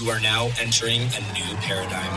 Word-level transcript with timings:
You 0.00 0.10
are 0.10 0.20
now 0.20 0.50
entering 0.60 1.00
a 1.00 1.20
new 1.34 1.56
paradigm. 1.56 2.12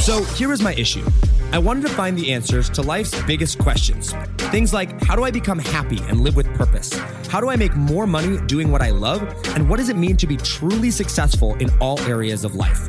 So 0.00 0.22
here 0.34 0.52
is 0.52 0.62
my 0.62 0.72
issue. 0.74 1.04
I 1.50 1.58
wanted 1.58 1.80
to 1.82 1.88
find 1.88 2.16
the 2.16 2.32
answers 2.32 2.70
to 2.70 2.82
life's 2.82 3.20
biggest 3.24 3.58
questions. 3.58 4.14
Things 4.52 4.72
like 4.72 5.02
how 5.02 5.16
do 5.16 5.24
I 5.24 5.32
become 5.32 5.58
happy 5.58 5.98
and 6.06 6.20
live 6.20 6.36
with 6.36 6.46
purpose? 6.54 6.92
How 7.26 7.40
do 7.40 7.50
I 7.50 7.56
make 7.56 7.74
more 7.74 8.06
money 8.06 8.38
doing 8.46 8.70
what 8.70 8.82
I 8.82 8.90
love? 8.90 9.20
And 9.56 9.68
what 9.68 9.78
does 9.78 9.88
it 9.88 9.96
mean 9.96 10.16
to 10.18 10.28
be 10.28 10.36
truly 10.36 10.92
successful 10.92 11.56
in 11.56 11.68
all 11.80 11.98
areas 12.02 12.44
of 12.44 12.54
life? 12.54 12.88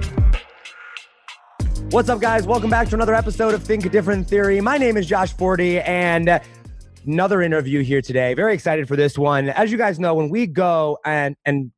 What's 1.91 2.07
up, 2.07 2.21
guys? 2.21 2.47
Welcome 2.47 2.69
back 2.69 2.87
to 2.87 2.95
another 2.95 3.13
episode 3.13 3.53
of 3.53 3.63
Think 3.63 3.91
Different 3.91 4.25
Theory. 4.25 4.61
My 4.61 4.77
name 4.77 4.95
is 4.95 5.05
Josh 5.05 5.33
Forti, 5.33 5.81
and 5.81 6.39
another 7.05 7.41
interview 7.41 7.83
here 7.83 8.01
today. 8.01 8.33
Very 8.33 8.53
excited 8.53 8.87
for 8.87 8.95
this 8.95 9.17
one. 9.17 9.49
As 9.49 9.73
you 9.73 9.77
guys 9.77 9.99
know, 9.99 10.15
when 10.15 10.29
we 10.29 10.47
go 10.47 10.99
and 11.03 11.35
and 11.45 11.69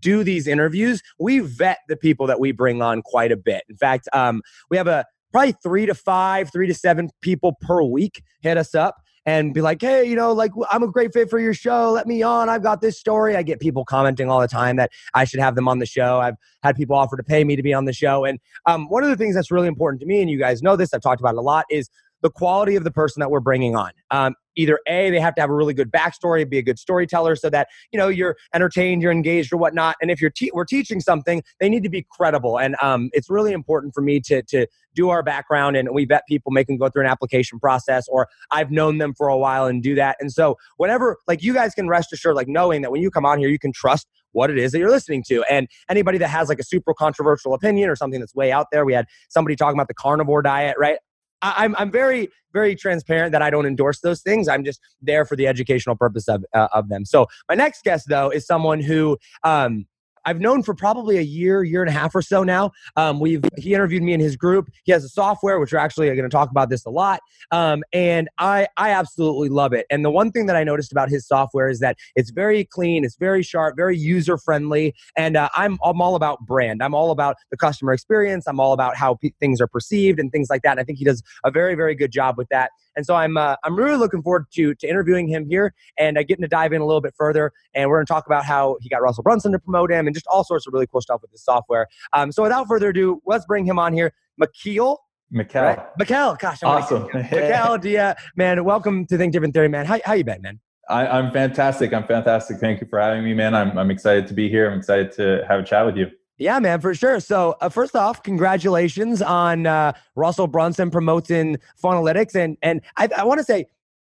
do 0.00 0.24
these 0.24 0.46
interviews, 0.46 1.02
we 1.18 1.40
vet 1.40 1.80
the 1.86 1.96
people 1.96 2.26
that 2.28 2.40
we 2.40 2.50
bring 2.50 2.80
on 2.80 3.02
quite 3.02 3.30
a 3.30 3.36
bit. 3.36 3.62
In 3.68 3.76
fact, 3.76 4.08
um, 4.14 4.40
we 4.70 4.78
have 4.78 4.86
a 4.86 5.04
probably 5.32 5.52
three 5.62 5.84
to 5.84 5.94
five, 5.94 6.50
three 6.50 6.66
to 6.66 6.72
seven 6.72 7.10
people 7.20 7.54
per 7.60 7.82
week 7.82 8.22
hit 8.40 8.56
us 8.56 8.74
up 8.74 8.96
and 9.28 9.52
be 9.52 9.60
like, 9.60 9.82
hey, 9.82 10.04
you 10.04 10.16
know, 10.16 10.32
like 10.32 10.52
I'm 10.72 10.82
a 10.82 10.90
great 10.90 11.12
fit 11.12 11.28
for 11.28 11.38
your 11.38 11.52
show. 11.52 11.90
Let 11.90 12.06
me 12.06 12.22
on. 12.22 12.48
I've 12.48 12.62
got 12.62 12.80
this 12.80 12.98
story. 12.98 13.36
I 13.36 13.42
get 13.42 13.60
people 13.60 13.84
commenting 13.84 14.30
all 14.30 14.40
the 14.40 14.48
time 14.48 14.76
that 14.76 14.90
I 15.12 15.24
should 15.24 15.38
have 15.38 15.54
them 15.54 15.68
on 15.68 15.80
the 15.80 15.86
show. 15.86 16.18
I've 16.18 16.36
had 16.62 16.76
people 16.76 16.96
offer 16.96 17.14
to 17.14 17.22
pay 17.22 17.44
me 17.44 17.54
to 17.54 17.62
be 17.62 17.74
on 17.74 17.84
the 17.84 17.92
show. 17.92 18.24
And 18.24 18.38
um, 18.64 18.88
one 18.88 19.04
of 19.04 19.10
the 19.10 19.16
things 19.16 19.34
that's 19.34 19.50
really 19.50 19.68
important 19.68 20.00
to 20.00 20.06
me, 20.06 20.22
and 20.22 20.30
you 20.30 20.38
guys 20.38 20.62
know 20.62 20.76
this, 20.76 20.94
I've 20.94 21.02
talked 21.02 21.20
about 21.20 21.34
it 21.34 21.38
a 21.38 21.42
lot, 21.42 21.66
is 21.70 21.90
the 22.22 22.30
quality 22.30 22.74
of 22.74 22.84
the 22.84 22.90
person 22.90 23.20
that 23.20 23.30
we're 23.30 23.40
bringing 23.40 23.76
on. 23.76 23.90
Um, 24.10 24.34
either 24.58 24.78
a 24.86 25.10
they 25.10 25.20
have 25.20 25.34
to 25.34 25.40
have 25.40 25.48
a 25.48 25.54
really 25.54 25.72
good 25.72 25.90
backstory 25.90 26.48
be 26.48 26.58
a 26.58 26.62
good 26.62 26.78
storyteller 26.78 27.36
so 27.36 27.48
that 27.48 27.68
you 27.92 27.98
know 27.98 28.08
you're 28.08 28.36
entertained 28.52 29.00
you're 29.00 29.12
engaged 29.12 29.52
or 29.52 29.56
whatnot 29.56 29.96
and 30.02 30.10
if 30.10 30.20
you're 30.20 30.30
te- 30.30 30.50
we're 30.52 30.64
teaching 30.64 31.00
something 31.00 31.42
they 31.60 31.68
need 31.68 31.82
to 31.82 31.88
be 31.88 32.06
credible 32.10 32.58
and 32.58 32.76
um, 32.82 33.08
it's 33.12 33.30
really 33.30 33.52
important 33.52 33.94
for 33.94 34.02
me 34.02 34.20
to 34.20 34.42
to 34.42 34.66
do 34.94 35.08
our 35.10 35.22
background 35.22 35.76
and 35.76 35.88
we 35.92 36.04
vet 36.04 36.22
people 36.28 36.50
make 36.50 36.66
them 36.66 36.76
go 36.76 36.88
through 36.88 37.02
an 37.02 37.08
application 37.08 37.58
process 37.58 38.06
or 38.08 38.26
i've 38.50 38.70
known 38.70 38.98
them 38.98 39.14
for 39.14 39.28
a 39.28 39.38
while 39.38 39.66
and 39.66 39.82
do 39.82 39.94
that 39.94 40.16
and 40.20 40.32
so 40.32 40.56
whenever 40.76 41.16
like 41.26 41.42
you 41.42 41.54
guys 41.54 41.74
can 41.74 41.88
rest 41.88 42.12
assured 42.12 42.34
like 42.34 42.48
knowing 42.48 42.82
that 42.82 42.90
when 42.90 43.00
you 43.00 43.10
come 43.10 43.24
on 43.24 43.38
here 43.38 43.48
you 43.48 43.58
can 43.58 43.72
trust 43.72 44.06
what 44.32 44.50
it 44.50 44.58
is 44.58 44.72
that 44.72 44.78
you're 44.78 44.90
listening 44.90 45.22
to. 45.26 45.42
And 45.50 45.68
anybody 45.88 46.18
that 46.18 46.28
has 46.28 46.48
like 46.48 46.58
a 46.58 46.64
super 46.64 46.94
controversial 46.94 47.54
opinion 47.54 47.90
or 47.90 47.96
something 47.96 48.20
that's 48.20 48.34
way 48.34 48.52
out 48.52 48.66
there, 48.70 48.84
we 48.84 48.92
had 48.92 49.06
somebody 49.28 49.56
talking 49.56 49.76
about 49.76 49.88
the 49.88 49.94
carnivore 49.94 50.42
diet, 50.42 50.76
right? 50.78 50.98
I, 51.42 51.64
am 51.64 51.74
I'm 51.78 51.90
very 51.90 52.28
very 52.52 52.74
transparent 52.74 53.32
that 53.32 53.42
I 53.42 53.50
don't 53.50 53.66
endorse 53.66 54.00
those 54.00 54.22
things. 54.22 54.48
I'm 54.48 54.64
just 54.64 54.80
there 55.02 55.24
for 55.24 55.36
the 55.36 55.46
educational 55.46 55.96
purpose 55.96 56.28
of 56.28 56.44
uh, 56.54 56.68
of 56.72 56.88
them. 56.88 57.04
So 57.04 57.26
my 57.48 57.54
next 57.54 57.84
guest 57.84 58.06
though 58.08 58.30
is 58.30 58.46
someone 58.46 58.80
who 58.80 59.18
um, 59.44 59.86
I've 60.24 60.40
known 60.40 60.62
for 60.62 60.74
probably 60.74 61.18
a 61.18 61.22
year, 61.22 61.62
year 61.62 61.82
and 61.82 61.88
a 61.88 61.92
half 61.92 62.14
or 62.14 62.22
so 62.22 62.42
now. 62.44 62.72
Um, 62.96 63.20
we've 63.20 63.42
he 63.56 63.74
interviewed 63.74 64.02
me 64.02 64.12
in 64.12 64.20
his 64.20 64.36
group. 64.36 64.70
He 64.84 64.92
has 64.92 65.04
a 65.04 65.08
software, 65.08 65.58
which 65.60 65.72
we're 65.72 65.78
actually 65.78 66.06
going 66.08 66.22
to 66.22 66.28
talk 66.28 66.50
about 66.50 66.70
this 66.70 66.84
a 66.84 66.90
lot. 66.90 67.20
Um, 67.50 67.82
and 67.92 68.28
I 68.38 68.68
I 68.76 68.90
absolutely 68.90 69.48
love 69.48 69.72
it. 69.72 69.86
And 69.90 70.04
the 70.04 70.10
one 70.10 70.32
thing 70.32 70.46
that 70.46 70.56
I 70.56 70.64
noticed 70.64 70.92
about 70.92 71.08
his 71.08 71.26
software 71.26 71.68
is 71.68 71.80
that 71.80 71.96
it's 72.16 72.30
very 72.30 72.64
clean, 72.64 73.04
it's 73.04 73.16
very 73.16 73.42
sharp, 73.42 73.76
very 73.76 73.96
user 73.96 74.38
friendly. 74.38 74.94
And 75.16 75.36
uh, 75.36 75.48
I'm 75.56 75.78
I'm 75.84 76.00
all 76.00 76.14
about 76.14 76.46
brand. 76.46 76.82
I'm 76.82 76.94
all 76.94 77.10
about 77.10 77.36
the 77.50 77.56
customer 77.56 77.92
experience. 77.92 78.46
I'm 78.46 78.60
all 78.60 78.72
about 78.72 78.96
how 78.96 79.18
things 79.40 79.60
are 79.60 79.66
perceived 79.68 80.18
and 80.18 80.30
things 80.32 80.48
like 80.50 80.62
that. 80.62 80.72
And 80.72 80.80
I 80.80 80.84
think 80.84 80.98
he 80.98 81.04
does 81.04 81.22
a 81.44 81.50
very 81.50 81.74
very 81.74 81.94
good 81.94 82.12
job 82.12 82.36
with 82.36 82.48
that. 82.48 82.70
And 82.98 83.06
so 83.06 83.14
I'm 83.14 83.36
uh, 83.36 83.54
I'm 83.62 83.76
really 83.76 83.96
looking 83.96 84.22
forward 84.22 84.46
to 84.54 84.74
to 84.74 84.88
interviewing 84.88 85.28
him 85.28 85.46
here 85.48 85.72
and 85.96 86.18
uh, 86.18 86.24
getting 86.24 86.42
to 86.42 86.48
dive 86.48 86.72
in 86.72 86.80
a 86.80 86.84
little 86.84 87.00
bit 87.00 87.14
further. 87.16 87.52
And 87.72 87.88
we're 87.88 87.98
going 87.98 88.06
to 88.06 88.12
talk 88.12 88.26
about 88.26 88.44
how 88.44 88.76
he 88.80 88.88
got 88.88 89.02
Russell 89.02 89.22
Brunson 89.22 89.52
to 89.52 89.58
promote 89.60 89.92
him 89.92 90.08
and 90.08 90.14
just 90.14 90.26
all 90.26 90.42
sorts 90.42 90.66
of 90.66 90.72
really 90.72 90.88
cool 90.88 91.00
stuff 91.00 91.22
with 91.22 91.30
this 91.30 91.44
software. 91.44 91.86
Um, 92.12 92.32
so 92.32 92.42
without 92.42 92.66
further 92.66 92.88
ado, 92.88 93.22
let's 93.24 93.46
bring 93.46 93.64
him 93.64 93.78
on 93.78 93.92
here, 93.92 94.12
McKeel. 94.42 94.96
Mikael. 95.30 95.62
Right? 95.62 95.78
Mikael, 95.96 96.36
gosh, 96.40 96.64
I'm 96.64 96.70
awesome. 96.70 97.06
Mikael, 97.14 97.86
yeah, 97.86 98.14
man, 98.34 98.64
welcome 98.64 99.06
to 99.06 99.16
Think 99.16 99.32
Different 99.32 99.54
Theory, 99.54 99.68
man. 99.68 99.86
How, 99.86 100.00
how 100.04 100.14
you 100.14 100.24
been, 100.24 100.42
man? 100.42 100.58
I, 100.88 101.18
am 101.18 101.30
fantastic. 101.30 101.92
I'm 101.92 102.06
fantastic. 102.06 102.56
Thank 102.58 102.80
you 102.80 102.86
for 102.88 102.98
having 102.98 103.22
me, 103.22 103.34
man. 103.34 103.54
I'm, 103.54 103.78
I'm 103.78 103.90
excited 103.90 104.26
to 104.28 104.34
be 104.34 104.48
here. 104.48 104.70
I'm 104.70 104.78
excited 104.78 105.12
to 105.12 105.44
have 105.46 105.60
a 105.60 105.62
chat 105.62 105.84
with 105.84 105.96
you. 105.96 106.10
Yeah, 106.38 106.58
man, 106.60 106.80
for 106.80 106.94
sure. 106.94 107.18
So, 107.20 107.56
uh, 107.60 107.68
first 107.68 107.96
off, 107.96 108.22
congratulations 108.22 109.20
on 109.20 109.66
uh, 109.66 109.92
Russell 110.14 110.46
Brunson 110.46 110.90
promoting 110.90 111.58
Funnelytics, 111.82 112.34
and 112.34 112.56
and 112.62 112.80
I, 112.96 113.08
I 113.16 113.24
want 113.24 113.38
to 113.38 113.44
say 113.44 113.66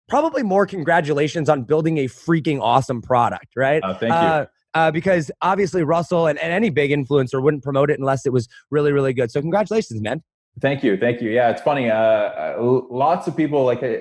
probably 0.08 0.42
more 0.42 0.66
congratulations 0.66 1.48
on 1.48 1.62
building 1.62 1.98
a 1.98 2.06
freaking 2.06 2.60
awesome 2.60 3.00
product, 3.02 3.54
right? 3.56 3.80
Oh, 3.84 3.94
thank 3.94 4.10
you. 4.10 4.18
Uh, 4.18 4.46
uh, 4.74 4.90
because 4.90 5.30
obviously 5.42 5.82
Russell 5.82 6.26
and, 6.26 6.38
and 6.38 6.52
any 6.52 6.70
big 6.70 6.90
influencer 6.90 7.42
wouldn't 7.42 7.62
promote 7.62 7.90
it 7.90 7.98
unless 7.98 8.26
it 8.26 8.32
was 8.32 8.48
really, 8.70 8.92
really 8.92 9.12
good. 9.12 9.30
So 9.30 9.40
congratulations, 9.40 10.00
man. 10.00 10.22
Thank 10.60 10.82
you, 10.82 10.96
thank 10.96 11.20
you. 11.20 11.30
Yeah, 11.30 11.50
it's 11.50 11.62
funny. 11.62 11.90
Uh, 11.90 11.96
uh 11.96 12.82
lots 12.90 13.26
of 13.26 13.36
people 13.36 13.64
like, 13.64 13.82
uh, 13.82 13.96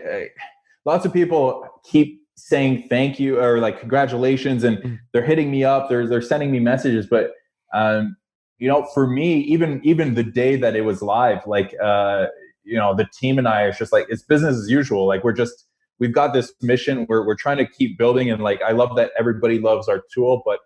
lots 0.85 1.05
of 1.05 1.13
people 1.13 1.67
keep 1.83 2.21
saying 2.35 2.87
thank 2.89 3.19
you 3.19 3.39
or 3.39 3.59
like 3.59 3.79
congratulations, 3.79 4.63
and 4.63 4.77
mm. 4.77 4.99
they're 5.11 5.25
hitting 5.25 5.51
me 5.51 5.63
up. 5.63 5.89
They're 5.89 6.07
they're 6.07 6.21
sending 6.21 6.51
me 6.51 6.59
messages, 6.59 7.07
but 7.07 7.31
um, 7.73 8.15
you 8.59 8.67
know, 8.67 8.87
for 8.93 9.07
me, 9.07 9.39
even 9.41 9.81
even 9.83 10.15
the 10.15 10.23
day 10.23 10.55
that 10.55 10.75
it 10.75 10.81
was 10.81 11.01
live, 11.01 11.45
like 11.45 11.73
uh, 11.83 12.27
you 12.63 12.77
know, 12.77 12.95
the 12.95 13.05
team 13.13 13.37
and 13.37 13.47
I 13.47 13.63
are 13.63 13.71
just 13.71 13.91
like 13.91 14.07
it's 14.09 14.23
business 14.23 14.57
as 14.57 14.69
usual. 14.69 15.07
Like 15.07 15.23
we're 15.23 15.33
just 15.33 15.67
we've 15.99 16.13
got 16.13 16.33
this 16.33 16.53
mission 16.61 17.05
where 17.05 17.23
we're 17.23 17.35
trying 17.35 17.57
to 17.57 17.65
keep 17.65 17.97
building 17.97 18.29
and 18.29 18.41
like 18.41 18.61
i 18.61 18.71
love 18.71 18.95
that 18.95 19.11
everybody 19.17 19.59
loves 19.59 19.87
our 19.87 20.03
tool 20.13 20.41
but 20.45 20.59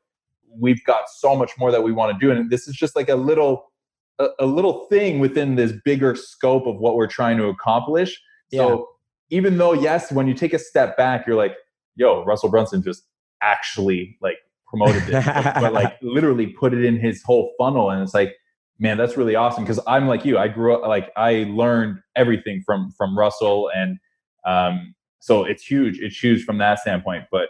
we've 0.59 0.83
got 0.83 1.09
so 1.09 1.35
much 1.35 1.51
more 1.57 1.71
that 1.71 1.83
we 1.83 1.91
want 1.91 2.17
to 2.17 2.25
do 2.25 2.31
and 2.31 2.49
this 2.49 2.67
is 2.67 2.75
just 2.75 2.95
like 2.95 3.09
a 3.09 3.15
little 3.15 3.71
a, 4.19 4.27
a 4.39 4.45
little 4.45 4.85
thing 4.85 5.19
within 5.19 5.55
this 5.55 5.73
bigger 5.85 6.15
scope 6.15 6.67
of 6.67 6.77
what 6.77 6.95
we're 6.95 7.07
trying 7.07 7.37
to 7.37 7.45
accomplish 7.45 8.19
yeah. 8.51 8.59
so 8.59 8.87
even 9.29 9.57
though 9.57 9.73
yes 9.73 10.11
when 10.11 10.27
you 10.27 10.33
take 10.33 10.53
a 10.53 10.59
step 10.59 10.97
back 10.97 11.25
you're 11.25 11.35
like 11.35 11.55
yo 11.95 12.23
russell 12.25 12.49
brunson 12.49 12.81
just 12.83 13.03
actually 13.41 14.17
like 14.21 14.37
promoted 14.71 15.03
this 15.03 15.25
but 15.25 15.73
like 15.73 15.97
literally 16.01 16.47
put 16.47 16.73
it 16.73 16.83
in 16.83 16.99
his 16.99 17.21
whole 17.21 17.53
funnel 17.59 17.91
and 17.91 18.01
it's 18.01 18.13
like 18.15 18.33
man 18.79 18.97
that's 18.97 19.17
really 19.17 19.35
awesome 19.35 19.63
because 19.63 19.79
i'm 19.85 20.07
like 20.07 20.25
you 20.25 20.37
i 20.39 20.47
grew 20.47 20.73
up 20.73 20.81
like 20.87 21.11
i 21.15 21.45
learned 21.49 21.99
everything 22.15 22.63
from 22.65 22.91
from 22.97 23.15
russell 23.15 23.69
and 23.75 23.99
um 24.47 24.95
so 25.21 25.43
it's 25.43 25.63
huge. 25.63 25.99
It's 25.99 26.21
huge 26.21 26.43
from 26.43 26.57
that 26.57 26.79
standpoint. 26.79 27.25
But 27.31 27.49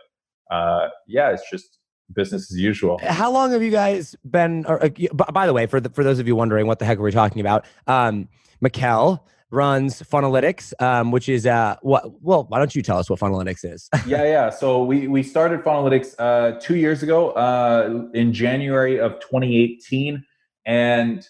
uh, 0.51 0.89
yeah, 1.07 1.31
it's 1.31 1.49
just 1.49 1.79
business 2.13 2.51
as 2.51 2.59
usual. 2.59 2.99
How 3.01 3.31
long 3.31 3.51
have 3.51 3.63
you 3.63 3.71
guys 3.71 4.15
been? 4.29 4.65
Or, 4.67 4.83
uh, 4.83 4.89
by 5.31 5.47
the 5.47 5.53
way, 5.53 5.65
for 5.65 5.79
the, 5.79 5.89
for 5.89 6.03
those 6.03 6.19
of 6.19 6.27
you 6.27 6.35
wondering 6.35 6.67
what 6.67 6.79
the 6.79 6.85
heck 6.85 6.99
are 6.99 7.01
we 7.01 7.11
talking 7.11 7.39
about, 7.39 7.65
um, 7.87 8.27
Mikael 8.59 9.25
runs 9.51 10.01
Funnelytics, 10.01 10.73
um, 10.81 11.11
which 11.11 11.29
is 11.29 11.45
uh, 11.45 11.75
what? 11.81 12.21
Well, 12.21 12.45
why 12.47 12.57
don't 12.57 12.73
you 12.73 12.81
tell 12.81 12.97
us 12.97 13.09
what 13.09 13.19
Funnelytics 13.19 13.63
is? 13.63 13.89
yeah, 14.07 14.23
yeah. 14.23 14.49
So 14.49 14.83
we 14.83 15.07
we 15.07 15.21
started 15.21 15.61
Funnelytics 15.61 16.15
uh, 16.17 16.59
two 16.59 16.77
years 16.77 17.03
ago 17.03 17.31
uh, 17.31 18.07
in 18.13 18.33
January 18.33 18.99
of 18.99 19.19
2018, 19.19 20.23
and 20.65 21.27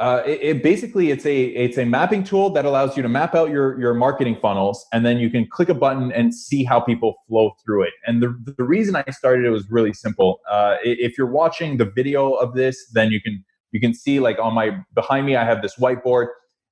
uh, 0.00 0.22
it, 0.26 0.40
it, 0.42 0.62
basically 0.62 1.10
it's 1.10 1.24
a 1.26 1.44
it's 1.44 1.78
a 1.78 1.84
mapping 1.84 2.24
tool 2.24 2.50
that 2.50 2.64
allows 2.64 2.96
you 2.96 3.02
to 3.02 3.08
map 3.08 3.36
out 3.36 3.50
your 3.50 3.78
your 3.78 3.94
marketing 3.94 4.36
funnels 4.42 4.84
and 4.92 5.06
then 5.06 5.18
you 5.18 5.30
can 5.30 5.46
click 5.46 5.68
a 5.68 5.74
button 5.74 6.10
and 6.12 6.34
see 6.34 6.64
how 6.64 6.80
people 6.80 7.14
flow 7.28 7.52
through 7.64 7.82
it 7.82 7.92
and 8.06 8.20
the, 8.20 8.36
the 8.56 8.64
reason 8.64 8.96
i 8.96 9.04
started 9.10 9.44
it 9.44 9.50
was 9.50 9.70
really 9.70 9.92
simple 9.92 10.40
uh, 10.50 10.76
if 10.82 11.16
you're 11.16 11.30
watching 11.30 11.76
the 11.76 11.84
video 11.84 12.32
of 12.32 12.54
this 12.54 12.90
then 12.94 13.12
you 13.12 13.20
can 13.20 13.44
you 13.70 13.78
can 13.78 13.94
see 13.94 14.18
like 14.18 14.38
on 14.40 14.54
my 14.54 14.76
behind 14.94 15.24
me 15.24 15.36
i 15.36 15.44
have 15.44 15.62
this 15.62 15.76
whiteboard 15.76 16.26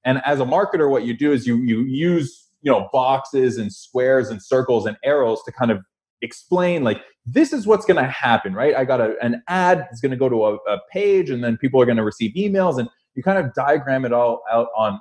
and 0.05 0.21
as 0.25 0.41
a 0.41 0.45
marketer 0.45 0.91
what 0.91 1.05
you 1.05 1.17
do 1.17 1.33
is 1.33 1.47
you 1.47 1.57
you 1.59 1.81
use 1.83 2.49
you 2.63 2.71
know 2.71 2.89
boxes 2.93 3.59
and 3.59 3.73
squares 3.73 4.29
and 4.29 4.43
circles 4.43 4.87
and 4.87 4.97
arrows 5.05 5.43
to 5.45 5.53
kind 5.53 5.71
of 5.71 5.79
explain 6.23 6.85
like 6.85 7.01
this 7.27 7.53
is 7.53 7.67
what's 7.67 7.87
going 7.87 8.03
to 8.03 8.11
happen 8.11 8.55
right? 8.55 8.75
I 8.75 8.85
got 8.85 9.01
a, 9.01 9.15
an 9.23 9.43
ad 9.49 9.79
that's 9.79 10.01
going 10.01 10.11
to 10.11 10.17
go 10.17 10.29
to 10.29 10.45
a, 10.45 10.55
a 10.73 10.79
page 10.93 11.31
and 11.31 11.43
then 11.43 11.57
people 11.57 11.81
are 11.81 11.87
going 11.87 11.97
to 11.97 12.05
receive 12.05 12.35
emails 12.35 12.79
and 12.79 12.89
you 13.15 13.23
kind 13.23 13.39
of 13.39 13.53
diagram 13.55 14.05
it 14.05 14.13
all 14.13 14.43
out 14.51 14.69
on 14.77 15.01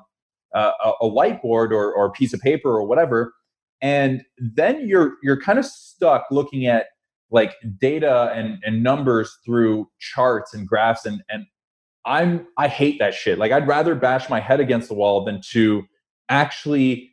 uh, 0.53 0.71
a 1.01 1.05
whiteboard 1.05 1.71
or, 1.71 1.93
or 1.93 2.07
a 2.07 2.11
piece 2.11 2.33
of 2.33 2.39
paper 2.39 2.69
or 2.69 2.85
whatever. 2.85 3.33
And 3.81 4.23
then 4.37 4.87
you're 4.87 5.13
you're 5.23 5.39
kind 5.39 5.57
of 5.57 5.65
stuck 5.65 6.25
looking 6.31 6.65
at 6.65 6.87
like 7.31 7.53
data 7.79 8.31
and, 8.33 8.57
and 8.65 8.83
numbers 8.83 9.37
through 9.45 9.87
charts 9.99 10.53
and 10.53 10.67
graphs 10.67 11.05
and, 11.05 11.21
and 11.29 11.45
I'm 12.05 12.47
I 12.57 12.67
hate 12.67 12.99
that 12.99 13.13
shit. 13.13 13.37
Like 13.37 13.51
I'd 13.51 13.67
rather 13.67 13.95
bash 13.95 14.29
my 14.29 14.39
head 14.39 14.59
against 14.59 14.87
the 14.87 14.95
wall 14.95 15.23
than 15.25 15.41
to 15.51 15.83
actually 16.29 17.11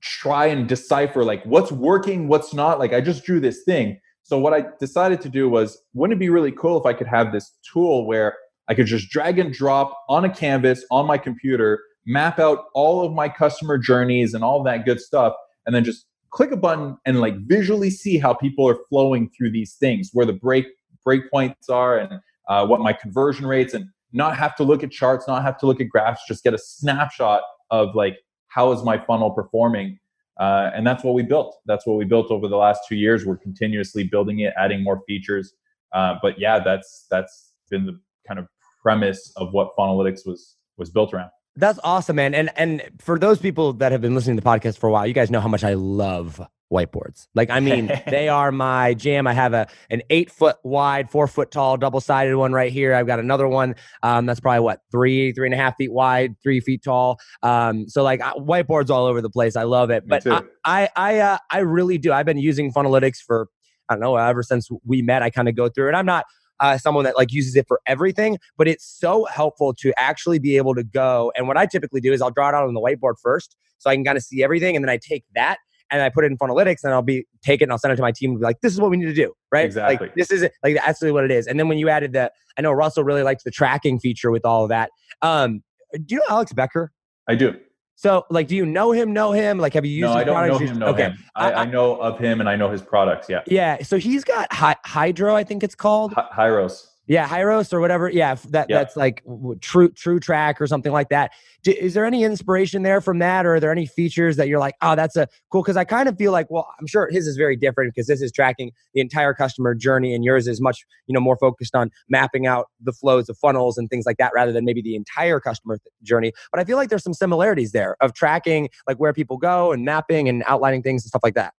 try 0.00 0.46
and 0.46 0.68
decipher 0.68 1.24
like 1.24 1.44
what's 1.44 1.72
working, 1.72 2.28
what's 2.28 2.54
not. 2.54 2.78
Like 2.78 2.92
I 2.92 3.00
just 3.00 3.24
drew 3.24 3.40
this 3.40 3.62
thing. 3.64 4.00
So 4.22 4.38
what 4.38 4.52
I 4.52 4.64
decided 4.80 5.20
to 5.22 5.28
do 5.28 5.48
was 5.48 5.80
wouldn't 5.94 6.16
it 6.16 6.20
be 6.20 6.28
really 6.28 6.52
cool 6.52 6.78
if 6.78 6.86
I 6.86 6.92
could 6.92 7.06
have 7.06 7.32
this 7.32 7.52
tool 7.72 8.06
where 8.06 8.36
I 8.68 8.74
could 8.74 8.86
just 8.86 9.10
drag 9.10 9.38
and 9.38 9.52
drop 9.52 9.96
on 10.08 10.24
a 10.24 10.30
canvas 10.30 10.84
on 10.90 11.06
my 11.06 11.18
computer, 11.18 11.80
map 12.04 12.38
out 12.38 12.64
all 12.74 13.06
of 13.06 13.12
my 13.12 13.28
customer 13.28 13.78
journeys 13.78 14.34
and 14.34 14.42
all 14.42 14.62
that 14.64 14.84
good 14.84 15.00
stuff 15.00 15.34
and 15.66 15.74
then 15.74 15.84
just 15.84 16.06
click 16.30 16.50
a 16.50 16.56
button 16.56 16.96
and 17.04 17.20
like 17.20 17.34
visually 17.46 17.90
see 17.90 18.18
how 18.18 18.34
people 18.34 18.68
are 18.68 18.78
flowing 18.88 19.30
through 19.36 19.50
these 19.50 19.74
things, 19.74 20.10
where 20.12 20.26
the 20.26 20.32
break 20.32 20.66
breakpoints 21.06 21.70
are 21.70 21.98
and 21.98 22.20
uh, 22.48 22.66
what 22.66 22.80
my 22.80 22.92
conversion 22.92 23.46
rates 23.46 23.74
and 23.74 23.86
not 24.16 24.36
have 24.36 24.56
to 24.56 24.64
look 24.64 24.82
at 24.82 24.90
charts, 24.90 25.28
not 25.28 25.42
have 25.42 25.58
to 25.58 25.66
look 25.66 25.80
at 25.80 25.88
graphs, 25.88 26.22
just 26.26 26.42
get 26.42 26.54
a 26.54 26.58
snapshot 26.58 27.42
of 27.70 27.94
like 27.94 28.18
how 28.48 28.72
is 28.72 28.82
my 28.82 28.98
funnel 28.98 29.30
performing. 29.30 29.98
Uh, 30.40 30.70
and 30.74 30.86
that's 30.86 31.04
what 31.04 31.14
we 31.14 31.22
built. 31.22 31.56
That's 31.66 31.86
what 31.86 31.96
we 31.96 32.04
built 32.04 32.30
over 32.30 32.48
the 32.48 32.56
last 32.56 32.80
two 32.88 32.96
years. 32.96 33.24
We're 33.24 33.36
continuously 33.36 34.04
building 34.04 34.40
it, 34.40 34.52
adding 34.58 34.82
more 34.82 35.02
features. 35.06 35.54
Uh, 35.92 36.14
but 36.20 36.38
yeah, 36.38 36.58
that's 36.58 37.06
that's 37.10 37.52
been 37.70 37.86
the 37.86 37.98
kind 38.26 38.40
of 38.40 38.46
premise 38.82 39.32
of 39.36 39.52
what 39.52 39.76
Funnelytics 39.78 40.26
was 40.26 40.56
was 40.76 40.90
built 40.90 41.14
around. 41.14 41.30
That's 41.54 41.78
awesome, 41.84 42.16
man. 42.16 42.34
And 42.34 42.50
and 42.56 42.82
for 42.98 43.18
those 43.18 43.38
people 43.38 43.74
that 43.74 43.92
have 43.92 44.00
been 44.00 44.14
listening 44.14 44.36
to 44.36 44.42
the 44.42 44.48
podcast 44.48 44.78
for 44.78 44.88
a 44.88 44.92
while, 44.92 45.06
you 45.06 45.14
guys 45.14 45.30
know 45.30 45.40
how 45.40 45.48
much 45.48 45.64
I 45.64 45.74
love 45.74 46.40
whiteboards. 46.72 47.28
Like, 47.34 47.50
I 47.50 47.60
mean, 47.60 47.90
they 48.08 48.28
are 48.28 48.52
my 48.52 48.94
jam. 48.94 49.26
I 49.26 49.32
have 49.32 49.54
a 49.54 49.68
an 49.90 50.02
eight 50.10 50.30
foot 50.30 50.56
wide, 50.64 51.10
four 51.10 51.26
foot 51.26 51.50
tall, 51.50 51.76
double 51.76 52.00
sided 52.00 52.36
one 52.36 52.52
right 52.52 52.72
here. 52.72 52.94
I've 52.94 53.06
got 53.06 53.18
another 53.18 53.48
one 53.48 53.74
um, 54.02 54.26
that's 54.26 54.40
probably 54.40 54.60
what 54.60 54.80
three, 54.90 55.32
three 55.32 55.46
and 55.46 55.54
a 55.54 55.56
half 55.56 55.76
feet 55.76 55.92
wide, 55.92 56.34
three 56.42 56.60
feet 56.60 56.82
tall. 56.82 57.18
Um, 57.42 57.88
so 57.88 58.02
like 58.02 58.20
whiteboards 58.20 58.90
all 58.90 59.06
over 59.06 59.20
the 59.20 59.30
place. 59.30 59.56
I 59.56 59.64
love 59.64 59.90
it. 59.90 60.06
but 60.06 60.26
I 60.26 60.42
I 60.64 60.88
I, 60.96 61.18
uh, 61.18 61.38
I 61.50 61.58
really 61.58 61.98
do. 61.98 62.12
I've 62.12 62.26
been 62.26 62.38
using 62.38 62.72
Funnelytics 62.72 63.18
for 63.24 63.48
I 63.88 63.94
don't 63.94 64.00
know 64.00 64.16
ever 64.16 64.42
since 64.42 64.68
we 64.84 65.02
met. 65.02 65.22
I 65.22 65.30
kind 65.30 65.48
of 65.48 65.54
go 65.54 65.68
through 65.68 65.90
it. 65.90 65.94
I'm 65.94 66.06
not 66.06 66.24
uh, 66.60 66.78
someone 66.78 67.04
that 67.04 67.16
like 67.16 67.32
uses 67.32 67.54
it 67.56 67.66
for 67.68 67.80
everything, 67.86 68.38
but 68.56 68.66
it's 68.66 68.84
so 68.84 69.24
helpful 69.26 69.74
to 69.74 69.92
actually 69.98 70.38
be 70.38 70.56
able 70.56 70.74
to 70.74 70.82
go. 70.84 71.32
And 71.36 71.46
what 71.48 71.56
I 71.56 71.66
typically 71.66 72.00
do 72.00 72.12
is 72.12 72.22
I'll 72.22 72.30
draw 72.30 72.48
it 72.48 72.54
out 72.54 72.66
on 72.66 72.74
the 72.74 72.80
whiteboard 72.80 73.14
first, 73.22 73.56
so 73.78 73.90
I 73.90 73.94
can 73.94 74.04
kind 74.04 74.16
of 74.16 74.24
see 74.24 74.42
everything, 74.42 74.74
and 74.74 74.84
then 74.84 74.90
I 74.90 74.96
take 74.96 75.24
that 75.34 75.58
and 75.90 76.02
I 76.02 76.08
put 76.08 76.24
it 76.24 76.30
in 76.30 76.38
Funnelytics, 76.38 76.84
and 76.84 76.92
I'll 76.92 77.02
be 77.02 77.26
take 77.42 77.60
it 77.60 77.64
and 77.64 77.72
I'll 77.72 77.78
send 77.78 77.92
it 77.92 77.96
to 77.96 78.02
my 78.02 78.12
team 78.12 78.30
and 78.30 78.40
be 78.40 78.44
like, 78.44 78.60
"This 78.60 78.72
is 78.72 78.80
what 78.80 78.90
we 78.90 78.96
need 78.96 79.06
to 79.06 79.14
do." 79.14 79.32
Right? 79.52 79.64
Exactly. 79.64 80.08
Like 80.08 80.16
this 80.16 80.30
is 80.30 80.48
like 80.62 80.76
that's 80.76 81.02
really 81.02 81.12
what 81.12 81.24
it 81.24 81.30
is. 81.30 81.46
And 81.46 81.58
then 81.58 81.68
when 81.68 81.78
you 81.78 81.88
added 81.88 82.12
the, 82.12 82.30
I 82.58 82.62
know 82.62 82.72
Russell 82.72 83.04
really 83.04 83.22
likes 83.22 83.44
the 83.44 83.50
tracking 83.50 83.98
feature 83.98 84.30
with 84.30 84.44
all 84.44 84.64
of 84.64 84.70
that. 84.70 84.90
Um, 85.22 85.62
do 85.94 86.14
you 86.14 86.18
know 86.18 86.26
Alex 86.28 86.52
Becker? 86.52 86.92
I 87.28 87.34
do. 87.34 87.54
So, 87.98 88.26
like, 88.28 88.46
do 88.46 88.54
you 88.54 88.66
know 88.66 88.92
him? 88.92 89.14
Know 89.14 89.32
him? 89.32 89.58
Like, 89.58 89.72
have 89.72 89.86
you 89.86 89.92
used? 89.92 90.02
No, 90.02 90.12
his 90.12 90.16
I 90.16 90.24
don't 90.24 90.34
products? 90.34 90.60
know 90.60 90.66
him. 90.66 90.78
Know 90.78 90.86
okay, 90.88 91.02
him. 91.04 91.18
I, 91.34 91.50
I, 91.50 91.62
I, 91.62 91.64
know 91.64 91.96
of 91.96 92.18
him 92.18 92.40
and 92.40 92.48
I 92.48 92.54
know 92.54 92.70
his 92.70 92.82
products. 92.82 93.26
Yeah. 93.28 93.40
Yeah. 93.46 93.82
So 93.82 93.96
he's 93.96 94.22
got 94.22 94.52
Hy- 94.52 94.76
Hydro, 94.84 95.34
I 95.34 95.44
think 95.44 95.64
it's 95.64 95.74
called. 95.74 96.12
Hy- 96.12 96.28
Hyros. 96.30 96.88
Yeah, 97.08 97.28
Hyros 97.28 97.72
or 97.72 97.80
whatever. 97.80 98.10
Yeah, 98.10 98.34
that 98.50 98.66
yeah. 98.68 98.78
that's 98.78 98.96
like 98.96 99.22
True 99.60 99.90
True 99.90 100.18
Track 100.18 100.60
or 100.60 100.66
something 100.66 100.92
like 100.92 101.08
that. 101.10 101.30
Do, 101.62 101.70
is 101.70 101.94
there 101.94 102.04
any 102.04 102.24
inspiration 102.24 102.82
there 102.82 103.00
from 103.00 103.20
that, 103.20 103.46
or 103.46 103.54
are 103.54 103.60
there 103.60 103.70
any 103.70 103.86
features 103.86 104.36
that 104.36 104.48
you're 104.48 104.58
like, 104.58 104.74
oh, 104.82 104.96
that's 104.96 105.14
a 105.14 105.28
cool? 105.52 105.62
Because 105.62 105.76
I 105.76 105.84
kind 105.84 106.08
of 106.08 106.18
feel 106.18 106.32
like, 106.32 106.50
well, 106.50 106.68
I'm 106.80 106.86
sure 106.86 107.08
his 107.08 107.28
is 107.28 107.36
very 107.36 107.56
different 107.56 107.94
because 107.94 108.08
this 108.08 108.20
is 108.20 108.32
tracking 108.32 108.72
the 108.92 109.00
entire 109.00 109.34
customer 109.34 109.74
journey, 109.74 110.14
and 110.14 110.24
yours 110.24 110.48
is 110.48 110.60
much 110.60 110.84
you 111.06 111.14
know 111.14 111.20
more 111.20 111.36
focused 111.36 111.76
on 111.76 111.90
mapping 112.08 112.46
out 112.46 112.66
the 112.80 112.92
flows 112.92 113.28
of 113.28 113.38
funnels 113.38 113.78
and 113.78 113.88
things 113.88 114.04
like 114.04 114.16
that, 114.16 114.32
rather 114.34 114.50
than 114.50 114.64
maybe 114.64 114.82
the 114.82 114.96
entire 114.96 115.38
customer 115.38 115.78
th- 115.78 115.92
journey. 116.02 116.32
But 116.50 116.60
I 116.60 116.64
feel 116.64 116.76
like 116.76 116.88
there's 116.88 117.04
some 117.04 117.14
similarities 117.14 117.70
there 117.70 117.96
of 118.00 118.14
tracking 118.14 118.68
like 118.88 118.96
where 118.96 119.12
people 119.12 119.36
go 119.36 119.70
and 119.70 119.84
mapping 119.84 120.28
and 120.28 120.42
outlining 120.46 120.82
things 120.82 121.04
and 121.04 121.08
stuff 121.08 121.22
like 121.22 121.34
that. 121.34 121.54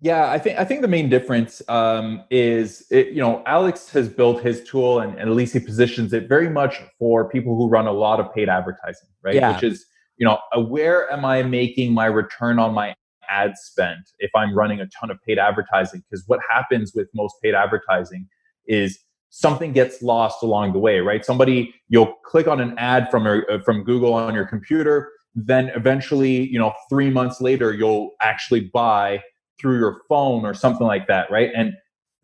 Yeah, 0.00 0.30
I 0.30 0.38
think 0.38 0.58
I 0.58 0.64
think 0.64 0.82
the 0.82 0.88
main 0.88 1.08
difference 1.08 1.60
um, 1.68 2.22
is 2.30 2.86
it, 2.90 3.08
you 3.08 3.20
know 3.20 3.42
Alex 3.46 3.90
has 3.90 4.08
built 4.08 4.42
his 4.42 4.62
tool 4.62 5.00
and, 5.00 5.18
and 5.18 5.28
at 5.28 5.34
least 5.34 5.54
he 5.54 5.60
positions 5.60 6.12
it 6.12 6.28
very 6.28 6.48
much 6.48 6.80
for 6.98 7.28
people 7.28 7.56
who 7.56 7.68
run 7.68 7.86
a 7.88 7.92
lot 7.92 8.20
of 8.20 8.32
paid 8.32 8.48
advertising, 8.48 9.08
right? 9.22 9.34
Yeah. 9.34 9.54
Which 9.54 9.64
is 9.64 9.86
you 10.16 10.24
know 10.24 10.38
uh, 10.56 10.60
where 10.60 11.10
am 11.12 11.24
I 11.24 11.42
making 11.42 11.94
my 11.94 12.06
return 12.06 12.60
on 12.60 12.74
my 12.74 12.94
ad 13.28 13.58
spend 13.58 14.04
if 14.20 14.30
I'm 14.36 14.54
running 14.54 14.80
a 14.80 14.86
ton 14.86 15.10
of 15.10 15.18
paid 15.26 15.38
advertising? 15.38 16.04
Because 16.08 16.22
what 16.28 16.38
happens 16.48 16.92
with 16.94 17.08
most 17.12 17.34
paid 17.42 17.54
advertising 17.54 18.28
is 18.68 19.00
something 19.30 19.72
gets 19.72 20.00
lost 20.00 20.44
along 20.44 20.74
the 20.74 20.78
way, 20.78 21.00
right? 21.00 21.24
Somebody 21.24 21.74
you'll 21.88 22.14
click 22.24 22.46
on 22.46 22.60
an 22.60 22.78
ad 22.78 23.10
from 23.10 23.26
a, 23.26 23.40
uh, 23.50 23.58
from 23.64 23.82
Google 23.82 24.14
on 24.14 24.32
your 24.32 24.46
computer, 24.46 25.10
then 25.34 25.70
eventually 25.70 26.48
you 26.48 26.58
know 26.60 26.72
three 26.88 27.10
months 27.10 27.40
later 27.40 27.72
you'll 27.72 28.12
actually 28.20 28.70
buy 28.72 29.20
through 29.60 29.78
your 29.78 30.02
phone 30.08 30.44
or 30.44 30.54
something 30.54 30.86
like 30.86 31.06
that, 31.08 31.30
right? 31.30 31.50
And 31.56 31.72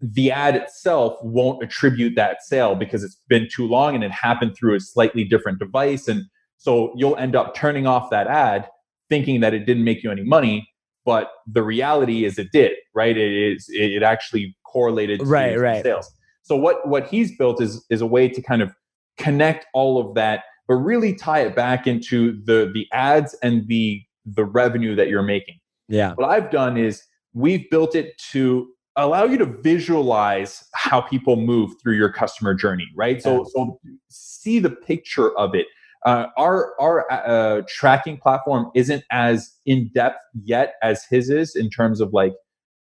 the 0.01 0.31
ad 0.31 0.55
itself 0.55 1.17
won't 1.23 1.63
attribute 1.63 2.15
that 2.17 2.43
sale 2.43 2.75
because 2.75 3.03
it's 3.03 3.21
been 3.29 3.49
too 3.51 3.67
long 3.67 3.95
and 3.95 4.05
it 4.05 4.11
happened 4.11 4.55
through 4.57 4.75
a 4.75 4.81
slightly 4.81 5.25
different 5.25 5.59
device. 5.59 6.09
And 6.09 6.25
so 6.59 6.93
you'll 6.97 7.17
end 7.17 7.35
up 7.35 7.55
turning 7.55 7.87
off 7.87 8.11
that 8.11 8.27
ad 8.27 8.69
thinking 9.09 9.41
that 9.41 9.55
it 9.55 9.67
didn't 9.67 9.85
make 9.85 10.03
you 10.03 10.11
any 10.11 10.25
money. 10.25 10.69
But 11.05 11.31
the 11.47 11.63
reality 11.63 12.25
is 12.25 12.39
it 12.39 12.49
did, 12.53 12.73
right? 12.95 13.17
It 13.17 13.53
is 13.53 13.67
it 13.69 14.03
actually 14.03 14.57
correlated 14.65 15.21
to 15.21 15.27
right, 15.27 15.59
right. 15.59 15.83
sales. 15.83 16.11
So 16.43 16.57
what 16.57 16.87
what 16.89 17.07
he's 17.09 17.37
built 17.37 17.61
is 17.61 17.85
is 17.91 18.01
a 18.01 18.07
way 18.07 18.29
to 18.29 18.41
kind 18.41 18.63
of 18.63 18.75
connect 19.19 19.67
all 19.75 19.99
of 19.99 20.15
that, 20.15 20.45
but 20.67 20.75
really 20.75 21.15
tie 21.15 21.41
it 21.41 21.55
back 21.55 21.87
into 21.87 22.41
the 22.45 22.71
the 22.73 22.87
ads 22.93 23.35
and 23.43 23.69
the 23.69 24.03
the 24.25 24.45
revenue 24.45 24.97
that 24.97 25.09
you're 25.09 25.23
making. 25.23 25.59
Yeah. 25.89 26.15
What 26.15 26.29
I've 26.31 26.51
done 26.51 26.79
is 26.79 27.03
we've 27.35 27.69
built 27.71 27.95
it 27.95 28.17
to 28.33 28.69
allow 28.97 29.25
you 29.25 29.37
to 29.37 29.47
visualize 29.47 30.65
how 30.75 31.01
people 31.01 31.37
move 31.37 31.73
through 31.83 31.97
your 31.97 32.11
customer 32.11 32.55
journey 32.55 32.87
right 32.97 33.23
so 33.23 33.45
so 33.55 33.79
see 34.09 34.59
the 34.59 34.71
picture 34.71 35.37
of 35.37 35.55
it 35.55 35.67
uh, 36.05 36.27
our 36.37 36.79
our 36.81 37.11
uh, 37.11 37.63
tracking 37.67 38.19
platform 38.19 38.71
isn't 38.75 39.03
as 39.11 39.53
in 39.65 39.91
depth 39.95 40.19
yet 40.45 40.75
as 40.83 41.05
his 41.09 41.31
is 41.31 41.57
in 41.57 41.71
terms 41.71 42.01
of 42.01 42.13
like 42.13 42.35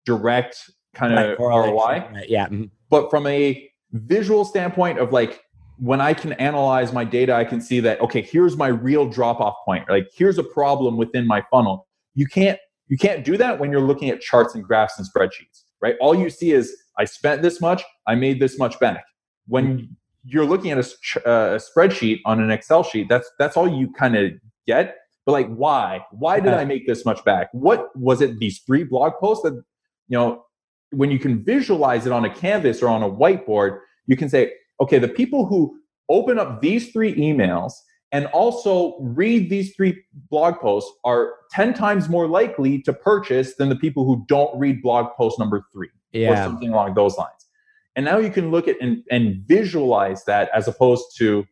direct 0.04 0.70
kind 0.94 1.18
of 1.18 1.38
ROI. 1.38 2.24
Yeah. 2.26 2.46
Mm-hmm. 2.46 2.64
But 2.90 3.10
from 3.10 3.26
a 3.26 3.68
visual 3.92 4.44
standpoint 4.44 4.98
of 4.98 5.12
like 5.12 5.40
when 5.78 6.00
I 6.00 6.14
can 6.14 6.32
analyze 6.34 6.92
my 6.92 7.04
data, 7.04 7.34
I 7.34 7.44
can 7.44 7.60
see 7.60 7.80
that 7.80 8.00
okay, 8.00 8.22
here's 8.22 8.56
my 8.56 8.68
real 8.68 9.08
drop 9.08 9.40
off 9.40 9.56
point. 9.64 9.88
Like 9.88 10.08
here's 10.14 10.38
a 10.38 10.44
problem 10.44 10.96
within 10.96 11.26
my 11.26 11.44
funnel. 11.50 11.86
You 12.14 12.26
can't 12.26 12.58
you 12.92 12.98
can't 12.98 13.24
do 13.24 13.38
that 13.38 13.58
when 13.58 13.72
you're 13.72 13.80
looking 13.80 14.10
at 14.10 14.20
charts 14.20 14.54
and 14.54 14.62
graphs 14.62 14.98
and 14.98 15.08
spreadsheets, 15.08 15.62
right? 15.80 15.94
All 15.98 16.14
you 16.14 16.28
see 16.28 16.52
is 16.52 16.76
I 16.98 17.06
spent 17.06 17.40
this 17.40 17.58
much, 17.58 17.82
I 18.06 18.14
made 18.14 18.38
this 18.38 18.58
much 18.58 18.78
back. 18.78 19.02
When 19.46 19.96
you're 20.24 20.44
looking 20.44 20.72
at 20.72 20.76
a, 20.76 21.26
uh, 21.26 21.54
a 21.54 21.58
spreadsheet 21.58 22.20
on 22.26 22.38
an 22.38 22.50
Excel 22.50 22.82
sheet, 22.82 23.08
that's 23.08 23.30
that's 23.38 23.56
all 23.56 23.66
you 23.66 23.90
kind 23.94 24.14
of 24.14 24.32
get. 24.66 24.96
But 25.24 25.32
like, 25.32 25.48
why? 25.48 26.04
Why 26.10 26.38
did 26.38 26.52
I 26.52 26.66
make 26.66 26.86
this 26.86 27.06
much 27.06 27.24
back? 27.24 27.48
What 27.52 27.96
was 27.96 28.20
it? 28.20 28.38
These 28.38 28.58
three 28.66 28.84
blog 28.84 29.14
posts 29.18 29.44
that 29.44 29.54
you 29.54 30.18
know, 30.18 30.44
when 30.90 31.10
you 31.10 31.18
can 31.18 31.42
visualize 31.42 32.04
it 32.04 32.12
on 32.12 32.26
a 32.26 32.34
canvas 32.34 32.82
or 32.82 32.88
on 32.88 33.02
a 33.02 33.08
whiteboard, 33.08 33.78
you 34.06 34.18
can 34.18 34.28
say, 34.28 34.52
okay, 34.82 34.98
the 34.98 35.08
people 35.08 35.46
who 35.46 35.78
open 36.10 36.38
up 36.38 36.60
these 36.60 36.92
three 36.92 37.14
emails 37.14 37.72
and 38.12 38.26
also 38.26 38.98
read 39.00 39.48
these 39.48 39.74
three 39.74 40.04
blog 40.30 40.58
posts 40.58 40.92
are 41.04 41.34
10 41.50 41.74
times 41.74 42.08
more 42.08 42.28
likely 42.28 42.80
to 42.82 42.92
purchase 42.92 43.54
than 43.54 43.68
the 43.68 43.76
people 43.76 44.04
who 44.04 44.24
don't 44.28 44.56
read 44.58 44.82
blog 44.82 45.06
post 45.16 45.38
number 45.38 45.64
three 45.72 45.90
yeah. 46.12 46.32
or 46.32 46.36
something 46.36 46.70
along 46.70 46.94
those 46.94 47.16
lines 47.16 47.48
and 47.96 48.04
now 48.04 48.18
you 48.18 48.30
can 48.30 48.50
look 48.50 48.68
at 48.68 48.76
and, 48.80 49.02
and 49.10 49.42
visualize 49.46 50.24
that 50.24 50.50
as 50.54 50.68
opposed 50.68 51.16
to 51.16 51.46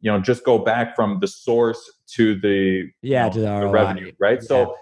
you 0.00 0.10
know 0.10 0.20
just 0.20 0.44
go 0.44 0.58
back 0.58 0.94
from 0.94 1.18
the 1.20 1.28
source 1.28 1.90
to 2.06 2.38
the 2.40 2.90
yeah 3.02 3.26
you 3.26 3.30
know, 3.30 3.32
to 3.32 3.40
the, 3.40 3.60
the 3.60 3.66
revenue 3.68 4.12
right 4.18 4.40
yeah. 4.42 4.48
so 4.48 4.76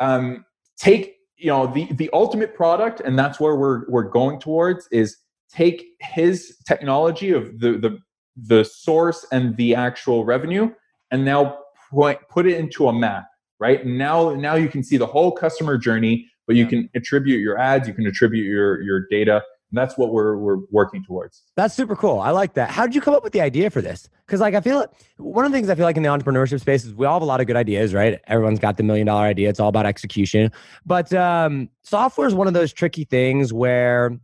um 0.00 0.44
take 0.76 1.16
you 1.36 1.48
know 1.48 1.66
the 1.66 1.92
the 1.94 2.10
ultimate 2.12 2.54
product 2.54 3.00
and 3.00 3.18
that's 3.18 3.40
where 3.40 3.56
we're 3.56 3.88
we're 3.88 4.08
going 4.08 4.38
towards 4.38 4.88
is 4.92 5.16
take 5.50 5.84
his 6.00 6.56
technology 6.66 7.30
of 7.32 7.58
the 7.60 7.72
the 7.72 7.98
the 8.36 8.64
source 8.64 9.26
and 9.32 9.56
the 9.56 9.74
actual 9.74 10.24
revenue 10.24 10.70
and 11.10 11.24
now 11.24 11.58
put, 11.90 12.28
put 12.28 12.46
it 12.46 12.58
into 12.58 12.88
a 12.88 12.92
map 12.92 13.26
right? 13.60 13.86
Now 13.86 14.34
now 14.34 14.54
you 14.54 14.68
can 14.68 14.82
see 14.82 14.96
the 14.96 15.06
whole 15.06 15.30
customer 15.30 15.78
journey 15.78 16.26
but 16.46 16.56
you 16.56 16.66
can 16.66 16.90
attribute 16.96 17.40
your 17.40 17.56
ads 17.58 17.86
you 17.86 17.94
can 17.94 18.06
attribute 18.06 18.44
your 18.44 18.80
your 18.80 19.06
data. 19.08 19.42
And 19.70 19.78
that's 19.78 19.96
what 19.96 20.12
we're 20.12 20.36
we're 20.36 20.56
working 20.72 21.04
towards. 21.04 21.44
That's 21.54 21.76
super 21.76 21.94
cool. 21.94 22.18
I 22.18 22.30
like 22.30 22.54
that. 22.54 22.70
How 22.70 22.86
did 22.86 22.94
you 22.96 23.00
come 23.00 23.14
up 23.14 23.22
with 23.22 23.32
the 23.32 23.40
idea 23.40 23.70
for 23.70 23.80
this? 23.80 24.08
Because 24.26 24.40
like 24.40 24.54
i 24.54 24.60
feel 24.60 24.78
like 24.80 24.90
one 25.18 25.44
of 25.44 25.52
the 25.52 25.56
things 25.56 25.68
i 25.68 25.74
feel 25.76 25.84
like 25.84 25.96
in 25.96 26.02
the 26.02 26.08
entrepreneurship 26.08 26.60
space 26.60 26.84
is 26.84 26.94
we 26.94 27.06
all 27.06 27.14
have 27.14 27.22
a 27.22 27.26
lot 27.26 27.40
of 27.40 27.46
good 27.46 27.56
ideas 27.56 27.94
right? 27.94 28.18
Everyone's 28.26 28.58
got 28.58 28.78
the 28.78 28.82
million 28.82 29.06
dollar 29.06 29.26
idea. 29.26 29.48
It's 29.48 29.60
all 29.60 29.68
about 29.68 29.86
execution. 29.86 30.50
But 30.84 31.12
um, 31.12 31.68
software 31.82 32.26
is 32.26 32.34
one 32.34 32.48
of 32.48 32.54
those 32.54 32.72
tricky 32.72 33.04
things 33.04 33.52
where 33.52 34.18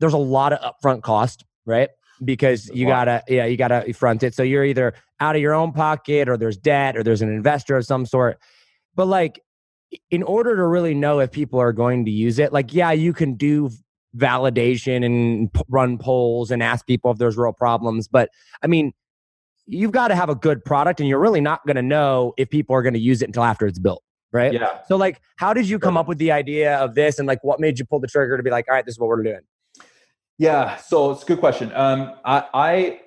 there's 0.00 0.14
a 0.14 0.18
lot 0.18 0.52
of 0.52 0.74
upfront 0.74 1.02
cost 1.02 1.44
right 1.66 1.90
because 2.24 2.70
you 2.74 2.86
gotta 2.86 3.22
yeah 3.28 3.44
you 3.44 3.56
gotta 3.56 3.92
front 3.92 4.22
it. 4.22 4.34
So 4.34 4.42
you're 4.42 4.64
either 4.64 4.94
out 5.20 5.36
of 5.36 5.42
your 5.42 5.54
own 5.54 5.72
pocket 5.72 6.28
or 6.28 6.36
there's 6.36 6.56
debt 6.56 6.96
or 6.96 7.02
there's 7.02 7.22
an 7.22 7.32
investor 7.32 7.76
of 7.76 7.84
some 7.84 8.06
sort. 8.06 8.38
But 8.94 9.06
like 9.06 9.42
in 10.10 10.22
order 10.22 10.56
to 10.56 10.66
really 10.66 10.94
know 10.94 11.18
if 11.20 11.30
people 11.30 11.58
are 11.58 11.72
going 11.72 12.04
to 12.04 12.10
use 12.10 12.38
it 12.38 12.52
like 12.52 12.74
yeah 12.74 12.92
you 12.92 13.12
can 13.14 13.34
do 13.34 13.70
validation 14.14 15.04
and 15.04 15.50
p- 15.52 15.62
run 15.68 15.96
polls 15.96 16.50
and 16.50 16.62
ask 16.62 16.86
people 16.86 17.10
if 17.10 17.18
there's 17.18 17.36
real 17.36 17.52
problems. 17.52 18.08
But 18.08 18.30
i 18.62 18.66
mean 18.66 18.92
you've 19.66 19.92
got 19.92 20.08
to 20.08 20.14
have 20.14 20.30
a 20.30 20.34
good 20.34 20.64
product 20.64 20.98
and 21.00 21.08
you're 21.08 21.20
really 21.20 21.40
not 21.40 21.64
going 21.66 21.76
to 21.76 21.82
know 21.82 22.32
if 22.38 22.48
people 22.50 22.74
are 22.74 22.82
going 22.82 22.94
to 22.94 23.00
use 23.00 23.22
it 23.22 23.26
until 23.26 23.44
after 23.44 23.66
it's 23.66 23.78
built 23.78 24.02
right? 24.32 24.52
Yeah. 24.52 24.78
so 24.86 24.96
like 24.96 25.20
how 25.36 25.54
did 25.54 25.68
you 25.68 25.78
come 25.78 25.96
up 25.96 26.08
with 26.08 26.18
the 26.18 26.32
idea 26.32 26.76
of 26.76 26.94
this 26.94 27.18
and 27.18 27.26
like 27.26 27.42
what 27.42 27.60
made 27.60 27.78
you 27.78 27.84
pull 27.84 28.00
the 28.00 28.06
trigger 28.06 28.36
to 28.36 28.42
be 28.42 28.50
like 28.50 28.66
all 28.68 28.74
right 28.74 28.84
this 28.84 28.94
is 28.94 28.98
what 28.98 29.08
we're 29.08 29.22
doing 29.22 29.40
Yeah, 30.38 30.76
so 30.76 31.10
it's 31.10 31.24
a 31.24 31.26
good 31.26 31.40
question. 31.40 31.72
Um, 31.74 32.14
I, 32.24 32.44
I 32.54 33.00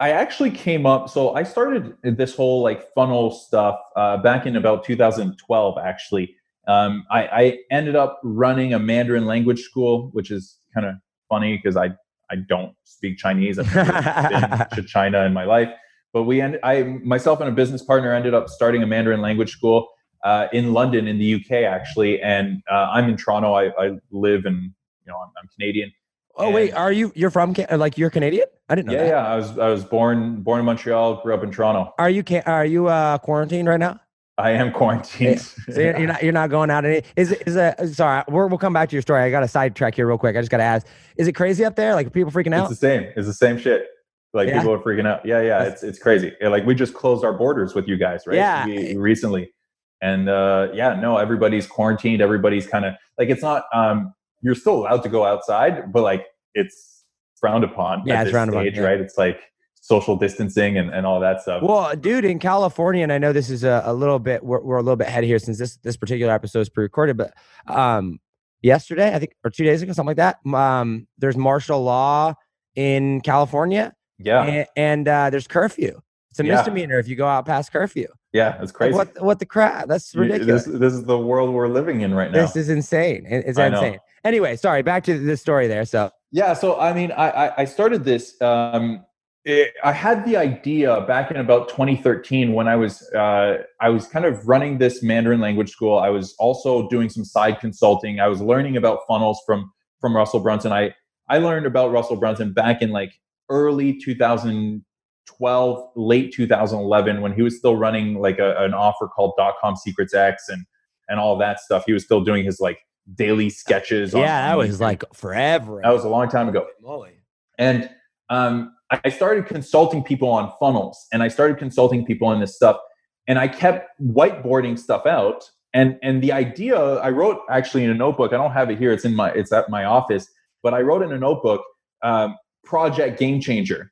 I 0.00 0.10
actually 0.10 0.50
came 0.50 0.84
up. 0.84 1.08
So 1.08 1.32
I 1.32 1.44
started 1.44 1.94
this 2.02 2.34
whole 2.34 2.60
like 2.60 2.92
funnel 2.92 3.30
stuff 3.30 3.78
uh, 3.94 4.16
back 4.16 4.46
in 4.46 4.56
about 4.56 4.84
2012. 4.84 5.78
Actually, 5.78 6.34
um, 6.66 7.04
I, 7.08 7.22
I 7.26 7.58
ended 7.70 7.94
up 7.94 8.20
running 8.24 8.74
a 8.74 8.80
Mandarin 8.80 9.26
language 9.26 9.60
school, 9.60 10.10
which 10.12 10.32
is 10.32 10.58
kind 10.74 10.84
of 10.84 10.96
funny 11.28 11.56
because 11.56 11.76
I 11.76 11.90
I 12.32 12.36
don't 12.48 12.74
speak 12.82 13.16
Chinese. 13.16 13.60
I've 13.60 13.72
never 13.72 14.28
been 14.28 14.82
to 14.82 14.82
China 14.88 15.22
in 15.22 15.32
my 15.32 15.44
life, 15.44 15.70
but 16.12 16.24
we 16.24 16.40
end, 16.40 16.58
I 16.64 16.82
myself 16.82 17.38
and 17.38 17.48
a 17.48 17.52
business 17.52 17.84
partner 17.84 18.12
ended 18.12 18.34
up 18.34 18.48
starting 18.48 18.82
a 18.82 18.88
Mandarin 18.88 19.20
language 19.20 19.52
school 19.52 19.88
uh, 20.24 20.48
in 20.52 20.72
London 20.72 21.06
in 21.06 21.18
the 21.18 21.36
UK 21.36 21.62
actually, 21.62 22.20
and 22.22 22.60
uh, 22.68 22.88
I'm 22.90 23.08
in 23.08 23.16
Toronto. 23.16 23.54
I, 23.54 23.66
I 23.80 23.92
live 24.10 24.46
in 24.46 24.74
you 25.04 25.12
know 25.12 25.18
I'm, 25.18 25.30
I'm 25.40 25.48
Canadian. 25.56 25.92
Oh 26.36 26.50
wait 26.50 26.72
are 26.72 26.92
you 26.92 27.12
you're 27.14 27.30
from 27.30 27.52
Can- 27.54 27.78
like 27.78 27.98
you're 27.98 28.10
canadian 28.10 28.46
i 28.68 28.74
didn't 28.74 28.86
know 28.88 28.94
Yeah, 28.94 29.02
that. 29.02 29.08
yeah. 29.08 29.26
I 29.32 29.36
was 29.36 29.58
I 29.58 29.68
was 29.68 29.84
born 29.84 30.42
born 30.42 30.60
in 30.60 30.66
Montreal, 30.66 31.22
grew 31.22 31.34
up 31.34 31.42
in 31.42 31.50
Toronto. 31.50 31.92
Are 31.98 32.08
you 32.10 32.22
are 32.46 32.64
you 32.64 32.86
uh 32.88 33.18
quarantined 33.18 33.68
right 33.68 33.80
now? 33.80 34.00
I 34.38 34.52
am 34.52 34.72
quarantined. 34.72 35.40
So 35.42 35.78
you're, 35.80 35.98
you're 35.98 36.06
not 36.12 36.22
you're 36.22 36.32
not 36.32 36.48
going 36.48 36.70
out 36.70 36.84
any 36.86 37.02
is 37.16 37.32
it 37.32 37.42
is 37.46 37.56
a 37.56 37.74
sorry 37.92 38.22
we're, 38.28 38.46
we'll 38.46 38.58
come 38.58 38.72
back 38.72 38.88
to 38.88 38.96
your 38.96 39.02
story. 39.02 39.22
I 39.22 39.30
got 39.30 39.40
to 39.40 39.48
sidetrack 39.48 39.94
here 39.94 40.06
real 40.06 40.16
quick. 40.18 40.36
I 40.36 40.40
just 40.40 40.50
got 40.50 40.56
to 40.56 40.62
ask: 40.64 40.86
Is 41.16 41.28
it 41.28 41.32
crazy 41.34 41.64
up 41.66 41.76
there? 41.76 41.94
Like 41.94 42.12
people 42.14 42.32
freaking 42.32 42.54
out? 42.54 42.70
it's 42.70 42.80
the 42.80 42.86
same. 42.86 43.12
It's 43.14 43.26
the 43.26 43.34
same 43.34 43.58
shit. 43.58 43.86
Like 44.32 44.48
Yeah? 44.48 44.58
people 44.60 44.72
are 44.72 44.78
freaking 44.78 45.06
out. 45.06 45.26
Yeah, 45.26 45.42
yeah. 45.42 45.58
That's- 45.58 45.72
It's 45.74 45.82
it's 45.82 45.98
crazy. 45.98 46.32
Like 46.40 46.64
we 46.64 46.74
just 46.74 46.94
closed 46.94 47.24
our 47.26 47.34
borders 47.34 47.74
with 47.74 47.86
you 47.86 47.98
guys, 47.98 48.26
right? 48.26 48.36
Yeah. 48.36 48.64
We, 48.64 48.96
recently, 48.96 49.52
and 50.00 50.30
uh, 50.30 50.68
yeah, 50.72 50.94
no, 50.98 51.18
everybody's 51.18 51.66
quarantined. 51.66 52.22
Everybody's 52.22 52.66
kind 52.66 52.86
of 52.86 52.94
like 53.18 53.28
it's 53.28 53.42
not. 53.42 53.64
Um, 53.74 54.14
you're 54.42 54.54
still 54.54 54.74
allowed 54.80 55.02
to 55.04 55.08
go 55.08 55.24
outside, 55.24 55.92
but 55.92 56.02
like 56.02 56.26
it's 56.54 57.04
frowned 57.40 57.64
upon. 57.64 58.02
Yeah, 58.06 58.14
at 58.14 58.20
it's 58.20 58.26
this 58.26 58.32
frowned 58.32 58.50
upon, 58.50 58.66
yeah. 58.66 58.80
right? 58.80 59.00
It's 59.00 59.16
like 59.16 59.40
social 59.80 60.16
distancing 60.16 60.78
and, 60.78 60.90
and 60.90 61.04
all 61.06 61.18
that 61.20 61.42
stuff. 61.42 61.62
Well, 61.62 61.96
dude, 61.96 62.24
in 62.24 62.38
California, 62.38 63.02
and 63.02 63.12
I 63.12 63.18
know 63.18 63.32
this 63.32 63.50
is 63.50 63.64
a, 63.64 63.82
a 63.84 63.92
little 63.92 64.18
bit 64.18 64.44
we're, 64.44 64.60
we're 64.60 64.76
a 64.76 64.82
little 64.82 64.96
bit 64.96 65.08
ahead 65.08 65.24
here 65.24 65.38
since 65.38 65.58
this 65.58 65.76
this 65.78 65.96
particular 65.96 66.32
episode 66.32 66.60
is 66.60 66.68
pre-recorded, 66.68 67.16
but 67.16 67.32
um, 67.66 68.20
yesterday 68.62 69.14
I 69.14 69.18
think 69.18 69.32
or 69.44 69.50
two 69.50 69.64
days 69.64 69.82
ago, 69.82 69.92
something 69.92 70.16
like 70.16 70.16
that. 70.18 70.38
Um, 70.54 71.06
there's 71.18 71.36
martial 71.36 71.82
law 71.82 72.34
in 72.76 73.20
California, 73.22 73.92
yeah, 74.18 74.42
and, 74.44 74.66
and 74.76 75.08
uh, 75.08 75.30
there's 75.30 75.46
curfew. 75.46 76.00
It's 76.30 76.40
a 76.40 76.46
Yeah. 76.46 76.56
misdemeanor 76.56 76.98
if 76.98 77.08
you 77.08 77.16
go 77.16 77.26
out 77.26 77.44
past 77.44 77.72
curfew. 77.72 78.06
yeah. 78.32 78.52
It's 78.62 78.72
Like, 78.72 78.74
crazy. 78.74 78.94
what 78.94 79.20
what 79.22 79.38
the 79.38 79.44
crap? 79.46 79.86
That's 79.88 80.14
ridiculous. 80.14 80.64
This, 80.64 80.78
this 80.78 80.92
is 80.94 81.04
the 81.04 81.18
world 81.18 81.52
we're 81.52 81.68
living 81.68 82.00
in 82.00 82.14
right 82.14 82.30
now. 82.30 82.40
This 82.40 82.56
is 82.56 82.70
insane. 82.70 83.26
It's 83.26 83.58
insane. 83.58 83.98
Anyway, 84.24 84.56
sorry. 84.56 84.82
Back 84.82 85.04
to 85.04 85.18
the 85.18 85.36
story 85.36 85.66
there. 85.66 85.84
So 85.84 86.10
Yeah, 86.30 86.54
so 86.54 86.78
I 86.78 86.92
mean, 86.92 87.12
I 87.12 87.52
I, 87.58 87.64
started 87.64 88.04
this. 88.04 88.40
Um, 88.40 89.04
it, 89.44 89.72
I 89.82 89.92
had 89.92 90.24
the 90.24 90.36
idea 90.36 91.00
back 91.02 91.30
in 91.30 91.36
about 91.36 91.68
2013 91.68 92.52
when 92.52 92.68
I 92.68 92.76
was 92.76 93.02
uh, 93.12 93.58
I 93.80 93.88
was 93.88 94.06
kind 94.06 94.24
of 94.24 94.46
running 94.46 94.78
this 94.78 95.02
Mandarin 95.02 95.40
language 95.40 95.70
school. 95.70 95.98
I 95.98 96.10
was 96.10 96.34
also 96.38 96.88
doing 96.88 97.08
some 97.08 97.24
side 97.24 97.58
consulting. 97.58 98.20
I 98.20 98.28
was 98.28 98.40
learning 98.40 98.76
about 98.76 99.00
funnels 99.08 99.40
from 99.44 99.72
from 100.00 100.14
Russell 100.14 100.40
Brunson. 100.40 100.72
I 100.72 100.94
I 101.28 101.38
learned 101.38 101.66
about 101.66 101.90
Russell 101.90 102.16
Brunson 102.16 102.52
back 102.52 102.82
in 102.82 102.90
like 102.90 103.12
early 103.48 103.98
2012, 103.98 105.90
late 105.96 106.32
2011 106.32 107.20
when 107.20 107.32
he 107.32 107.42
was 107.42 107.56
still 107.56 107.76
running 107.76 108.20
like 108.20 108.38
a, 108.38 108.56
an 108.58 108.74
offer 108.74 109.08
called 109.08 109.34
Dot 109.36 109.54
Com 109.60 109.74
Secrets 109.74 110.14
X 110.14 110.48
and 110.48 110.64
and 111.08 111.18
all 111.18 111.36
that 111.38 111.58
stuff. 111.58 111.82
He 111.84 111.92
was 111.92 112.04
still 112.04 112.22
doing 112.22 112.44
his 112.44 112.60
like 112.60 112.78
daily 113.14 113.50
sketches. 113.50 114.14
on- 114.14 114.20
yeah, 114.20 114.48
that 114.48 114.56
was 114.56 114.80
like 114.80 115.04
forever. 115.14 115.80
That 115.82 115.90
was 115.90 116.04
a 116.04 116.08
long 116.08 116.28
time 116.28 116.48
ago. 116.48 116.66
Moly. 116.80 117.12
And 117.58 117.90
um, 118.30 118.74
I 118.90 119.00
I 119.04 119.08
started 119.10 119.46
consulting 119.46 120.02
people 120.02 120.28
on 120.28 120.52
funnels 120.60 121.06
and 121.12 121.22
I 121.22 121.28
started 121.28 121.58
consulting 121.58 122.04
people 122.04 122.28
on 122.28 122.40
this 122.40 122.54
stuff. 122.54 122.78
And 123.26 123.38
I 123.38 123.48
kept 123.48 123.88
whiteboarding 124.00 124.78
stuff 124.78 125.06
out. 125.06 125.50
And 125.74 125.98
and 126.02 126.22
the 126.22 126.32
idea 126.32 126.78
I 126.78 127.10
wrote 127.10 127.40
actually 127.50 127.84
in 127.84 127.90
a 127.90 127.94
notebook. 127.94 128.32
I 128.32 128.36
don't 128.36 128.52
have 128.52 128.70
it 128.70 128.78
here. 128.78 128.92
It's 128.92 129.04
in 129.04 129.14
my 129.14 129.30
it's 129.30 129.52
at 129.52 129.70
my 129.70 129.84
office. 129.84 130.28
But 130.62 130.74
I 130.74 130.80
wrote 130.80 131.02
in 131.02 131.12
a 131.12 131.18
notebook, 131.18 131.62
um, 132.02 132.36
project 132.64 133.18
game 133.18 133.40
changer. 133.40 133.90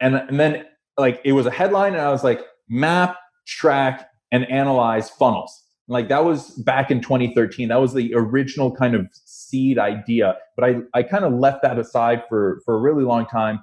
And 0.00 0.16
and 0.16 0.40
then 0.40 0.64
like 0.96 1.20
it 1.24 1.32
was 1.32 1.46
a 1.46 1.50
headline, 1.50 1.92
and 1.92 2.02
I 2.02 2.10
was 2.10 2.24
like, 2.24 2.40
map, 2.68 3.16
track, 3.46 4.08
and 4.32 4.50
analyze 4.50 5.10
funnels. 5.10 5.64
Like 5.88 6.08
that 6.08 6.24
was 6.24 6.50
back 6.50 6.90
in 6.90 7.00
2013. 7.00 7.68
That 7.68 7.80
was 7.80 7.94
the 7.94 8.12
original 8.14 8.74
kind 8.74 8.94
of 8.94 9.08
seed 9.12 9.78
idea. 9.78 10.36
But 10.56 10.64
I, 10.64 10.76
I 10.94 11.02
kind 11.02 11.24
of 11.24 11.32
left 11.32 11.62
that 11.62 11.78
aside 11.78 12.22
for, 12.28 12.60
for 12.64 12.76
a 12.76 12.78
really 12.78 13.04
long 13.04 13.26
time. 13.26 13.60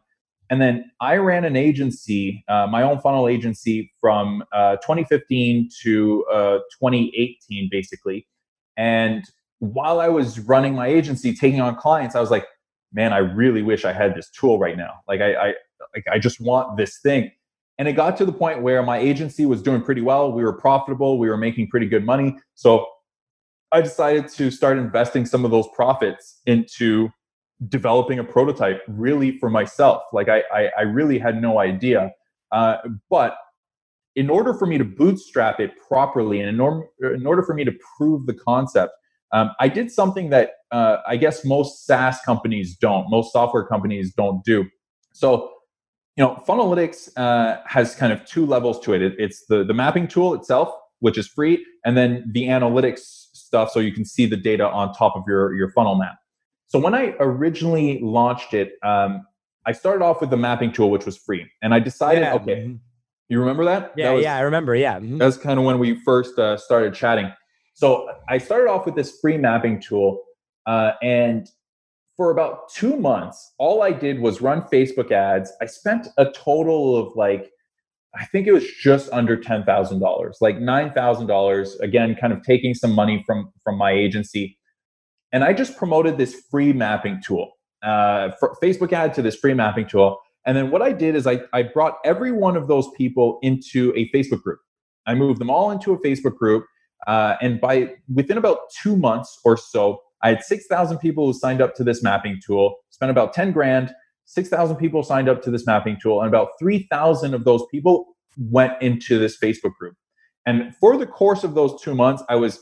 And 0.50 0.62
then 0.62 0.92
I 1.02 1.18
ran 1.18 1.44
an 1.44 1.56
agency, 1.56 2.44
uh, 2.48 2.68
my 2.68 2.84
own 2.84 3.00
funnel 3.00 3.28
agency 3.28 3.92
from 4.00 4.44
uh, 4.54 4.76
2015 4.78 5.70
to 5.82 6.26
uh, 6.32 6.58
2018, 6.80 7.70
basically. 7.72 8.28
And 8.78 9.24
while 9.60 10.00
I 10.00 10.08
was 10.08 10.40
running 10.40 10.76
my 10.76 10.88
agency, 10.88 11.34
taking 11.34 11.62
on 11.62 11.76
clients, 11.76 12.16
I 12.16 12.22
was 12.22 12.30
like, 12.30 12.46
man, 12.94 13.14
I 13.14 13.20
really 13.20 13.62
wish 13.62 13.86
I 13.86 13.94
had 13.94 14.16
this 14.16 14.30
tool 14.30 14.60
right 14.60 14.78
now. 14.78 15.02
Like 15.08 15.22
I, 15.22 15.34
I 15.34 15.54
like 15.96 16.06
I 16.12 16.20
just 16.20 16.40
want 16.40 16.78
this 16.78 17.00
thing. 17.00 17.32
And 17.78 17.88
it 17.88 17.94
got 17.94 18.16
to 18.18 18.26
the 18.26 18.32
point 18.32 18.62
where 18.62 18.82
my 18.84 18.98
agency 18.98 19.46
was 19.46 19.62
doing 19.62 19.82
pretty 19.82 20.02
well. 20.02 20.32
We 20.32 20.44
were 20.44 20.54
profitable. 20.54 21.20
We 21.20 21.30
were 21.30 21.38
making 21.38 21.68
pretty 21.70 21.88
good 21.88 22.06
money. 22.06 22.38
So 22.54 22.88
I 23.72 23.82
decided 23.82 24.30
to 24.30 24.50
start 24.52 24.78
investing 24.78 25.26
some 25.26 25.44
of 25.44 25.52
those 25.52 25.68
profits 25.76 26.40
into 26.46 27.10
developing 27.68 28.20
a 28.20 28.24
prototype 28.24 28.82
really 28.88 29.38
for 29.38 29.50
myself. 29.50 30.04
Like 30.14 30.30
I, 30.30 30.44
I, 30.54 30.70
I 30.78 30.82
really 30.84 31.20
had 31.20 31.42
no 31.42 31.60
idea. 31.60 32.12
Uh, 32.52 32.78
but 33.10 33.36
in 34.16 34.30
order 34.30 34.54
for 34.54 34.66
me 34.66 34.78
to 34.78 34.86
bootstrap 34.86 35.60
it 35.60 35.72
properly 35.88 36.40
and 36.40 36.48
in 36.48 36.60
order, 36.60 36.86
in 37.02 37.26
order 37.26 37.44
for 37.44 37.54
me 37.54 37.66
to 37.66 37.74
prove 37.98 38.26
the 38.26 38.34
concept, 38.34 38.94
um, 39.34 39.52
I 39.60 39.68
did 39.68 39.92
something 39.92 40.30
that 40.30 40.52
uh, 40.72 40.98
I 41.08 41.18
guess 41.18 41.44
most 41.44 41.86
SaaS 41.86 42.20
companies 42.26 42.78
don't, 42.78 43.10
most 43.10 43.34
software 43.34 43.66
companies 43.66 44.14
don't 44.14 44.44
do. 44.46 44.66
So, 45.14 45.52
you 46.18 46.24
know, 46.24 46.42
Funnelytics 46.48 47.10
uh, 47.18 47.62
has 47.66 47.96
kind 47.96 48.14
of 48.14 48.24
two 48.26 48.46
levels 48.46 48.80
to 48.82 48.94
it. 48.94 49.02
it. 49.02 49.14
It's 49.18 49.46
the, 49.48 49.64
the 49.64 49.74
mapping 49.74 50.08
tool 50.08 50.34
itself, 50.34 50.74
which 51.00 51.18
is 51.18 51.28
free, 51.28 51.66
and 51.84 51.98
then 51.98 52.24
the 52.32 52.44
analytics 52.46 53.00
stuff 53.34 53.72
so 53.72 53.80
you 53.80 53.92
can 53.92 54.06
see 54.06 54.26
the 54.26 54.38
data 54.38 54.68
on 54.68 54.94
top 54.94 55.16
of 55.16 55.24
your, 55.28 55.54
your 55.56 55.70
funnel 55.72 55.96
map. 55.96 56.16
So 56.68 56.80
when 56.80 56.96
I 56.96 57.16
originally 57.20 58.00
launched 58.02 58.54
it, 58.54 58.74
um, 58.84 59.26
I 59.66 59.72
started 59.72 60.04
off 60.04 60.22
with 60.22 60.30
the 60.30 60.38
mapping 60.38 60.72
tool, 60.72 60.90
which 60.90 61.06
was 61.06 61.18
free. 61.18 61.46
And 61.62 61.74
I 61.74 61.80
decided, 61.80 62.22
Yeah, 62.22 62.34
okay, 62.36 62.56
mhm. 62.68 62.80
you 63.30 63.40
remember 63.40 63.66
that? 63.66 63.94
Yeah, 63.98 64.10
that 64.10 64.14
was, 64.16 64.24
yeah, 64.24 64.36
I 64.38 64.42
remember. 64.42 64.76
Yeah. 64.76 65.00
mhm. 65.00 65.18
that's 65.20 65.38
kind 65.38 65.60
of 65.60 65.66
when 65.66 65.80
we 65.80 65.96
first 66.04 66.40
uh, 66.40 66.58
started 66.58 66.94
chatting. 66.94 67.32
So 67.74 68.10
I 68.30 68.38
started 68.38 68.70
off 68.70 68.86
with 68.86 68.96
this 68.96 69.20
free 69.20 69.38
mapping 69.38 69.82
tool, 69.82 70.24
uh, 70.66 70.94
and 71.04 71.48
for 72.18 72.32
about 72.32 72.70
two 72.70 72.96
months, 72.98 73.54
all 73.58 73.82
I 73.82 73.92
did 73.92 74.20
was 74.20 74.42
run 74.42 74.62
Facebook 74.72 75.12
ads. 75.12 75.52
I 75.62 75.66
spent 75.66 76.08
a 76.18 76.32
total 76.32 76.98
of 76.98 77.16
like, 77.16 77.52
I 78.16 78.26
think 78.26 78.48
it 78.48 78.54
was 78.54 78.66
just 78.82 79.12
under 79.12 79.36
ten 79.36 79.66
thousand 79.66 80.00
dollars, 80.00 80.38
like 80.40 80.60
nine 80.60 80.92
thousand 80.94 81.28
dollars. 81.28 81.76
Again, 81.82 82.16
kind 82.20 82.32
of 82.32 82.44
taking 82.44 82.74
some 82.74 82.92
money 82.92 83.24
from 83.26 83.52
from 83.64 83.78
my 83.78 83.92
agency, 83.92 84.58
and 85.34 85.44
I 85.44 85.52
just 85.54 85.78
promoted 85.78 86.18
this 86.18 86.44
free 86.50 86.72
mapping 86.72 87.22
tool, 87.22 87.52
uh, 87.84 88.30
Facebook 88.64 88.94
ad 88.94 89.14
to 89.16 89.22
this 89.22 89.36
free 89.36 89.54
mapping 89.54 89.88
tool. 89.88 90.20
And 90.46 90.56
then 90.56 90.70
what 90.70 90.82
I 90.82 90.92
did 90.92 91.16
is 91.16 91.26
I, 91.28 91.42
I 91.54 91.64
brought 91.64 91.98
every 92.06 92.32
one 92.32 92.56
of 92.56 92.68
those 92.68 92.88
people 92.96 93.40
into 93.42 93.92
a 93.96 94.10
Facebook 94.12 94.44
group. 94.44 94.60
I 95.08 95.16
moved 95.16 95.42
them 95.42 95.50
all 95.50 95.72
into 95.72 95.92
a 95.92 96.00
Facebook 96.00 96.36
group. 96.36 96.66
Uh, 97.08 97.36
and 97.42 97.60
by 97.60 97.94
within 98.14 98.38
about 98.38 98.60
two 98.82 98.96
months 98.96 99.40
or 99.44 99.58
so, 99.58 100.02
I 100.26 100.30
had 100.30 100.44
6,000 100.44 100.98
people 100.98 101.28
who 101.28 101.34
signed 101.34 101.62
up 101.62 101.76
to 101.76 101.84
this 101.84 102.02
mapping 102.02 102.40
tool, 102.44 102.78
spent 102.90 103.12
about 103.12 103.32
10 103.32 103.52
grand. 103.52 103.94
6,000 104.26 104.76
people 104.78 105.04
signed 105.04 105.30
up 105.30 105.44
to 105.44 105.52
this 105.52 105.68
mapping 105.68 105.98
tool, 106.02 106.20
and 106.20 106.28
about 106.28 106.50
3,000 106.58 107.36
of 107.36 107.44
those 107.44 107.62
people 107.70 108.08
went 108.50 108.74
into 108.82 109.20
this 109.20 109.38
Facebook 109.38 109.76
group. 109.80 109.94
And 110.48 110.76
for 110.78 110.98
the 110.98 111.06
course 111.06 111.44
of 111.44 111.54
those 111.54 111.80
two 111.80 111.94
months, 111.94 112.24
I 112.28 112.38
was 112.38 112.60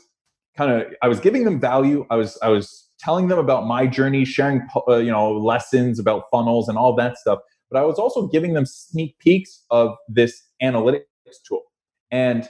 kind 0.58 0.72
of 0.72 0.92
I 1.00 1.08
was 1.08 1.20
giving 1.20 1.44
them 1.44 1.58
value. 1.58 2.04
I 2.10 2.16
was 2.16 2.38
I 2.42 2.50
was 2.50 2.90
telling 2.98 3.28
them 3.28 3.38
about 3.38 3.66
my 3.66 3.86
journey, 3.86 4.26
sharing 4.26 4.60
uh, 4.86 4.96
you 4.96 5.10
know 5.10 5.32
lessons 5.32 5.98
about 5.98 6.24
funnels 6.30 6.68
and 6.68 6.76
all 6.76 6.94
that 6.96 7.16
stuff. 7.16 7.38
but 7.70 7.78
I 7.78 7.84
was 7.84 7.98
also 7.98 8.26
giving 8.26 8.52
them 8.52 8.66
sneak 8.66 9.18
peeks 9.20 9.64
of 9.70 9.94
this 10.06 10.42
analytics 10.62 11.40
tool. 11.48 11.62
And 12.10 12.46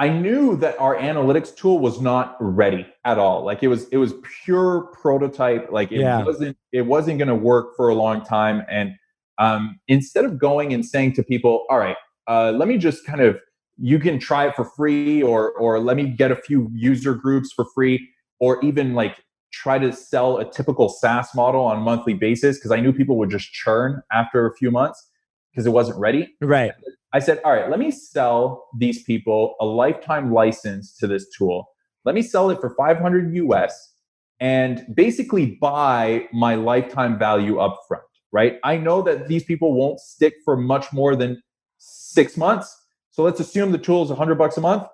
I 0.00 0.08
knew 0.08 0.56
that 0.56 0.80
our 0.80 0.96
analytics 0.96 1.54
tool 1.54 1.78
was 1.78 2.00
not 2.00 2.34
ready 2.40 2.86
at 3.04 3.18
all. 3.18 3.44
Like 3.44 3.62
it 3.62 3.68
was 3.68 3.86
it 3.88 3.98
was 3.98 4.14
pure 4.44 4.90
prototype. 4.94 5.70
Like 5.70 5.92
it 5.92 6.00
Yeah. 6.00 6.24
wasn't 6.24 6.56
it 6.72 6.86
wasn't 6.86 7.18
going 7.18 7.28
to 7.28 7.34
work 7.34 7.76
for 7.76 7.90
a 7.90 7.94
long 7.94 8.24
time. 8.24 8.62
And 8.70 8.94
um, 9.36 9.78
instead 9.88 10.24
of 10.24 10.38
going 10.38 10.72
and 10.72 10.84
saying 10.86 11.12
to 11.14 11.22
people, 11.22 11.66
"All 11.68 11.78
right, 11.78 11.98
uh, 12.26 12.52
let 12.52 12.66
me 12.66 12.78
just 12.78 13.04
kind 13.04 13.20
of 13.20 13.38
you 13.76 13.98
can 13.98 14.18
try 14.18 14.46
it 14.48 14.56
for 14.56 14.64
free," 14.64 15.22
or 15.22 15.52
or 15.52 15.78
let 15.78 15.98
me 15.98 16.06
get 16.06 16.30
a 16.30 16.36
few 16.36 16.70
user 16.72 17.14
groups 17.14 17.52
for 17.52 17.66
free, 17.74 18.08
or 18.38 18.58
even 18.64 18.94
like 18.94 19.22
try 19.52 19.78
to 19.78 19.92
sell 19.92 20.38
a 20.38 20.50
typical 20.50 20.88
SaaS 20.88 21.28
model 21.34 21.62
on 21.62 21.76
a 21.76 21.80
monthly 21.80 22.14
basis 22.14 22.56
because 22.56 22.70
I 22.70 22.80
knew 22.80 22.92
people 22.92 23.18
would 23.18 23.30
just 23.30 23.52
churn 23.52 24.02
after 24.10 24.46
a 24.46 24.54
few 24.56 24.70
months 24.70 25.10
because 25.52 25.66
it 25.66 25.70
wasn't 25.70 25.98
ready. 25.98 26.34
Right. 26.40 26.72
I 27.12 27.18
said, 27.18 27.40
all 27.44 27.52
right, 27.52 27.68
let 27.68 27.78
me 27.78 27.90
sell 27.90 28.68
these 28.78 29.02
people 29.02 29.56
a 29.60 29.64
lifetime 29.64 30.32
license 30.32 30.96
to 30.98 31.06
this 31.06 31.26
tool. 31.36 31.68
Let 32.04 32.14
me 32.14 32.22
sell 32.22 32.50
it 32.50 32.60
for 32.60 32.74
500 32.76 33.34
US 33.34 33.94
and 34.38 34.86
basically 34.94 35.58
buy 35.60 36.28
my 36.32 36.54
lifetime 36.54 37.18
value 37.18 37.56
upfront, 37.56 38.00
right? 38.32 38.58
I 38.64 38.76
know 38.76 39.02
that 39.02 39.28
these 39.28 39.44
people 39.44 39.74
won't 39.74 40.00
stick 40.00 40.34
for 40.44 40.56
much 40.56 40.92
more 40.92 41.16
than 41.16 41.42
six 41.78 42.36
months. 42.36 42.74
So 43.10 43.22
let's 43.22 43.40
assume 43.40 43.72
the 43.72 43.78
tool 43.78 44.02
is 44.04 44.08
100 44.08 44.36
bucks 44.36 44.56
a 44.56 44.60
month. 44.60 44.84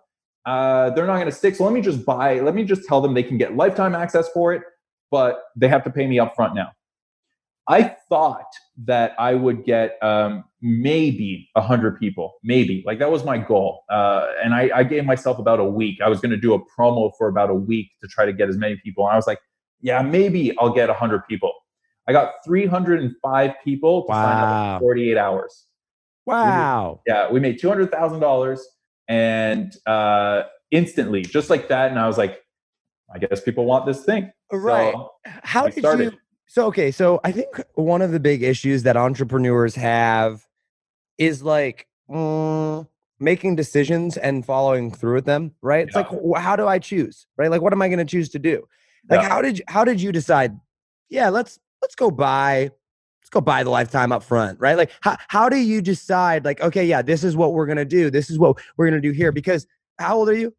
Uh, 0.47 0.91
they're 0.91 1.07
not 1.07 1.15
going 1.15 1.27
to 1.27 1.33
stick. 1.33 1.55
So 1.55 1.65
let 1.65 1.73
me 1.73 1.81
just 1.81 2.05
buy, 2.05 2.41
let 2.41 2.55
me 2.55 2.65
just 2.65 2.87
tell 2.89 3.01
them 3.01 3.15
they 3.15 3.23
can 3.23 3.37
get 3.37 3.57
lifetime 3.57 3.95
access 3.95 4.29
for 4.31 4.55
it, 4.55 4.63
but 5.11 5.43
they 5.55 5.69
have 5.69 5.85
to 5.85 5.91
pay 5.91 6.07
me 6.07 6.17
upfront 6.17 6.55
now. 6.55 6.71
I 7.69 7.97
thought 8.09 8.53
that 8.85 9.15
I 9.19 9.35
would 9.35 9.65
get 9.65 9.99
um, 10.03 10.45
maybe 10.67 11.49
100 11.53 11.99
people, 12.01 12.35
maybe. 12.43 12.83
Like 12.85 12.99
that 12.99 13.11
was 13.11 13.25
my 13.25 13.39
goal. 13.39 13.85
Uh, 13.89 14.27
and 14.43 14.53
I, 14.53 14.69
I 14.75 14.83
gave 14.83 15.05
myself 15.05 15.39
about 15.39 15.61
a 15.61 15.65
week. 15.65 16.01
I 16.05 16.09
was 16.09 16.21
going 16.21 16.33
to 16.33 16.37
do 16.37 16.55
a 16.55 16.59
promo 16.59 17.13
for 17.17 17.29
about 17.29 17.51
a 17.51 17.55
week 17.55 17.89
to 18.03 18.09
try 18.09 18.27
to 18.27 18.33
get 18.33 18.49
as 18.49 18.57
many 18.57 18.77
people. 18.85 19.05
And 19.07 19.13
I 19.13 19.17
was 19.17 19.27
like, 19.29 19.39
yeah, 19.81 20.03
maybe 20.03 20.57
I'll 20.59 20.73
get 20.75 20.89
100 20.89 21.23
people. 21.29 21.53
I 22.09 22.13
got 22.13 22.33
305 22.45 23.53
people 23.65 24.03
to 24.07 24.13
sign 24.13 24.39
up 24.39 24.49
Wow. 24.49 24.75
in 24.77 24.81
48 24.81 25.17
hours. 25.19 25.67
Wow. 26.27 27.01
Yeah, 27.07 27.31
we 27.31 27.39
made 27.39 27.61
$200,000 27.61 28.59
and 29.09 29.73
uh, 29.87 30.43
instantly, 30.73 31.23
just 31.23 31.49
like 31.51 31.69
that. 31.69 31.91
And 31.91 31.99
I 32.01 32.07
was 32.09 32.19
like, 32.19 32.41
I 33.15 33.19
guess 33.19 33.41
people 33.41 33.67
want 33.67 33.87
this 33.87 34.05
thing. 34.05 34.33
Right. 34.51 34.93
So 34.93 35.11
How 35.25 35.67
we 35.67 35.71
did 35.71 35.81
started. 35.81 36.13
you? 36.13 36.19
So 36.49 36.67
okay, 36.67 36.91
so 36.93 37.21
I 37.25 37.33
think 37.33 37.49
one 37.75 38.03
of 38.03 38.13
the 38.13 38.21
big 38.21 38.43
issues 38.45 38.85
that 38.85 38.97
entrepreneurs 38.97 39.75
have 39.75 40.46
is 41.19 41.43
like 41.43 41.87
mm, 42.11 42.87
making 43.19 43.57
decisions 43.57 44.17
and 44.17 44.45
following 44.45 44.91
through 44.91 45.15
with 45.15 45.25
them. 45.25 45.53
Right? 45.63 45.87
It's 45.87 45.97
Yeah. 45.97 46.07
like, 46.11 46.43
how 46.43 46.57
do 46.57 46.67
I 46.67 46.79
choose? 46.79 47.27
Right? 47.37 47.51
Like, 47.51 47.63
what 47.63 47.73
am 47.73 47.83
I 47.83 47.89
going 47.89 47.99
to 47.99 48.05
choose 48.05 48.29
to 48.31 48.39
do? 48.39 48.67
Like, 49.09 49.23
Yeah. 49.23 49.29
how 49.29 49.43
did 49.43 49.59
you, 49.59 49.65
how 49.69 49.85
did 49.85 50.01
you 50.01 50.13
decide? 50.13 50.59
Yeah, 51.09 51.29
let's 51.29 51.59
let's 51.83 51.95
go 51.95 52.11
buy 52.11 52.71
let's 53.21 53.31
go 53.31 53.41
buy 53.41 53.63
the 53.65 53.71
lifetime 53.71 54.13
up 54.13 54.23
front. 54.23 54.59
Right? 54.61 54.77
Like, 54.77 54.91
how 55.01 55.17
how 55.29 55.49
do 55.49 55.57
you 55.57 55.81
decide? 55.81 56.45
Like, 56.45 56.61
okay, 56.61 56.85
yeah, 56.85 57.03
this 57.03 57.23
is 57.25 57.37
what 57.37 57.53
we're 57.55 57.67
gonna 57.67 57.85
do. 57.85 58.11
This 58.11 58.29
is 58.31 58.39
what 58.39 58.59
we're 58.77 58.89
gonna 58.89 59.01
do 59.01 59.13
here. 59.13 59.31
Because 59.33 59.67
how 59.99 60.17
old 60.19 60.29
are 60.29 60.35
you? 60.35 60.55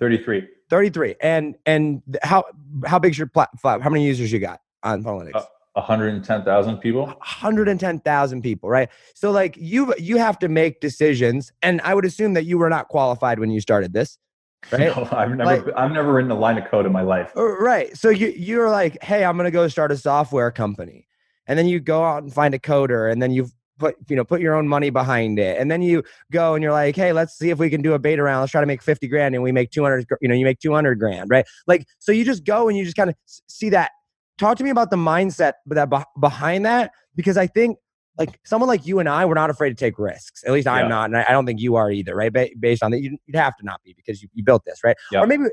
33. 0.00 0.46
33 0.70 1.14
and 1.22 1.54
and 1.64 2.02
how 2.22 2.44
how 2.86 2.98
big's 2.98 3.16
your 3.16 3.26
platform 3.26 3.80
how 3.80 3.88
many 3.88 4.04
users 4.06 4.30
you 4.30 4.38
got 4.38 4.60
on 4.82 5.02
Funnelytics? 5.02 5.34
Uh, 5.36 5.44
110,000 5.78 6.78
people. 6.78 7.06
110,000 7.06 8.42
people 8.42 8.68
right 8.68 8.88
so 9.14 9.30
like 9.30 9.56
you 9.56 9.94
you 9.98 10.16
have 10.16 10.38
to 10.38 10.48
make 10.48 10.80
decisions 10.80 11.52
and 11.62 11.80
i 11.82 11.94
would 11.94 12.04
assume 12.04 12.34
that 12.34 12.44
you 12.44 12.58
were 12.58 12.68
not 12.70 12.88
qualified 12.88 13.38
when 13.38 13.50
you 13.50 13.60
started 13.60 13.92
this 13.92 14.18
right 14.72 14.94
No, 14.96 15.08
I've 15.12 15.30
never, 15.30 15.44
Like- 15.44 15.76
I've 15.76 15.92
never 15.92 16.12
written 16.12 16.30
a 16.30 16.38
line 16.38 16.58
of 16.58 16.68
code 16.68 16.84
in 16.86 16.92
my 16.92 17.02
life. 17.02 17.32
Uh, 17.36 17.44
right 17.58 17.96
so 17.96 18.08
you 18.10 18.28
you're 18.36 18.70
like 18.70 19.02
hey 19.02 19.24
i'm 19.24 19.36
gonna 19.36 19.50
go 19.50 19.68
start 19.68 19.92
a 19.92 19.96
software 19.96 20.50
company 20.50 21.06
and 21.46 21.58
then 21.58 21.66
you 21.66 21.80
go 21.80 22.02
out 22.04 22.22
and 22.22 22.32
find 22.32 22.54
a 22.54 22.58
coder 22.58 23.10
and 23.10 23.22
then 23.22 23.30
you 23.30 23.48
put 23.78 23.96
you 24.08 24.16
know 24.16 24.24
put 24.24 24.40
your 24.40 24.54
own 24.56 24.66
money 24.66 24.90
behind 24.90 25.38
it 25.38 25.56
and 25.60 25.70
then 25.70 25.80
you 25.82 26.02
go 26.32 26.54
and 26.54 26.62
you're 26.64 26.72
like 26.72 26.96
hey 26.96 27.12
let's 27.12 27.38
see 27.38 27.50
if 27.50 27.58
we 27.60 27.70
can 27.70 27.80
do 27.80 27.92
a 27.94 27.98
beta 27.98 28.22
round 28.22 28.40
let's 28.40 28.50
try 28.50 28.60
to 28.60 28.66
make 28.66 28.82
50 28.82 29.06
grand 29.06 29.34
and 29.36 29.44
we 29.44 29.52
make 29.52 29.70
200 29.70 30.04
you 30.20 30.28
know 30.28 30.34
you 30.34 30.44
make 30.44 30.58
200 30.58 30.96
grand 30.98 31.30
right 31.30 31.46
like 31.68 31.86
so 32.00 32.10
you 32.10 32.24
just 32.24 32.44
go 32.44 32.68
and 32.68 32.76
you 32.76 32.84
just 32.84 32.96
kind 32.96 33.08
of 33.10 33.14
see 33.48 33.68
that 33.70 33.92
talk 34.38 34.56
to 34.58 34.64
me 34.64 34.70
about 34.70 34.90
the 34.90 34.96
mindset 34.96 35.54
that 35.66 35.88
behind 36.20 36.64
that 36.64 36.92
because 37.16 37.36
i 37.36 37.46
think 37.46 37.76
like 38.18 38.38
someone 38.44 38.66
like 38.68 38.84
you 38.86 38.98
and 38.98 39.08
i 39.08 39.24
we're 39.24 39.34
not 39.34 39.48
afraid 39.50 39.68
to 39.70 39.76
take 39.76 39.96
risks. 39.98 40.42
At 40.44 40.52
least 40.52 40.66
i'm 40.66 40.84
Yeah. 40.86 40.88
not 40.88 41.04
and 41.10 41.16
i 41.16 41.30
don't 41.30 41.46
think 41.46 41.60
you 41.60 41.76
are 41.76 41.90
either 41.90 42.16
right? 42.16 42.32
Ba- 42.32 42.48
based 42.58 42.82
on 42.82 42.90
that 42.90 43.00
you'd, 43.00 43.12
you'd 43.26 43.36
have 43.36 43.56
to 43.58 43.64
not 43.64 43.80
be 43.84 43.94
because 43.96 44.22
you, 44.22 44.28
you 44.32 44.42
built 44.42 44.64
this 44.64 44.80
right? 44.82 44.96
Yeah. 45.12 45.20
or 45.20 45.26
maybe 45.26 45.44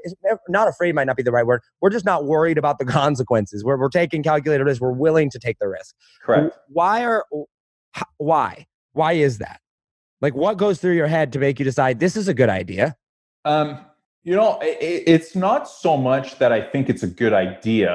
not 0.50 0.67
afraid 0.67 0.95
might 0.95 1.06
not 1.06 1.15
be 1.17 1.21
the 1.24 1.32
right 1.32 1.45
word. 1.45 1.62
We're 1.82 1.91
just 1.91 2.06
not 2.06 2.26
worried 2.26 2.58
about 2.58 2.80
the 2.80 2.86
consequences. 3.02 3.63
We're, 3.63 3.78
we're 3.78 3.89
taking 3.89 4.24
calculated 4.24 4.63
risk 4.63 4.82
we're 4.82 4.91
willing 4.93 5.30
to 5.32 5.38
take 5.39 5.60
the 5.60 5.67
risk. 5.67 5.93
Correct. 6.24 6.58
why 6.69 7.04
are 7.06 7.26
why? 8.17 8.65
Why 8.93 9.13
is 9.13 9.38
that? 9.39 9.60
Like 10.21 10.34
what 10.34 10.58
goes 10.58 10.80
through 10.80 10.93
your 10.95 11.08
head 11.08 11.34
to 11.34 11.39
make 11.39 11.60
you 11.60 11.65
decide 11.65 12.00
this 12.00 12.15
is 12.17 12.28
a 12.28 12.34
good 12.34 12.50
idea? 12.50 12.95
Um, 13.43 13.80
you 14.25 14.35
know, 14.35 14.49
i 14.61 14.65
i- 14.88 15.03
it's 15.15 15.35
not 15.35 15.61
so 15.69 15.95
much 15.95 16.27
that 16.39 16.51
I 16.51 16.61
think 16.71 16.89
it's 16.89 17.03
a 17.03 17.07
good 17.21 17.31
idea 17.33 17.91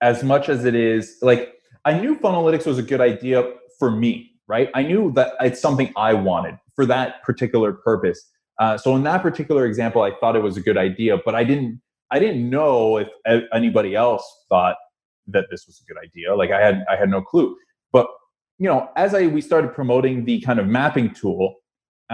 as 0.00 0.22
much 0.32 0.48
as 0.48 0.64
it 0.64 0.74
is 0.74 1.18
like 1.30 1.42
I 1.84 1.92
knew 2.00 2.16
Funnelytics 2.16 2.66
was 2.66 2.78
a 2.78 2.82
good 2.92 3.02
idea 3.02 3.38
for 3.78 3.90
me, 3.90 4.12
right? 4.54 4.68
I 4.74 4.82
knew 4.82 5.12
that 5.16 5.34
it's 5.40 5.60
something 5.60 5.92
I 5.96 6.14
wanted 6.14 6.56
for 6.76 6.86
that 6.86 7.22
particular 7.28 7.72
purpose. 7.74 8.20
Uh, 8.58 8.78
so 8.78 8.94
in 8.96 9.02
that 9.02 9.20
particular 9.20 9.66
example, 9.66 10.00
I 10.02 10.12
thought 10.18 10.34
it 10.36 10.42
was 10.42 10.56
a 10.56 10.60
good 10.68 10.78
idea, 10.78 11.18
but 11.26 11.34
I 11.34 11.44
didn't. 11.44 11.80
I 12.10 12.18
didn't 12.20 12.48
know 12.48 12.98
if 12.98 13.08
anybody 13.52 13.96
else 13.96 14.24
thought 14.48 14.76
that 15.34 15.46
this 15.50 15.66
was 15.66 15.82
a 15.82 15.84
good 15.92 16.00
idea. 16.06 16.34
Like 16.36 16.50
I 16.52 16.60
had, 16.66 16.84
I 16.88 16.94
had 16.96 17.08
no 17.10 17.20
clue. 17.22 17.56
But 17.92 18.06
you 18.58 18.68
know, 18.68 18.88
as 18.96 19.14
I 19.14 19.26
we 19.26 19.40
started 19.40 19.74
promoting 19.74 20.24
the 20.24 20.40
kind 20.42 20.60
of 20.60 20.66
mapping 20.68 21.08
tool, 21.12 21.56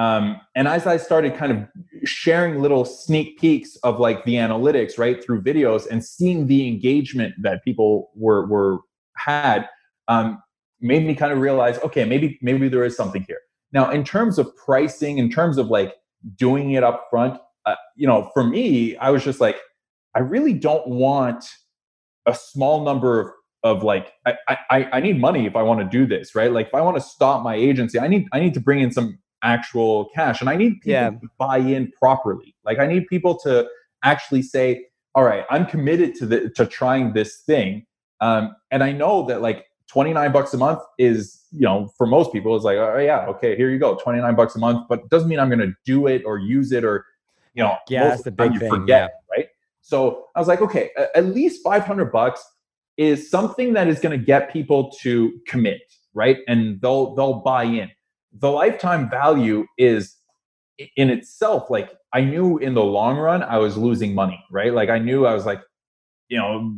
um, 0.00 0.40
and 0.54 0.66
as 0.66 0.86
I 0.86 0.96
started 0.96 1.36
kind 1.36 1.52
of 1.52 1.68
sharing 2.04 2.62
little 2.62 2.86
sneak 2.86 3.38
peeks 3.38 3.76
of 3.82 4.00
like 4.00 4.24
the 4.24 4.36
analytics 4.36 4.96
right 4.96 5.22
through 5.22 5.42
videos 5.42 5.86
and 5.86 6.02
seeing 6.02 6.46
the 6.46 6.66
engagement 6.66 7.34
that 7.42 7.62
people 7.62 8.10
were 8.14 8.46
were 8.46 8.78
had 9.18 9.68
um, 10.08 10.42
made 10.80 11.06
me 11.06 11.14
kind 11.14 11.34
of 11.34 11.38
realize 11.40 11.78
okay 11.80 12.06
maybe 12.06 12.38
maybe 12.40 12.66
there 12.66 12.82
is 12.82 12.96
something 12.96 13.22
here 13.28 13.40
now 13.72 13.90
in 13.90 14.02
terms 14.02 14.38
of 14.38 14.56
pricing 14.56 15.18
in 15.18 15.30
terms 15.30 15.58
of 15.58 15.66
like 15.66 15.94
doing 16.34 16.70
it 16.70 16.82
up 16.82 17.06
front 17.10 17.38
uh, 17.66 17.74
you 17.94 18.06
know 18.06 18.30
for 18.32 18.42
me 18.42 18.96
i 18.96 19.10
was 19.10 19.22
just 19.22 19.38
like 19.38 19.56
i 20.14 20.18
really 20.18 20.54
don't 20.54 20.86
want 20.88 21.44
a 22.24 22.34
small 22.34 22.84
number 22.84 23.20
of 23.20 23.28
of 23.62 23.82
like 23.82 24.14
I, 24.24 24.56
I 24.70 24.88
I 24.94 25.00
need 25.00 25.20
money 25.20 25.44
if 25.44 25.54
I 25.54 25.60
want 25.60 25.80
to 25.80 25.86
do 25.86 26.06
this, 26.06 26.34
right? 26.34 26.50
Like 26.50 26.68
if 26.68 26.74
I 26.74 26.80
want 26.80 26.96
to 26.96 27.02
stop 27.02 27.42
my 27.42 27.54
agency, 27.54 28.00
I 28.00 28.08
need 28.08 28.26
I 28.32 28.40
need 28.40 28.54
to 28.54 28.60
bring 28.60 28.80
in 28.80 28.90
some 28.90 29.18
actual 29.42 30.08
cash, 30.14 30.40
and 30.40 30.50
I 30.50 30.56
need 30.56 30.80
people 30.80 30.92
Yeah. 30.92 31.10
to 31.10 31.28
buy 31.38 31.58
in 31.58 31.92
properly. 31.98 32.54
Like 32.64 32.78
I 32.78 32.86
need 32.86 33.06
people 33.06 33.38
to 33.40 33.68
actually 34.02 34.42
say, 34.42 34.86
"All 35.14 35.24
right, 35.24 35.44
I'm 35.50 35.66
committed 35.66 36.14
to 36.16 36.26
the 36.26 36.50
to 36.50 36.66
trying 36.66 37.12
this 37.12 37.38
thing," 37.38 37.86
um, 38.20 38.54
and 38.70 38.82
I 38.82 38.92
know 38.92 39.26
that 39.26 39.42
like 39.42 39.66
29 39.88 40.32
bucks 40.32 40.54
a 40.54 40.58
month 40.58 40.80
is 40.98 41.42
you 41.52 41.62
know 41.62 41.88
for 41.98 42.06
most 42.06 42.32
people 42.32 42.56
is 42.56 42.64
like, 42.64 42.78
"Oh 42.78 42.98
yeah, 42.98 43.26
okay, 43.26 43.56
here 43.56 43.70
you 43.70 43.78
go, 43.78 43.96
29 43.96 44.34
bucks 44.34 44.54
a 44.56 44.58
month," 44.58 44.86
but 44.88 45.00
it 45.00 45.08
doesn't 45.10 45.28
mean 45.28 45.38
I'm 45.40 45.48
going 45.48 45.60
to 45.60 45.74
do 45.84 46.06
it 46.06 46.22
or 46.24 46.38
use 46.38 46.72
it 46.72 46.84
or 46.84 47.04
you 47.54 47.62
know 47.62 47.76
Yeah, 47.88 48.00
most 48.02 48.10
that's 48.10 48.24
the 48.24 48.30
big 48.30 48.52
you 48.54 48.60
thing, 48.60 48.70
forget, 48.70 49.10
right? 49.30 49.46
So 49.82 50.26
I 50.36 50.38
was 50.38 50.46
like, 50.48 50.60
okay, 50.60 50.90
at 51.14 51.26
least 51.26 51.62
500 51.64 52.12
bucks 52.12 52.44
is 52.96 53.30
something 53.30 53.72
that 53.72 53.88
is 53.88 53.98
going 53.98 54.18
to 54.18 54.24
get 54.24 54.52
people 54.52 54.90
to 55.00 55.32
commit, 55.48 55.80
right? 56.14 56.38
And 56.48 56.80
they'll 56.80 57.14
they'll 57.14 57.40
buy 57.40 57.64
in. 57.64 57.90
The 58.32 58.50
lifetime 58.50 59.10
value 59.10 59.66
is 59.76 60.16
in 60.96 61.10
itself 61.10 61.68
like 61.70 61.92
I 62.12 62.22
knew 62.22 62.58
in 62.58 62.74
the 62.74 62.82
long 62.82 63.18
run 63.18 63.42
I 63.42 63.58
was 63.58 63.76
losing 63.76 64.14
money, 64.14 64.42
right? 64.50 64.72
Like 64.72 64.88
I 64.88 64.98
knew 64.98 65.26
I 65.26 65.34
was 65.34 65.46
like, 65.46 65.60
you 66.28 66.38
know, 66.38 66.74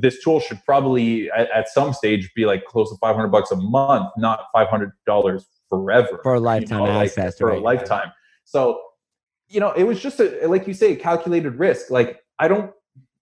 this 0.00 0.22
tool 0.22 0.40
should 0.40 0.64
probably 0.64 1.30
at, 1.30 1.50
at 1.50 1.68
some 1.68 1.92
stage 1.92 2.30
be 2.34 2.46
like 2.46 2.64
close 2.64 2.90
to 2.90 2.96
500 2.98 3.28
bucks 3.28 3.50
a 3.50 3.56
month, 3.56 4.10
not 4.16 4.46
$500 4.54 5.44
forever 5.68 6.20
for 6.22 6.36
you 6.36 6.40
lifetime 6.40 6.78
know, 6.78 6.84
like, 6.84 7.08
access 7.08 7.38
for 7.38 7.48
right? 7.48 7.58
a 7.58 7.60
lifetime. 7.60 8.12
So, 8.44 8.80
you 9.48 9.60
know, 9.60 9.72
it 9.72 9.84
was 9.84 10.00
just 10.00 10.20
a 10.20 10.46
like 10.46 10.66
you 10.66 10.74
say, 10.74 10.96
calculated 10.96 11.56
risk. 11.56 11.90
Like 11.90 12.20
I 12.38 12.48
don't, 12.48 12.72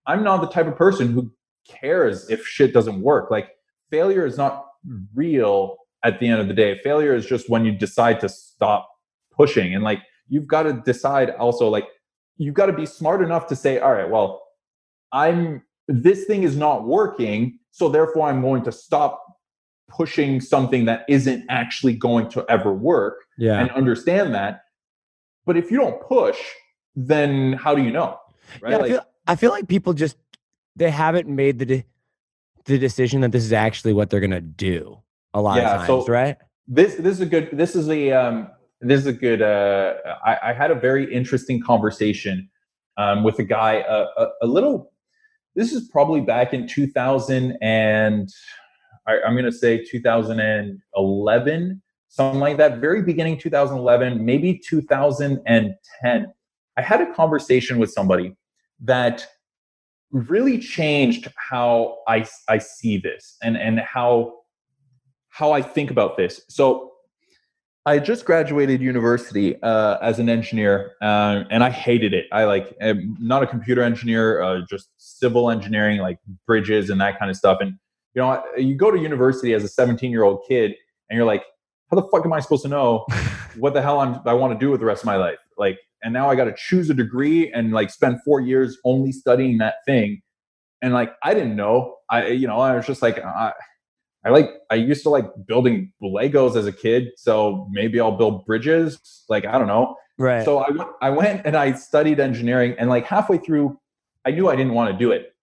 I'm 0.06 0.22
not 0.22 0.40
the 0.40 0.48
type 0.48 0.66
of 0.66 0.76
person 0.76 1.12
who 1.12 1.32
cares 1.68 2.30
if 2.30 2.46
shit 2.46 2.72
doesn't 2.72 3.00
work. 3.00 3.30
Like 3.30 3.50
failure 3.90 4.24
is 4.24 4.36
not 4.36 4.66
real 5.14 5.76
at 6.04 6.20
the 6.20 6.28
end 6.28 6.40
of 6.40 6.48
the 6.48 6.54
day. 6.54 6.78
Failure 6.82 7.14
is 7.14 7.26
just 7.26 7.48
when 7.50 7.64
you 7.64 7.72
decide 7.72 8.20
to 8.20 8.28
stop 8.28 8.88
pushing, 9.32 9.74
and 9.74 9.82
like 9.84 10.00
you've 10.28 10.46
got 10.46 10.64
to 10.64 10.74
decide 10.84 11.30
also 11.30 11.68
like 11.68 11.86
you've 12.36 12.54
got 12.54 12.66
to 12.66 12.72
be 12.72 12.86
smart 12.86 13.22
enough 13.22 13.46
to 13.48 13.56
say, 13.56 13.78
all 13.78 13.92
right, 13.92 14.08
well, 14.08 14.42
I'm 15.12 15.62
this 15.88 16.24
thing 16.24 16.42
is 16.42 16.56
not 16.56 16.86
working, 16.86 17.58
so 17.70 17.88
therefore 17.88 18.28
I'm 18.28 18.42
going 18.42 18.62
to 18.64 18.72
stop 18.72 19.24
pushing 19.88 20.40
something 20.40 20.84
that 20.84 21.04
isn't 21.08 21.44
actually 21.48 21.94
going 21.94 22.28
to 22.28 22.44
ever 22.50 22.72
work 22.74 23.24
Yeah. 23.38 23.58
and 23.58 23.70
understand 23.70 24.34
that. 24.34 24.60
But 25.46 25.56
if 25.56 25.70
you 25.70 25.78
don't 25.78 25.98
push, 26.06 26.36
then 26.94 27.54
how 27.54 27.74
do 27.74 27.82
you 27.82 27.90
know? 27.90 28.18
Right? 28.60 28.72
Yeah, 28.72 28.76
I, 28.76 28.80
Like- 28.80 28.90
feel, 28.90 29.06
I 29.28 29.36
feel 29.36 29.50
like 29.50 29.66
people 29.68 29.94
just 29.94 30.16
they 30.76 30.90
haven't 30.90 31.26
made 31.28 31.58
the 31.58 31.66
de- 31.66 31.84
the 32.66 32.78
decision 32.78 33.22
that 33.22 33.32
this 33.32 33.42
is 33.44 33.52
actually 33.52 33.94
what 33.94 34.10
they're 34.10 34.20
gonna 34.20 34.40
do 34.42 34.98
a 35.34 35.40
lot 35.40 35.56
Yeah, 35.56 35.80
of 35.80 35.86
so- 35.86 36.06
right? 36.12 36.36
this 36.66 36.96
this 36.96 37.14
is 37.14 37.20
a 37.22 37.26
good 37.26 37.48
this 37.52 37.74
is 37.74 37.88
a 37.88 38.12
um 38.12 38.48
this 38.82 39.00
is 39.00 39.06
a 39.06 39.12
good 39.12 39.40
uh 39.40 39.94
i, 40.24 40.50
I 40.50 40.52
had 40.52 40.70
a 40.70 40.74
very 40.74 41.10
interesting 41.12 41.62
conversation 41.62 42.48
um 42.98 43.24
with 43.24 43.38
a 43.38 43.44
guy 43.44 43.80
uh, 43.80 44.06
a, 44.18 44.26
a 44.42 44.46
little 44.46 44.92
this 45.56 45.72
is 45.72 45.88
probably 45.88 46.20
back 46.20 46.52
in 46.52 46.68
2000 46.68 47.56
and 47.62 48.28
I, 49.06 49.18
i'm 49.26 49.34
gonna 49.34 49.50
say 49.50 49.82
2011 49.82 51.82
something 52.10 52.40
like 52.40 52.56
that 52.58 52.78
very 52.80 53.02
beginning 53.02 53.38
2011 53.38 54.22
maybe 54.24 54.58
2010 54.58 56.32
i 56.76 56.82
had 56.82 57.00
a 57.00 57.12
conversation 57.14 57.78
with 57.78 57.90
somebody 57.90 58.34
that 58.80 59.26
really 60.10 60.58
changed 60.58 61.28
how 61.36 61.98
i 62.06 62.26
i 62.48 62.58
see 62.58 62.98
this 62.98 63.36
and 63.42 63.56
and 63.56 63.80
how 63.80 64.34
how 65.38 65.52
I 65.52 65.62
think 65.62 65.92
about 65.92 66.16
this. 66.16 66.40
So 66.48 66.90
I 67.86 68.00
just 68.00 68.24
graduated 68.24 68.80
university 68.82 69.54
uh, 69.62 69.96
as 70.02 70.18
an 70.18 70.28
engineer, 70.28 70.94
uh, 71.00 71.44
and 71.48 71.62
I 71.62 71.70
hated 71.70 72.12
it. 72.12 72.26
I 72.32 72.42
like 72.42 72.76
am 72.80 73.16
not 73.20 73.44
a 73.44 73.46
computer 73.46 73.82
engineer, 73.82 74.42
uh, 74.42 74.62
just 74.68 74.90
civil 74.98 75.48
engineering, 75.48 76.00
like 76.00 76.18
bridges 76.44 76.90
and 76.90 77.00
that 77.00 77.20
kind 77.20 77.30
of 77.30 77.36
stuff. 77.36 77.58
And 77.60 77.74
you 78.14 78.22
know, 78.22 78.42
you 78.56 78.74
go 78.74 78.90
to 78.90 78.98
university 78.98 79.54
as 79.54 79.62
a 79.62 79.68
17 79.68 80.10
year 80.10 80.24
old 80.24 80.42
kid, 80.48 80.74
and 81.08 81.16
you're 81.16 81.24
like, 81.24 81.44
how 81.88 82.00
the 82.00 82.08
fuck 82.08 82.26
am 82.26 82.32
I 82.32 82.40
supposed 82.40 82.64
to 82.64 82.68
know 82.68 83.06
what 83.58 83.74
the 83.74 83.80
hell 83.80 84.00
I'm, 84.00 84.20
I 84.26 84.34
want 84.34 84.58
to 84.58 84.58
do 84.58 84.72
with 84.72 84.80
the 84.80 84.86
rest 84.86 85.02
of 85.02 85.06
my 85.06 85.16
life? 85.16 85.38
Like, 85.56 85.78
and 86.02 86.12
now 86.12 86.28
I 86.28 86.34
got 86.34 86.46
to 86.46 86.54
choose 86.56 86.90
a 86.90 86.94
degree 86.94 87.52
and 87.52 87.72
like 87.72 87.90
spend 87.90 88.18
four 88.24 88.40
years 88.40 88.76
only 88.84 89.12
studying 89.12 89.58
that 89.58 89.76
thing. 89.86 90.20
And 90.82 90.92
like, 90.92 91.12
I 91.22 91.32
didn't 91.32 91.54
know. 91.54 91.94
I, 92.10 92.26
you 92.26 92.48
know, 92.48 92.58
I 92.58 92.74
was 92.74 92.86
just 92.86 93.02
like, 93.02 93.18
I, 93.24 93.52
I 94.28 94.30
like 94.30 94.50
I 94.70 94.74
used 94.74 95.02
to 95.04 95.08
like 95.08 95.24
building 95.46 95.90
Legos 96.02 96.54
as 96.54 96.66
a 96.66 96.72
kid, 96.72 97.08
so 97.16 97.66
maybe 97.70 97.98
I'll 97.98 98.16
build 98.16 98.44
bridges. 98.44 99.24
Like 99.30 99.46
I 99.46 99.56
don't 99.56 99.68
know. 99.68 99.96
Right. 100.18 100.44
So 100.44 100.58
I 100.58 100.70
went 100.70 100.90
I 101.00 101.10
went 101.10 101.46
and 101.46 101.56
I 101.56 101.72
studied 101.72 102.20
engineering, 102.20 102.74
and 102.78 102.90
like 102.90 103.06
halfway 103.06 103.38
through, 103.38 103.80
I 104.26 104.32
knew 104.32 104.50
I 104.50 104.56
didn't 104.56 104.74
want 104.74 104.92
to 104.92 104.98
do 104.98 105.12
it. 105.12 105.34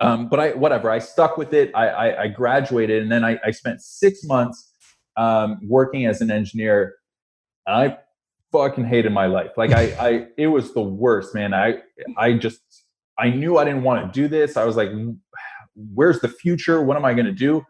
Um, 0.00 0.28
but 0.28 0.40
I 0.40 0.50
whatever 0.50 0.90
I 0.90 0.98
stuck 0.98 1.38
with 1.38 1.52
it. 1.52 1.70
I 1.76 1.88
I, 1.88 2.22
I 2.24 2.28
graduated, 2.28 3.02
and 3.02 3.12
then 3.12 3.24
I, 3.24 3.38
I 3.44 3.52
spent 3.52 3.82
six 3.82 4.24
months 4.24 4.72
um, 5.16 5.60
working 5.62 6.06
as 6.06 6.20
an 6.20 6.32
engineer. 6.32 6.96
I 7.68 7.98
fucking 8.50 8.86
hated 8.86 9.12
my 9.12 9.26
life. 9.26 9.52
Like 9.56 9.70
I 9.70 9.82
I 10.00 10.26
it 10.36 10.48
was 10.48 10.74
the 10.74 10.82
worst, 10.82 11.36
man. 11.36 11.54
I 11.54 11.82
I 12.16 12.32
just 12.32 12.58
I 13.16 13.30
knew 13.30 13.58
I 13.58 13.64
didn't 13.64 13.84
want 13.84 14.12
to 14.12 14.20
do 14.20 14.26
this. 14.26 14.56
I 14.56 14.64
was 14.64 14.74
like, 14.74 14.90
where's 15.94 16.18
the 16.18 16.28
future? 16.28 16.82
What 16.82 16.96
am 16.96 17.04
I 17.04 17.14
going 17.14 17.26
to 17.26 17.32
do? 17.32 17.64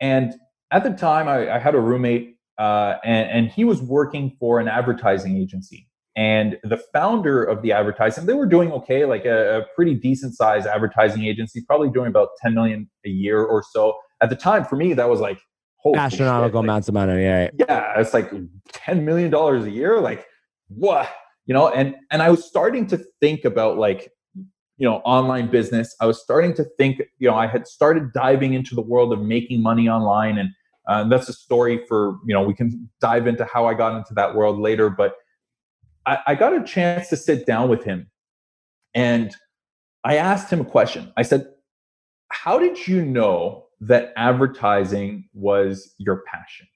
And 0.00 0.34
at 0.70 0.84
the 0.84 0.90
time, 0.90 1.28
I, 1.28 1.56
I 1.56 1.58
had 1.58 1.74
a 1.74 1.80
roommate, 1.80 2.36
uh, 2.58 2.94
and, 3.04 3.30
and 3.30 3.48
he 3.50 3.64
was 3.64 3.80
working 3.80 4.36
for 4.38 4.60
an 4.60 4.68
advertising 4.68 5.36
agency. 5.36 5.88
And 6.16 6.58
the 6.64 6.82
founder 6.92 7.44
of 7.44 7.62
the 7.62 7.72
advertising, 7.72 8.26
they 8.26 8.34
were 8.34 8.46
doing 8.46 8.72
okay, 8.72 9.04
like 9.04 9.24
a, 9.24 9.60
a 9.60 9.66
pretty 9.76 9.94
decent 9.94 10.34
sized 10.36 10.66
advertising 10.66 11.24
agency, 11.24 11.62
probably 11.66 11.90
doing 11.90 12.08
about 12.08 12.30
10 12.42 12.54
million 12.54 12.90
a 13.06 13.08
year 13.08 13.44
or 13.44 13.62
so. 13.62 13.94
At 14.20 14.28
the 14.28 14.36
time, 14.36 14.64
for 14.64 14.74
me, 14.74 14.94
that 14.94 15.08
was 15.08 15.20
like 15.20 15.38
holy 15.78 15.98
astronomical 15.98 16.48
shit, 16.48 16.54
like, 16.54 16.64
amounts 16.64 16.88
of 16.88 16.94
money. 16.94 17.22
Yeah. 17.22 17.50
yeah 17.58 18.00
it's 18.00 18.12
like 18.12 18.30
10 18.72 19.04
million 19.04 19.30
dollars 19.30 19.64
a 19.64 19.70
year 19.70 20.00
like 20.00 20.26
what 20.68 21.08
you 21.46 21.54
know 21.54 21.68
and 21.68 21.94
and 22.10 22.22
i 22.22 22.28
was 22.28 22.44
starting 22.44 22.86
to 22.86 22.98
think 23.20 23.44
about 23.44 23.78
like 23.78 24.10
you 24.78 24.88
know 24.88 24.96
online 24.98 25.50
business 25.50 25.94
i 26.00 26.06
was 26.06 26.20
starting 26.20 26.54
to 26.54 26.64
think 26.78 27.02
you 27.18 27.28
know 27.28 27.34
i 27.34 27.46
had 27.46 27.66
started 27.66 28.12
diving 28.12 28.54
into 28.54 28.74
the 28.74 28.80
world 28.80 29.12
of 29.12 29.20
making 29.20 29.60
money 29.60 29.88
online 29.88 30.38
and 30.38 30.50
uh, 30.88 31.06
that's 31.06 31.28
a 31.28 31.32
story 31.32 31.84
for 31.86 32.16
you 32.26 32.34
know 32.34 32.42
we 32.42 32.54
can 32.54 32.88
dive 33.00 33.26
into 33.26 33.44
how 33.44 33.66
i 33.66 33.74
got 33.74 33.96
into 33.96 34.14
that 34.14 34.34
world 34.34 34.58
later 34.58 34.88
but 34.88 35.14
I, 36.06 36.18
I 36.28 36.34
got 36.34 36.54
a 36.54 36.64
chance 36.64 37.08
to 37.08 37.16
sit 37.16 37.44
down 37.44 37.68
with 37.68 37.84
him 37.84 38.08
and 38.94 39.34
i 40.04 40.16
asked 40.16 40.50
him 40.50 40.60
a 40.60 40.64
question. 40.64 41.12
I 41.16 41.22
said 41.22 41.46
how 42.30 42.58
did 42.58 42.86
you 42.86 43.04
know 43.04 43.66
that 43.80 44.12
advertising 44.16 45.28
was 45.32 45.94
your 45.98 46.22
passion? 46.26 46.66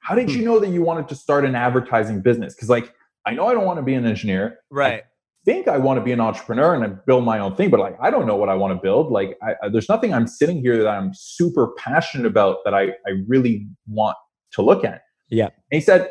How 0.00 0.14
did 0.14 0.30
you 0.30 0.44
know 0.44 0.58
that 0.60 0.68
you 0.68 0.82
wanted 0.82 1.08
to 1.08 1.14
start 1.14 1.44
an 1.44 1.54
advertising 1.54 2.22
business? 2.22 2.54
Because 2.54 2.70
like 2.70 2.94
i 3.26 3.32
know 3.34 3.46
i 3.46 3.52
don't 3.52 3.66
want 3.66 3.78
to 3.78 3.82
be 3.82 3.94
an 3.94 4.06
engineer. 4.06 4.58
Right. 4.70 5.02
Think 5.48 5.66
I 5.66 5.78
want 5.78 5.98
to 5.98 6.04
be 6.04 6.12
an 6.12 6.20
entrepreneur 6.20 6.74
and 6.74 6.84
I 6.84 6.88
build 6.88 7.24
my 7.24 7.38
own 7.38 7.56
thing, 7.56 7.70
but 7.70 7.80
like 7.80 7.96
I 8.02 8.10
don't 8.10 8.26
know 8.26 8.36
what 8.36 8.50
I 8.50 8.54
want 8.54 8.76
to 8.76 8.82
build. 8.82 9.10
Like 9.10 9.38
I, 9.42 9.54
I- 9.62 9.68
there's 9.70 9.88
nothing 9.88 10.12
I'm 10.12 10.26
sitting 10.26 10.60
here 10.60 10.76
that 10.76 10.86
I'm 10.86 11.12
super 11.14 11.68
passionate 11.78 12.26
about 12.26 12.58
that 12.66 12.74
I 12.74 12.88
I 13.06 13.12
really 13.26 13.66
want 13.86 14.14
to 14.52 14.60
look 14.60 14.84
at. 14.84 15.00
Yeah. 15.30 15.46
And 15.46 15.52
he 15.70 15.80
said, 15.80 16.10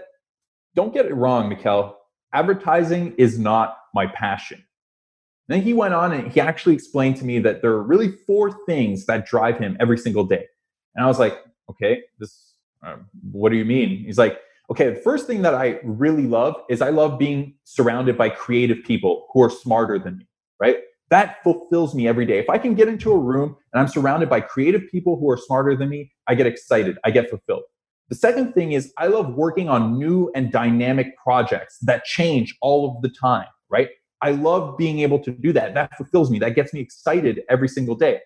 "Don't 0.75 0.91
get 0.91 1.05
it 1.05 1.13
wrong, 1.13 1.49
Mikael. 1.49 1.99
Advertising 2.33 3.13
is 3.19 3.37
not 3.37 3.77
my 3.93 4.07
passion." 4.07 4.57
And 5.47 5.55
then 5.59 5.61
he 5.61 5.73
went 5.75 5.93
on 5.93 6.13
and 6.13 6.31
he 6.31 6.39
actually 6.41 6.73
explained 6.73 7.17
to 7.17 7.23
me 7.25 7.37
that 7.39 7.61
there 7.61 7.71
are 7.73 7.83
really 7.83 8.11
four 8.25 8.51
things 8.65 9.05
that 9.05 9.27
drive 9.27 9.59
him 9.59 9.77
every 9.79 9.99
single 9.99 10.23
day. 10.23 10.45
And 10.95 11.05
I 11.05 11.07
was 11.07 11.19
like, 11.19 11.37
"Okay, 11.69 12.01
this. 12.17 12.55
Um, 12.81 13.05
what 13.31 13.49
do 13.51 13.55
you 13.57 13.65
mean?" 13.65 14.03
He's 14.03 14.17
like, 14.17 14.39
okay, 14.69 14.89
the 14.89 14.99
first 15.01 15.27
thing 15.27 15.41
that 15.43 15.55
I 15.55 15.79
really 15.83 16.27
love 16.27 16.55
is 16.69 16.81
I 16.81 16.89
love 16.89 17.17
being 17.17 17.55
surrounded 17.63 18.17
by 18.17 18.29
creative 18.29 18.83
people 18.83 19.27
who 19.33 19.41
are 19.41 19.49
smarter 19.49 19.97
than 19.97 20.17
me, 20.17 20.27
right? 20.59 20.77
That 21.09 21.41
fulfills 21.43 21.95
me 21.95 22.07
every 22.07 22.25
day. 22.25 22.39
If 22.39 22.49
I 22.49 22.57
can 22.57 22.75
get 22.75 22.89
into 22.89 23.11
a 23.11 23.17
room 23.17 23.55
and 23.71 23.81
I'm 23.81 23.87
surrounded 23.87 24.29
by 24.29 24.41
creative 24.41 24.81
people 24.91 25.17
who 25.17 25.29
are 25.29 25.37
smarter 25.37 25.75
than 25.75 25.89
me, 25.89 26.11
I 26.27 26.35
get 26.35 26.47
excited, 26.47 26.97
I 27.05 27.11
get 27.11 27.29
fulfilled. 27.29 27.63
The 28.09 28.15
second 28.15 28.53
thing 28.53 28.73
is 28.73 28.93
I 28.97 29.07
love 29.07 29.33
working 29.35 29.69
on 29.69 29.97
new 29.97 30.31
and 30.35 30.51
dynamic 30.51 31.15
projects 31.17 31.77
that 31.81 32.03
change 32.05 32.55
all 32.61 32.89
of 32.89 33.01
the 33.01 33.09
time, 33.09 33.47
right? 33.69 33.89
I 34.21 34.31
love 34.31 34.77
being 34.77 34.99
able 34.99 35.19
to 35.19 35.31
do 35.31 35.53
that. 35.53 35.73
That 35.75 35.95
fulfills 35.95 36.31
me. 36.31 36.39
That 36.39 36.55
gets 36.55 36.73
me 36.73 36.79
excited 36.79 37.41
every 37.49 37.67
single 37.69 37.95
day. 37.95 38.21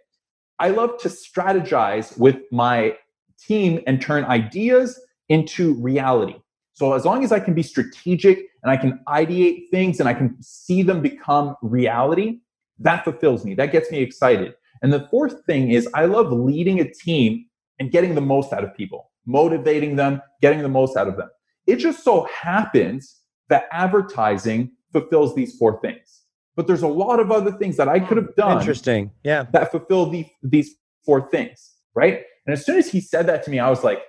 I 0.60 0.70
love 0.70 1.00
to 1.02 1.10
strategize 1.10 2.18
with 2.18 2.38
my 2.52 2.96
team 3.40 3.82
and 3.88 4.02
turn 4.02 4.24
ideas 4.26 5.00
into 5.32 5.74
reality. 5.76 6.36
So 6.74 6.94
as 6.94 7.06
long 7.06 7.24
as 7.24 7.32
I 7.32 7.40
can 7.40 7.54
be 7.54 7.64
strategic 7.64 8.38
and 8.64 8.72
I 8.72 8.76
can 8.76 9.00
ideate 9.08 9.70
things 9.72 10.00
and 10.00 10.10
I 10.10 10.14
can 10.14 10.36
see 10.42 10.84
them 10.84 11.02
become 11.02 11.56
reality, 11.62 12.40
that 12.80 13.06
fulfills 13.06 13.46
me. 13.46 13.56
That 13.56 13.72
gets 13.72 13.90
me 13.92 14.00
excited. 14.00 14.54
And 14.82 14.92
the 14.92 15.08
fourth 15.10 15.46
thing 15.46 15.72
is 15.72 15.88
I 15.94 16.06
love 16.06 16.34
leading 16.34 16.82
a 16.82 16.94
team 16.94 17.46
and 17.80 17.92
getting 17.92 18.14
the 18.14 18.22
most 18.22 18.52
out 18.52 18.66
of 18.66 18.76
people, 18.76 19.10
motivating 19.26 19.96
them, 19.96 20.22
getting 20.42 20.62
the 20.62 20.70
most 20.70 20.98
out 20.98 21.08
of 21.08 21.16
them. 21.16 21.30
It 21.66 21.78
just 21.78 22.04
so 22.04 22.28
happens 22.34 23.22
that 23.48 23.66
advertising 23.72 24.72
fulfills 24.92 25.34
these 25.34 25.56
four 25.58 25.80
things. 25.82 26.24
But 26.58 26.68
there's 26.68 26.84
a 26.84 26.88
lot 26.88 27.22
of 27.22 27.32
other 27.32 27.54
things 27.54 27.78
that 27.78 27.88
I 27.88 28.00
hmm, 28.00 28.08
could 28.08 28.18
have 28.18 28.36
done 28.36 28.60
Interesting. 28.60 29.12
Yeah. 29.24 29.46
that 29.54 29.72
fulfill 29.72 30.10
the, 30.10 30.26
these 30.44 30.76
four 31.06 31.30
things, 31.30 31.76
right? 31.96 32.24
And 32.46 32.54
as 32.54 32.66
soon 32.66 32.78
as 32.78 32.92
he 32.92 33.00
said 33.00 33.28
that 33.28 33.44
to 33.44 33.52
me, 33.52 33.60
I 33.60 33.70
was 33.70 33.84
like, 33.84 34.00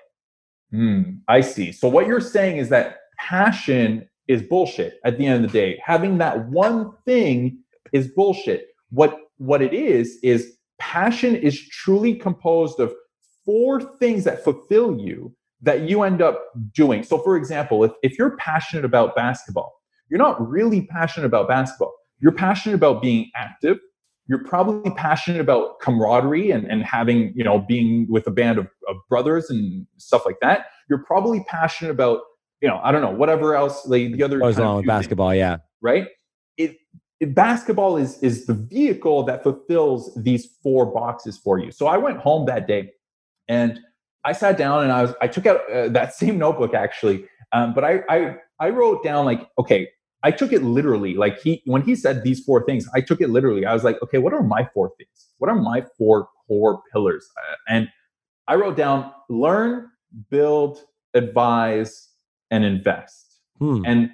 hmm, 0.72 1.02
I 1.28 1.40
see. 1.40 1.70
So 1.70 1.88
what 1.88 2.06
you're 2.06 2.20
saying 2.20 2.56
is 2.56 2.68
that 2.70 2.98
passion 3.18 4.08
is 4.28 4.42
bullshit 4.42 4.98
at 5.04 5.18
the 5.18 5.26
end 5.26 5.44
of 5.44 5.52
the 5.52 5.58
day. 5.58 5.80
Having 5.84 6.18
that 6.18 6.48
one 6.48 6.92
thing 7.04 7.58
is 7.92 8.08
bullshit. 8.08 8.68
What 8.90 9.18
what 9.38 9.62
it 9.62 9.74
is 9.74 10.18
is 10.22 10.56
passion 10.78 11.36
is 11.36 11.68
truly 11.68 12.14
composed 12.14 12.80
of 12.80 12.92
four 13.44 13.80
things 13.98 14.24
that 14.24 14.42
fulfill 14.44 14.98
you 14.98 15.34
that 15.60 15.88
you 15.88 16.02
end 16.02 16.20
up 16.20 16.42
doing. 16.74 17.02
So 17.02 17.18
for 17.18 17.36
example, 17.36 17.84
if, 17.84 17.92
if 18.02 18.18
you're 18.18 18.36
passionate 18.36 18.84
about 18.84 19.14
basketball, 19.14 19.72
you're 20.08 20.18
not 20.18 20.46
really 20.46 20.82
passionate 20.82 21.26
about 21.26 21.48
basketball. 21.48 21.94
You're 22.18 22.32
passionate 22.32 22.74
about 22.74 23.00
being 23.00 23.30
active, 23.34 23.78
you're 24.32 24.42
probably 24.44 24.90
passionate 24.92 25.42
about 25.42 25.78
camaraderie 25.80 26.50
and, 26.50 26.64
and 26.64 26.82
having, 26.82 27.34
you 27.36 27.44
know, 27.44 27.58
being 27.58 28.06
with 28.08 28.26
a 28.26 28.30
band 28.30 28.56
of, 28.56 28.66
of 28.88 28.96
brothers 29.06 29.50
and 29.50 29.86
stuff 29.98 30.24
like 30.24 30.36
that. 30.40 30.68
You're 30.88 31.04
probably 31.04 31.44
passionate 31.48 31.90
about, 31.90 32.20
you 32.62 32.66
know, 32.68 32.80
I 32.82 32.92
don't 32.92 33.02
know, 33.02 33.10
whatever 33.10 33.54
else, 33.54 33.86
like 33.86 34.12
the 34.12 34.22
other 34.22 34.38
Goes 34.38 34.56
along 34.56 34.76
with 34.76 34.84
few 34.84 34.90
things, 34.90 35.00
basketball. 35.00 35.34
Yeah. 35.34 35.58
right? 35.82 36.06
It, 36.56 36.76
it 37.20 37.34
basketball 37.34 37.98
is 37.98 38.18
is 38.22 38.46
the 38.46 38.54
vehicle 38.54 39.22
that 39.24 39.42
fulfills 39.42 40.14
these 40.14 40.46
four 40.62 40.86
boxes 40.86 41.36
for 41.36 41.58
you. 41.58 41.70
So 41.70 41.86
I 41.86 41.98
went 41.98 42.16
home 42.16 42.46
that 42.46 42.66
day 42.66 42.90
and 43.48 43.78
I 44.24 44.32
sat 44.32 44.56
down 44.56 44.82
and 44.82 44.92
I 44.92 45.02
was 45.02 45.14
I 45.20 45.28
took 45.28 45.44
out 45.44 45.70
uh, 45.70 45.88
that 45.88 46.14
same 46.22 46.38
notebook 46.38 46.72
actually, 46.72 47.26
um, 47.52 47.74
but 47.74 47.84
I, 47.84 48.00
I 48.08 48.36
I 48.58 48.70
wrote 48.70 49.04
down 49.04 49.26
like 49.26 49.46
okay 49.58 49.90
I 50.22 50.30
took 50.30 50.52
it 50.52 50.62
literally. 50.62 51.14
Like 51.14 51.40
he, 51.40 51.62
when 51.66 51.82
he 51.82 51.94
said 51.94 52.22
these 52.22 52.44
four 52.44 52.64
things, 52.64 52.88
I 52.94 53.00
took 53.00 53.20
it 53.20 53.30
literally. 53.30 53.66
I 53.66 53.74
was 53.74 53.84
like, 53.84 54.00
okay, 54.02 54.18
what 54.18 54.32
are 54.32 54.42
my 54.42 54.68
four 54.72 54.92
things? 54.96 55.28
What 55.38 55.50
are 55.50 55.56
my 55.56 55.84
four 55.98 56.28
core 56.46 56.80
pillars? 56.92 57.28
Uh, 57.36 57.56
and 57.68 57.88
I 58.48 58.54
wrote 58.54 58.76
down 58.76 59.12
learn, 59.28 59.88
build, 60.30 60.78
advise, 61.14 62.08
and 62.50 62.64
invest. 62.64 63.40
Hmm. 63.58 63.82
And 63.84 64.10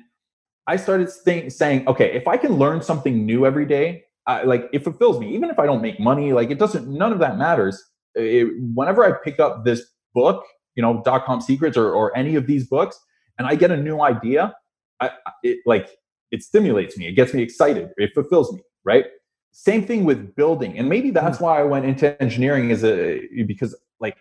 I 0.67 0.77
started 0.77 1.11
think, 1.11 1.51
saying, 1.51 1.89
okay, 1.89 2.13
if 2.13 2.29
I 2.29 2.37
can 2.37 2.55
learn 2.57 2.83
something 2.83 3.25
new 3.25 3.47
every 3.47 3.67
day, 3.67 4.05
I, 4.27 4.43
like 4.43 4.69
it 4.73 4.85
fulfills 4.85 5.19
me. 5.19 5.35
Even 5.35 5.49
if 5.51 5.59
I 5.59 5.67
don't 5.67 5.81
make 5.81 5.99
money, 5.99 6.33
like 6.33 6.51
it 6.51 6.59
doesn't. 6.59 6.87
None 6.87 7.13
of 7.13 7.19
that 7.21 7.39
matters. 7.39 7.83
It, 8.15 8.49
whenever 8.75 9.05
I 9.05 9.13
pick 9.25 9.41
up 9.41 9.65
this 9.65 9.83
book, 10.15 10.45
you 10.75 10.83
know, 10.83 11.03
dot 11.05 11.25
com 11.25 11.41
secrets 11.41 11.77
or 11.77 11.91
or 11.91 12.17
any 12.17 12.35
of 12.35 12.47
these 12.47 12.67
books, 12.67 12.99
and 13.39 13.47
I 13.47 13.55
get 13.55 13.71
a 13.71 13.77
new 13.77 14.03
idea, 14.03 14.55
I, 15.01 15.11
it 15.43 15.59
like 15.67 15.89
it 16.31 16.43
stimulates 16.43 16.97
me. 16.97 17.07
It 17.07 17.13
gets 17.13 17.33
me 17.35 17.43
excited. 17.43 17.91
It 17.97 18.11
fulfills 18.15 18.53
me. 18.53 18.63
Right. 18.85 19.07
Same 19.53 19.85
thing 19.85 20.05
with 20.05 20.35
building, 20.37 20.79
and 20.79 20.89
maybe 20.89 21.11
that's 21.11 21.41
why 21.41 21.59
I 21.59 21.65
went 21.65 21.87
into 21.87 22.21
engineering 22.23 22.71
is 22.71 22.85
a 22.85 23.21
because 23.47 23.75
like 23.99 24.17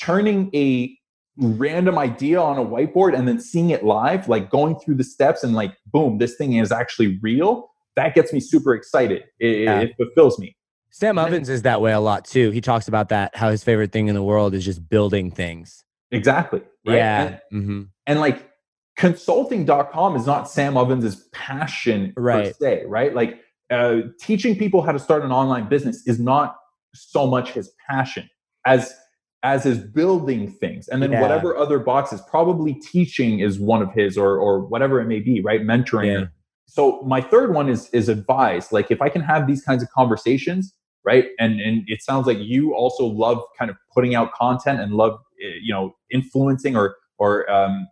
turning 0.00 0.50
a 0.54 0.96
random 1.38 1.98
idea 1.98 2.40
on 2.40 2.58
a 2.58 2.64
whiteboard 2.64 3.16
and 3.16 3.26
then 3.28 3.40
seeing 3.40 3.70
it 3.70 3.84
live, 3.84 4.28
like 4.28 4.50
going 4.50 4.78
through 4.78 4.94
the 4.94 5.04
steps 5.04 5.42
and 5.44 5.54
like, 5.54 5.76
boom, 5.86 6.18
this 6.18 6.36
thing 6.36 6.54
is 6.54 6.72
actually 6.72 7.18
real. 7.20 7.70
That 7.94 8.14
gets 8.14 8.32
me 8.32 8.40
super 8.40 8.74
excited. 8.74 9.24
It, 9.38 9.64
Yeah. 9.64 9.80
it 9.80 9.94
fulfills 9.96 10.38
me. 10.38 10.56
Sam 10.90 11.18
Ovens 11.18 11.48
is 11.50 11.62
that 11.62 11.80
way 11.82 11.92
a 11.92 12.00
lot 12.00 12.24
too. 12.24 12.50
He 12.50 12.60
talks 12.62 12.88
about 12.88 13.10
that, 13.10 13.36
how 13.36 13.50
his 13.50 13.62
favorite 13.62 13.92
thing 13.92 14.08
in 14.08 14.14
the 14.14 14.22
world 14.22 14.54
is 14.54 14.64
just 14.64 14.88
building 14.88 15.30
things. 15.30 15.84
Exactly. 16.10 16.60
Right? 16.86 16.96
Yeah. 16.96 17.38
And, 17.52 17.64
hmm 17.64 17.82
and 18.06 18.20
like 18.20 18.50
consulting.com 18.96 20.16
is 20.16 20.26
not 20.26 20.48
Sam 20.50 20.76
Ovens' 20.76 21.28
passion 21.32 22.12
per 22.14 22.22
Right. 22.22 22.56
se, 22.56 22.84
right? 22.86 23.14
Like 23.14 23.40
uh, 23.70 24.00
teaching 24.20 24.56
people 24.56 24.82
how 24.82 24.92
to 24.92 24.98
start 24.98 25.24
an 25.24 25.32
online 25.32 25.68
business 25.68 26.06
is 26.06 26.18
not 26.20 26.56
so 26.94 27.26
much 27.26 27.50
his 27.52 27.70
passion 27.88 28.28
as 28.64 28.94
as 29.42 29.66
is 29.66 29.78
building 29.78 30.50
things 30.50 30.88
and 30.88 31.02
then 31.02 31.12
Yeah. 31.12 31.20
whatever 31.20 31.54
other 31.56 31.78
boxes 31.78 32.22
probably 32.30 32.72
teaching 32.74 33.40
is 33.40 33.60
one 33.60 33.82
of 33.82 33.92
his 33.92 34.16
or 34.16 34.38
or 34.38 34.60
whatever 34.66 34.98
it 35.00 35.06
may 35.06 35.20
be 35.20 35.40
right 35.42 35.60
mentoring 35.60 36.06
Yeah. 36.20 36.26
so 36.66 37.02
my 37.02 37.20
third 37.20 37.52
one 37.54 37.68
is 37.68 37.90
is 37.90 38.08
advice 38.08 38.72
like 38.72 38.90
if 38.90 39.02
i 39.02 39.10
can 39.10 39.20
have 39.20 39.46
these 39.46 39.62
kinds 39.62 39.82
of 39.82 39.90
conversations 39.90 40.72
right 41.04 41.26
and 41.38 41.60
and 41.60 41.82
it 41.86 42.02
sounds 42.02 42.26
like 42.26 42.38
you 42.38 42.74
also 42.74 43.04
love 43.04 43.42
kind 43.58 43.70
of 43.70 43.76
putting 43.92 44.14
out 44.14 44.32
content 44.32 44.80
and 44.80 44.94
love 44.94 45.18
eh, 45.44 45.58
you 45.60 45.72
know 45.74 45.94
influencing 46.10 46.74
or 46.76 46.96
or 47.18 47.48
um, 47.50 47.86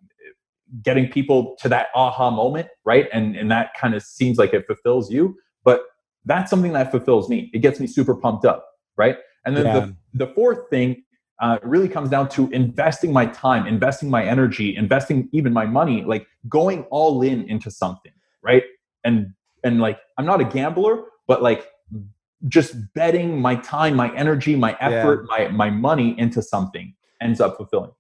getting 0.83 1.09
people 1.09 1.57
to 1.61 1.69
that 1.69 1.89
aha 1.95 2.31
moment 2.31 2.69
right? 2.85 3.09
And 3.13 3.37
and 3.37 3.51
that 3.51 3.75
kind 3.75 3.95
of 3.95 4.03
seems 4.03 4.39
like 4.39 4.53
it 4.55 4.67
fulfills 4.67 5.11
you 5.11 5.37
but 5.65 5.83
that's 6.27 6.51
something 6.51 6.73
that 6.73 6.91
fulfills 6.91 7.29
me. 7.29 7.51
It 7.53 7.59
gets 7.59 7.81
me 7.81 7.87
super 7.87 8.15
pumped 8.15 8.45
up 8.45 8.67
right? 8.97 9.17
And 9.45 9.57
then 9.57 9.67
Yeah. 9.67 9.81
the 10.13 10.27
the 10.27 10.33
fourth 10.35 10.71
thing 10.71 11.03
uh, 11.41 11.59
really 11.63 11.89
comes 11.89 12.11
down 12.11 12.29
to 12.31 12.49
investing 12.51 13.13
my 13.13 13.27
time 13.27 13.67
investing 13.67 14.09
my 14.09 14.25
energy 14.25 14.77
investing 14.77 15.29
even 15.33 15.53
my 15.53 15.67
money 15.67 16.05
like 16.05 16.27
going 16.49 16.83
all 16.85 17.23
in 17.23 17.49
into 17.49 17.71
something 17.71 18.13
right? 18.43 18.63
And 19.05 19.35
and 19.65 19.81
like 19.81 19.99
i'm 20.19 20.27
not 20.27 20.41
a 20.41 20.45
gambler 20.45 21.05
but 21.27 21.43
like 21.43 21.67
just 22.47 22.77
betting 22.95 23.41
my 23.41 23.57
time 23.57 23.97
my 23.97 24.15
energy 24.15 24.55
my 24.55 24.77
effort 24.81 25.27
my 25.29 25.49
my 25.49 25.71
money 25.71 26.15
into 26.19 26.43
something 26.43 26.95
ends 27.21 27.41
up 27.41 27.57
fulfilling 27.57 27.91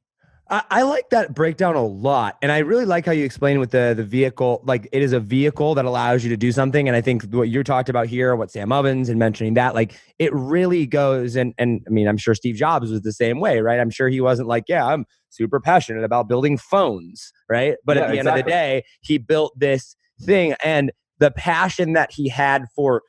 I, 0.51 0.63
I 0.71 0.83
like 0.83 1.09
that 1.11 1.35
breakdown 1.35 1.75
a 1.75 1.85
lot, 1.85 2.37
and 2.43 2.53
I 2.53 2.59
really 2.59 2.85
like 2.85 3.07
how 3.07 3.13
you 3.13 3.25
explain 3.25 3.59
with 3.61 3.71
the 3.71 3.95
the 3.97 4.05
vehicle. 4.05 4.61
Like 4.65 4.89
it 4.93 5.01
is 5.01 5.13
a 5.13 5.21
vehicle 5.21 5.75
that 5.75 5.87
allows 5.87 6.23
you 6.23 6.31
to 6.31 6.37
do 6.37 6.53
something, 6.53 6.87
and 6.87 6.95
I 6.97 7.01
think 7.01 7.25
what 7.25 7.49
you're 7.49 7.65
talked 7.65 7.89
about 7.89 8.09
here, 8.09 8.37
what 8.37 8.51
Sam 8.51 8.71
Ovens 8.71 9.09
and 9.09 9.19
mentioning 9.19 9.55
that, 9.55 9.75
like 9.75 9.99
it 10.19 10.33
really 10.35 10.87
goes. 10.87 11.37
And 11.37 11.55
and 11.57 11.81
I 11.87 11.91
mean, 11.91 12.07
I'm 12.07 12.19
sure 12.19 12.35
Steve 12.35 12.57
Jobs 12.57 12.91
was 12.91 13.01
the 13.03 13.13
same 13.13 13.41
way, 13.41 13.61
right? 13.61 13.81
I'm 13.81 13.91
sure 13.91 14.09
he 14.09 14.21
wasn't 14.21 14.49
like, 14.49 14.65
yeah, 14.69 14.87
I'm 14.87 15.07
super 15.31 15.61
passionate 15.61 16.05
about 16.05 16.29
building 16.29 16.59
phones, 16.59 17.33
right? 17.49 17.77
But 17.85 17.97
Yeah, 17.97 18.05
at 18.05 18.13
the 18.13 18.19
end 18.19 18.29
of 18.29 18.35
the 18.35 18.43
day, 18.43 18.85
he 19.01 19.17
built 19.17 19.59
this 19.59 19.97
thing, 20.21 20.55
and 20.63 20.93
the 21.19 21.31
passion 21.31 21.95
that 21.95 22.13
he 22.13 22.29
had 22.29 22.67
for 22.77 23.03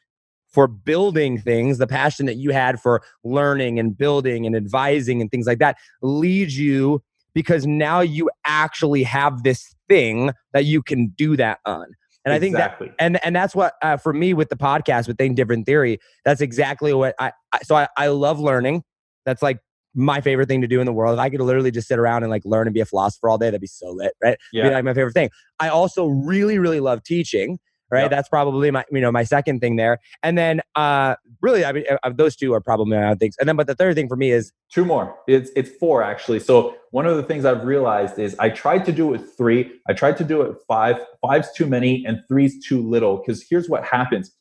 for 0.47 0.67
building 0.69 1.37
things, 1.37 1.79
the 1.79 1.87
passion 1.87 2.27
that 2.27 2.35
you 2.35 2.51
had 2.51 2.79
for 2.79 3.03
learning 3.25 3.77
and 3.77 3.97
building 3.97 4.45
and 4.45 4.55
advising 4.55 5.19
and 5.19 5.29
things 5.29 5.45
like 5.45 5.59
that 5.59 5.75
leads 6.01 6.57
you 6.57 7.03
because 7.35 7.67
now 7.67 7.99
you 7.99 8.31
actually 8.45 9.03
have 9.03 9.43
this 9.43 9.75
thing 9.87 10.31
that 10.53 10.65
you 10.65 10.81
can 10.81 11.09
do 11.15 11.37
that 11.37 11.59
on. 11.65 11.85
And 12.23 12.33
I 12.33 12.39
think 12.39 12.55
that 12.55 12.81
and 12.97 13.23
and 13.23 13.35
that's 13.35 13.53
what 13.53 13.73
uh, 13.83 13.97
for 13.97 14.11
me 14.11 14.33
with 14.33 14.49
the 14.49 14.55
podcast 14.55 15.07
with 15.07 15.19
Think 15.19 15.35
Different 15.35 15.67
Theory, 15.67 15.99
that's 16.23 16.41
exactly 16.41 16.91
what 16.91 17.13
I, 17.19 17.31
I 17.51 17.59
so 17.61 17.75
I, 17.75 17.87
I 17.95 18.07
love 18.07 18.39
learning. 18.39 18.83
That's 19.27 19.43
like 19.43 19.59
my 19.93 20.21
favorite 20.21 20.47
thing 20.47 20.61
to 20.61 20.67
do 20.67 20.79
in 20.79 20.87
the 20.87 20.93
world. 20.93 21.13
If 21.13 21.19
I 21.19 21.29
could 21.29 21.39
literally 21.41 21.69
just 21.69 21.87
sit 21.87 21.99
around 21.99 22.23
and 22.23 22.31
like 22.31 22.41
learn 22.43 22.65
and 22.65 22.73
be 22.73 22.79
a 22.79 22.85
philosopher 22.85 23.29
all 23.29 23.37
day, 23.37 23.45
that'd 23.45 23.61
be 23.61 23.67
so 23.67 23.91
lit, 23.91 24.13
right? 24.23 24.37
Be 24.51 24.57
yeah 24.57 24.69
like 24.69 24.83
my 24.83 24.95
favorite 24.95 25.13
thing. 25.13 25.29
I 25.59 25.69
also 25.69 26.07
really, 26.07 26.57
really 26.57 26.79
love 26.79 27.03
teaching. 27.03 27.59
Right, 27.91 28.01
Yep. 28.03 28.11
that's 28.11 28.29
probably 28.29 28.71
my 28.71 28.83
you 28.91 28.99
know 28.99 29.11
my 29.11 29.23
second 29.23 29.59
thing 29.59 29.75
there, 29.75 29.99
and 30.23 30.37
then 30.37 30.61
uh 30.75 31.15
really 31.41 31.63
I 31.63 31.71
mean 31.71 31.83
uh, 32.03 32.09
those 32.09 32.35
two 32.35 32.53
are 32.53 32.59
probably 32.61 32.97
my 32.97 33.13
things, 33.15 33.35
and 33.39 33.47
then 33.47 33.55
but 33.55 33.67
the 33.67 33.75
third 33.75 33.95
thing 33.95 34.07
for 34.07 34.15
me 34.15 34.31
is 34.31 34.51
Two 34.71 34.85
more. 34.85 35.15
It's 35.27 35.51
it's 35.55 35.69
four 35.69 36.01
actually. 36.01 36.39
So 36.39 36.75
one 36.91 37.05
of 37.05 37.15
the 37.15 37.23
things 37.23 37.45
I've 37.45 37.63
realized 37.63 38.17
is 38.17 38.35
I 38.39 38.49
tried 38.49 38.85
to 38.85 38.91
do 38.91 39.07
it 39.09 39.11
with 39.11 39.37
three. 39.37 39.71
I 39.87 39.93
tried 39.93 40.17
to 40.17 40.23
do 40.23 40.41
it 40.41 40.55
five. 40.67 40.95
Five's 41.21 41.51
too 41.53 41.67
many, 41.67 42.03
and 42.07 42.19
three's 42.27 42.65
too 42.65 42.81
little. 42.81 43.17
Because 43.17 43.45
here's 43.47 43.69
what 43.69 43.83
happens: 43.85 44.31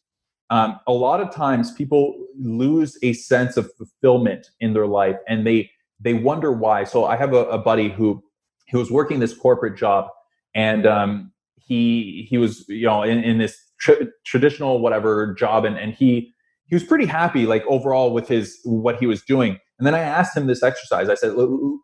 um, 0.50 0.80
a 0.87 0.92
lot 0.92 1.20
of 1.20 1.35
times 1.35 1.72
people 1.72 2.16
lose 2.40 2.96
a 3.02 3.12
sense 3.12 3.57
of 3.59 3.70
fulfillment 3.76 4.46
in 4.61 4.72
their 4.72 4.87
life, 4.87 5.16
and 5.28 5.46
they 5.46 5.70
they 6.00 6.14
wonder 6.14 6.50
why. 6.50 6.85
So 6.85 7.04
I 7.04 7.16
have 7.16 7.35
a, 7.35 7.44
a 7.46 7.59
buddy 7.59 7.90
who 7.90 8.22
he 8.66 8.76
was 8.78 8.90
working 8.90 9.20
this 9.20 9.35
corporate 9.35 9.76
job, 9.76 10.09
and 10.54 10.87
um, 10.87 11.33
he 11.66 12.27
he 12.29 12.38
was 12.38 12.64
you 12.68 12.87
know 12.87 13.03
in, 13.03 13.22
in 13.24 13.38
this 13.38 13.57
tr- 13.81 14.05
traditional 14.24 14.81
whatever 14.81 15.35
job, 15.35 15.64
and 15.64 15.77
and 15.79 15.94
he 15.94 16.33
he 16.66 16.74
was 16.74 16.85
pretty 16.85 17.07
happy 17.07 17.46
like 17.46 17.64
overall 17.68 18.12
with 18.12 18.29
his 18.29 18.59
what 18.64 18.98
he 18.98 19.07
was 19.07 19.22
doing 19.22 19.59
and 19.79 19.87
then 19.87 19.94
I 19.94 20.00
asked 20.00 20.37
him 20.37 20.46
this 20.46 20.62
exercise. 20.62 21.09
I 21.09 21.14
said, 21.14 21.31
"L- 21.33 21.40
l- 21.42 21.81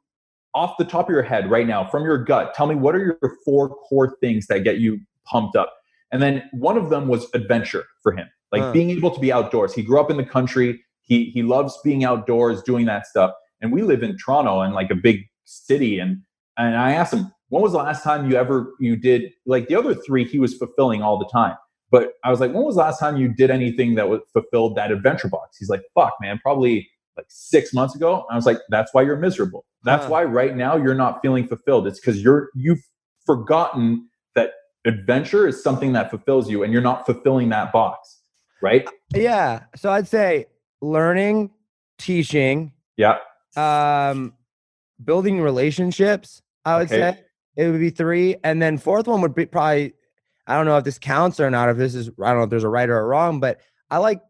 off 0.54 0.76
the 0.78 0.84
top 0.84 1.08
of 1.08 1.12
your 1.12 1.22
head 1.22 1.50
right 1.50 1.66
now, 1.66 1.84
from 1.86 2.04
your 2.04 2.18
gut, 2.18 2.54
tell 2.54 2.66
me 2.66 2.74
what 2.74 2.94
are 2.94 3.00
your 3.00 3.36
four 3.44 3.70
core 3.70 4.16
things 4.20 4.46
that 4.48 4.60
get 4.64 4.78
you 4.78 5.00
pumped 5.26 5.56
up? 5.56 5.72
And 6.12 6.22
then 6.22 6.44
one 6.52 6.76
of 6.76 6.90
them 6.90 7.08
was 7.08 7.26
adventure 7.34 7.84
for 8.02 8.12
him, 8.12 8.28
like 8.52 8.62
Huh. 8.62 8.72
being 8.72 8.90
able 8.90 9.12
to 9.12 9.20
be 9.20 9.32
outdoors. 9.32 9.74
He 9.74 9.82
grew 9.82 10.00
up 10.00 10.10
in 10.10 10.16
the 10.16 10.24
country. 10.26 10.82
He 11.02 11.26
he 11.26 11.42
loves 11.42 11.78
being 11.84 12.04
outdoors, 12.04 12.62
doing 12.62 12.86
that 12.86 13.06
stuff. 13.06 13.32
And 13.60 13.72
we 13.72 13.82
live 13.82 14.02
in 14.02 14.16
Toronto 14.18 14.60
and 14.60 14.74
like 14.74 14.90
a 14.90 14.94
big 14.96 15.22
city. 15.44 15.98
And 16.00 16.22
and 16.58 16.76
I 16.76 16.92
asked 16.92 17.14
him, 17.14 17.32
when 17.50 17.62
was 17.62 17.72
the 17.72 17.78
last 17.78 18.02
time 18.02 18.28
you 18.30 18.36
ever 18.36 18.72
you 18.80 18.96
did 18.96 19.32
like 19.46 19.68
the 19.68 19.76
other 19.76 19.94
three? 19.94 20.24
He 20.24 20.38
was 20.38 20.54
fulfilling 20.56 21.02
all 21.02 21.18
the 21.18 21.28
time. 21.32 21.56
But 21.92 22.12
I 22.24 22.30
was 22.30 22.38
like, 22.40 22.52
when 22.54 22.64
was 22.64 22.76
the 22.76 22.82
last 22.82 22.98
time 23.00 23.16
you 23.16 23.28
did 23.28 23.50
anything 23.50 23.96
that 23.96 24.08
would 24.08 24.20
fulfilled 24.32 24.76
that 24.76 24.90
adventure 24.92 25.28
box? 25.28 25.56
He's 25.58 25.68
like, 25.68 25.82
fuck, 25.94 26.14
man, 26.20 26.38
probably 26.42 26.88
like 27.16 27.26
six 27.28 27.74
months 27.74 27.94
ago. 27.96 28.24
I 28.30 28.36
was 28.36 28.46
like, 28.46 28.58
that's 28.68 28.94
why 28.94 29.02
you're 29.02 29.16
miserable. 29.16 29.64
That's 29.82 30.04
Huh. 30.04 30.10
why 30.12 30.24
right 30.24 30.56
now 30.56 30.76
you're 30.76 30.94
not 30.94 31.20
feeling 31.22 31.46
fulfilled. 31.48 31.86
It's 31.88 31.98
because 32.00 32.22
you're 32.22 32.48
you've 32.54 32.78
forgotten 33.26 34.08
that 34.36 34.52
adventure 34.86 35.46
is 35.48 35.62
something 35.62 35.92
that 35.92 36.10
fulfills 36.10 36.48
you 36.48 36.62
and 36.62 36.72
you're 36.72 36.82
not 36.82 37.04
fulfilling 37.06 37.48
that 37.50 37.72
box. 37.72 38.18
Right? 38.62 38.86
yeah. 39.14 39.64
So 39.74 39.90
I'd 39.90 40.06
say 40.06 40.46
learning, 40.82 41.50
teaching, 41.98 42.72
Yeah. 42.96 43.18
um, 43.56 44.34
building 45.02 45.40
relationships. 45.40 46.42
I 46.64 46.76
would 46.78 46.92
Okay. 46.92 47.00
say 47.16 47.24
it 47.56 47.68
would 47.70 47.80
be 47.80 47.90
three, 47.90 48.36
and 48.44 48.60
then 48.62 48.78
fourth 48.78 49.06
one 49.06 49.20
would 49.22 49.34
be 49.34 49.46
probably. 49.46 49.94
I 50.46 50.56
don't 50.56 50.66
know 50.66 50.76
if 50.78 50.84
this 50.84 50.98
counts 50.98 51.38
or 51.38 51.48
not. 51.50 51.68
If 51.68 51.76
this 51.76 51.94
is, 51.94 52.08
I 52.20 52.28
don't 52.30 52.38
know 52.38 52.44
if 52.44 52.50
there's 52.50 52.64
a 52.64 52.68
right 52.68 52.88
or 52.88 52.98
a 52.98 53.04
wrong, 53.04 53.38
but 53.38 53.60
I 53.90 53.98
like, 53.98 54.20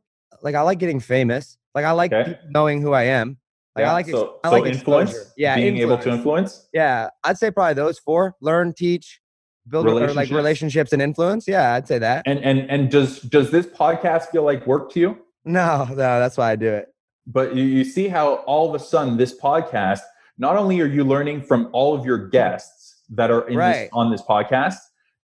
like 0.42 0.54
I 0.54 0.60
like 0.62 0.78
getting 0.78 1.00
famous. 1.00 1.56
Like 1.74 1.84
I 1.86 1.92
like 1.92 2.12
Okay. 2.12 2.38
knowing 2.50 2.82
who 2.82 2.92
I 2.92 3.04
am. 3.04 3.38
Like 3.76 3.84
yeah. 3.84 3.90
I 3.90 3.92
like, 3.94 4.06
ex- 4.08 4.12
so, 4.12 4.38
I 4.44 4.48
so 4.50 4.54
like 4.56 4.72
influence. 4.74 5.10
exposure. 5.12 5.30
Yeah, 5.38 5.54
Being 5.56 5.78
able 5.78 5.96
to 5.96 6.10
influence. 6.10 6.18
influence. 6.18 6.68
Yeah, 6.74 7.08
I'd 7.24 7.38
say 7.38 7.50
probably 7.50 7.74
those 7.74 7.98
four: 8.00 8.34
learn, 8.42 8.74
teach, 8.74 9.20
build 9.68 9.86
or 9.86 9.90
like 9.94 10.00
Relationships. 10.00 10.32
relationships 10.32 10.92
and 10.92 11.00
influence. 11.00 11.46
Yeah, 11.48 11.72
I'd 11.74 11.86
say 11.88 11.98
that. 11.98 12.24
And 12.26 12.40
and 12.40 12.68
and 12.70 12.90
does 12.90 13.20
does 13.20 13.50
this 13.50 13.66
podcast 13.66 14.26
feel 14.30 14.42
like 14.42 14.66
work 14.66 14.92
to 14.92 15.00
you? 15.00 15.18
No, 15.46 15.84
no, 15.88 15.94
that's 15.94 16.36
why 16.36 16.50
I 16.50 16.56
do 16.56 16.68
it. 16.68 16.88
but 17.26 17.54
you, 17.54 17.62
you 17.64 17.84
see 17.84 18.08
how 18.08 18.34
all 18.46 18.68
of 18.68 18.78
a 18.78 18.84
sudden 18.84 19.16
this 19.16 19.38
podcast 19.40 20.00
not 20.36 20.56
only 20.56 20.80
are 20.80 20.86
you 20.86 21.04
learning 21.04 21.40
from 21.42 21.70
all 21.72 21.94
of 21.94 22.04
your 22.04 22.28
guests 22.28 22.79
that 23.10 23.30
are 23.30 23.46
in 23.48 23.56
Right. 23.56 23.72
this, 23.72 23.90
on 23.92 24.10
this 24.10 24.22
podcast 24.22 24.76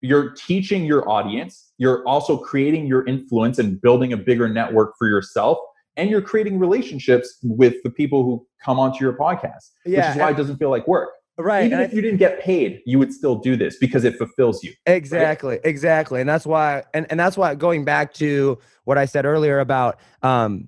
you're 0.03 0.31
teaching 0.31 0.83
your 0.85 1.07
audience 1.09 1.71
you're 1.77 2.05
also 2.07 2.37
creating 2.37 2.87
your 2.87 3.05
influence 3.07 3.59
and 3.59 3.79
building 3.81 4.13
a 4.13 4.17
bigger 4.17 4.47
network 4.49 4.93
for 4.97 5.07
yourself 5.07 5.57
and 5.97 6.09
you're 6.09 6.21
creating 6.21 6.57
relationships 6.57 7.37
with 7.43 7.75
the 7.83 7.89
people 7.89 8.23
who 8.23 8.45
come 8.63 8.79
onto 8.79 9.03
your 9.03 9.13
podcast 9.13 9.69
which 9.85 9.95
is 9.97 10.15
why 10.15 10.29
and- 10.29 10.35
it 10.35 10.37
doesn't 10.37 10.57
feel 10.57 10.69
like 10.69 10.87
work 10.87 11.09
right. 11.37 11.65
even 11.65 11.73
and 11.73 11.81
I 11.81 11.85
if 11.85 11.93
you 11.93 12.01
didn't 12.01 12.17
get 12.19 12.39
paid 12.41 12.81
you 12.85 12.97
would 12.99 13.13
still 13.13 13.35
do 13.35 13.55
this 13.55 13.77
because 13.77 14.03
it 14.03 14.15
fulfills 14.17 14.63
you 14.63 14.73
Exactly, 14.85 15.59
exactly. 15.63 16.19
And 16.19 16.29
that's 16.29 16.45
why 16.45 16.83
and, 16.93 17.05
and 17.09 17.19
that's 17.19 17.37
why 17.37 17.53
going 17.55 17.85
back 17.85 18.13
to 18.15 18.57
what 18.85 18.97
I 18.97 19.05
said 19.05 19.25
earlier 19.25 19.59
about 19.59 19.99
um 20.23 20.67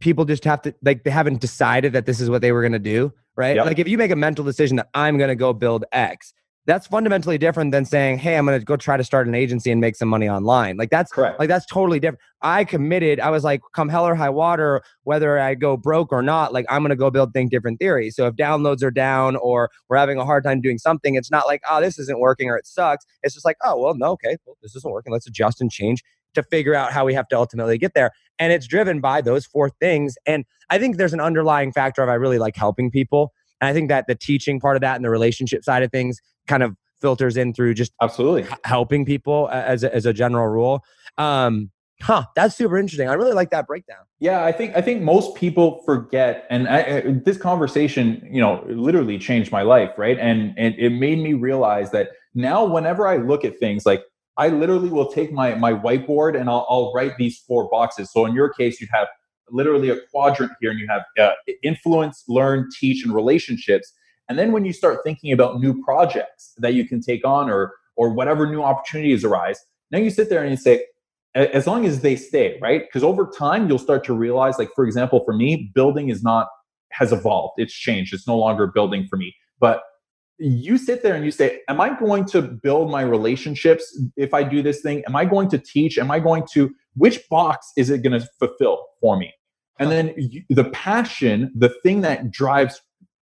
people 0.00 0.24
just 0.24 0.44
have 0.44 0.62
to 0.62 0.74
like 0.82 1.04
they 1.04 1.10
haven't 1.10 1.40
decided 1.40 1.92
that 1.92 2.06
this 2.06 2.20
is 2.20 2.30
what 2.30 2.40
they 2.40 2.52
were 2.52 2.62
gonna 2.62 2.78
do, 2.78 3.12
right? 3.36 3.56
Yep. 3.56 3.66
Like 3.66 3.78
if 3.78 3.86
you 3.88 3.98
make 3.98 4.10
a 4.10 4.16
mental 4.16 4.44
decision 4.44 4.76
that 4.78 4.88
I'm 4.94 5.18
going 5.18 5.28
to 5.28 5.34
go 5.36 5.52
build 5.52 5.84
X, 5.92 6.32
that's 6.66 6.86
fundamentally 6.86 7.38
different 7.38 7.72
than 7.72 7.84
saying, 7.84 8.18
"Hey, 8.18 8.36
I'm 8.36 8.46
going 8.46 8.58
to 8.58 8.64
go 8.64 8.76
try 8.76 8.96
to 8.96 9.04
start 9.04 9.26
an 9.26 9.34
agency 9.34 9.70
and 9.70 9.80
make 9.80 9.96
some 9.96 10.08
money 10.08 10.28
online." 10.28 10.76
Like 10.76 10.90
that's 10.90 11.10
Correct. 11.10 11.38
like 11.38 11.48
that's 11.48 11.66
totally 11.66 11.98
different. 12.00 12.20
I 12.42 12.64
committed. 12.64 13.18
I 13.20 13.30
was 13.30 13.44
like, 13.44 13.60
come 13.74 13.88
hell 13.88 14.06
or 14.06 14.14
high 14.14 14.30
water, 14.30 14.82
whether 15.04 15.38
I 15.38 15.54
go 15.54 15.76
broke 15.76 16.12
or 16.12 16.22
not, 16.22 16.52
like 16.52 16.66
I'm 16.68 16.82
gonna 16.82 16.96
go 16.96 17.10
build 17.10 17.32
Think 17.32 17.50
Different 17.50 17.78
Theory. 17.80 18.10
So 18.10 18.26
if 18.26 18.34
downloads 18.34 18.82
are 18.82 18.90
down 18.90 19.36
or 19.36 19.70
we're 19.88 19.96
having 19.96 20.18
a 20.18 20.24
hard 20.24 20.44
time 20.44 20.60
doing 20.60 20.78
something, 20.78 21.14
it's 21.14 21.30
not 21.30 21.46
like, 21.46 21.62
oh, 21.68 21.80
this 21.80 21.98
isn't 21.98 22.20
working 22.20 22.48
or 22.48 22.56
it 22.56 22.66
sucks. 22.66 23.06
It's 23.22 23.34
just 23.34 23.46
like, 23.46 23.56
oh, 23.64 23.80
well, 23.80 23.94
no, 23.94 24.12
okay, 24.12 24.36
well, 24.46 24.56
this 24.62 24.76
isn't 24.76 24.92
working. 24.92 25.12
Let's 25.12 25.26
adjust 25.26 25.60
and 25.60 25.70
change 25.70 26.02
to 26.34 26.42
figure 26.42 26.74
out 26.74 26.92
how 26.92 27.04
we 27.04 27.14
have 27.14 27.28
to 27.28 27.36
ultimately 27.36 27.78
get 27.78 27.94
there. 27.94 28.12
And 28.38 28.52
it's 28.52 28.66
driven 28.66 29.00
by 29.00 29.20
those 29.20 29.46
four 29.46 29.70
things. 29.70 30.14
And 30.26 30.44
I 30.70 30.78
think 30.78 30.96
there's 30.96 31.12
an 31.12 31.20
underlying 31.20 31.72
factor 31.72 32.02
of 32.02 32.08
I 32.08 32.14
really 32.14 32.38
like 32.38 32.56
helping 32.56 32.90
people. 32.90 33.32
And 33.60 33.68
I 33.68 33.72
think 33.72 33.88
that 33.88 34.06
the 34.06 34.14
teaching 34.14 34.60
part 34.60 34.76
of 34.76 34.80
that 34.80 34.96
and 34.96 35.04
the 35.04 35.10
relationship 35.10 35.64
side 35.64 35.82
of 35.82 35.90
things 35.90 36.20
kind 36.50 36.62
of 36.62 36.76
filters 37.00 37.36
in 37.36 37.54
through 37.54 37.72
just 37.74 37.92
Absolutely. 38.02 38.42
h- 38.42 38.58
helping 38.64 39.06
people 39.06 39.48
as 39.50 39.84
a, 39.84 39.94
as 39.94 40.04
a 40.04 40.12
general 40.12 40.48
rule. 40.48 40.84
Um, 41.16 41.70
huh, 42.02 42.24
that's 42.36 42.56
super 42.56 42.76
interesting. 42.76 43.08
I 43.08 43.14
really 43.14 43.32
like 43.32 43.50
that 43.50 43.66
breakdown. 43.66 44.04
Yeah, 44.18 44.44
I 44.44 44.52
think 44.52 44.76
I 44.76 44.82
think 44.82 45.00
most 45.02 45.34
people 45.34 45.82
forget, 45.86 46.46
and 46.50 46.68
I, 46.68 46.78
I, 46.78 47.00
this 47.24 47.38
conversation, 47.38 48.04
you 48.30 48.40
know, 48.40 48.62
literally 48.68 49.18
changed 49.18 49.50
my 49.50 49.62
life, 49.62 49.92
right? 49.96 50.18
And 50.18 50.52
and 50.58 50.74
it 50.76 50.90
made 50.90 51.20
me 51.20 51.32
realize 51.32 51.90
that 51.92 52.10
now, 52.34 52.64
whenever 52.64 53.08
I 53.08 53.16
look 53.16 53.44
at 53.44 53.58
things, 53.58 53.86
like 53.86 54.02
I 54.36 54.48
literally 54.48 54.90
will 54.90 55.10
take 55.10 55.32
my 55.32 55.54
my 55.54 55.72
whiteboard 55.72 56.38
and 56.38 56.50
I'll, 56.50 56.66
I'll 56.68 56.92
write 56.94 57.12
these 57.16 57.38
four 57.46 57.68
boxes. 57.70 58.12
So 58.12 58.26
in 58.26 58.34
your 58.34 58.52
case, 58.52 58.80
you'd 58.80 58.90
have 58.92 59.08
literally 59.50 59.88
a 59.90 59.96
quadrant 60.10 60.52
here, 60.60 60.70
and 60.70 60.78
you 60.78 60.88
have 60.88 61.04
uh, 61.18 61.32
influence, 61.62 62.24
learn, 62.28 62.68
teach, 62.78 63.04
and 63.04 63.14
relationships. 63.14 63.92
And 64.30 64.38
then 64.38 64.52
when 64.52 64.64
you 64.64 64.72
start 64.72 65.00
thinking 65.04 65.32
about 65.32 65.60
new 65.60 65.82
projects 65.82 66.54
that 66.58 66.72
you 66.72 66.86
can 66.88 67.02
take 67.02 67.26
on, 67.26 67.50
or 67.50 67.74
or 67.96 68.14
whatever 68.14 68.48
new 68.48 68.62
opportunities 68.62 69.24
arise, 69.24 69.60
now 69.90 69.98
you 69.98 70.08
sit 70.08 70.30
there 70.30 70.42
and 70.42 70.50
you 70.50 70.56
say, 70.56 70.84
as 71.34 71.66
long 71.66 71.84
as 71.84 72.00
they 72.00 72.16
stay 72.16 72.58
right? 72.62 72.82
Because 72.86 73.04
over 73.04 73.30
time 73.36 73.68
you'll 73.68 73.78
start 73.78 74.04
to 74.04 74.14
realize 74.14 74.58
like 74.58 74.70
for 74.74 74.84
example 74.86 75.22
for 75.24 75.34
me 75.34 75.70
building 75.74 76.08
is 76.08 76.22
not 76.22 76.48
has 76.90 77.12
evolved. 77.12 77.54
It's 77.56 77.74
changed. 77.74 78.14
It's 78.14 78.26
no 78.26 78.36
longer 78.36 78.66
building 78.66 79.06
for 79.08 79.16
me. 79.16 79.34
But 79.58 79.82
you 80.38 80.78
sit 80.78 81.02
there 81.02 81.14
and 81.14 81.24
you 81.24 81.30
say 81.30 81.60
am 81.68 81.80
i 81.80 81.96
going 81.98 82.24
to 82.24 82.40
build 82.40 82.90
my 82.90 83.02
relationships 83.02 83.84
if 84.16 84.32
i 84.32 84.42
do 84.42 84.62
this 84.62 84.80
thing? 84.80 85.02
Am 85.06 85.14
i 85.14 85.24
going 85.24 85.48
to 85.50 85.58
teach? 85.58 85.98
Am 85.98 86.10
i 86.10 86.18
going 86.18 86.44
to 86.52 86.70
which 86.94 87.20
box 87.28 87.72
is 87.76 87.90
it 87.90 88.02
going 88.02 88.18
to 88.18 88.26
fulfill 88.38 88.86
for 89.00 89.16
me? 89.16 89.32
And 89.78 89.90
then 89.90 90.14
you, 90.16 90.42
the 90.48 90.64
passion 90.70 91.52
the 91.54 91.68
thing 91.82 92.00
that 92.00 92.30
drives 92.30 92.80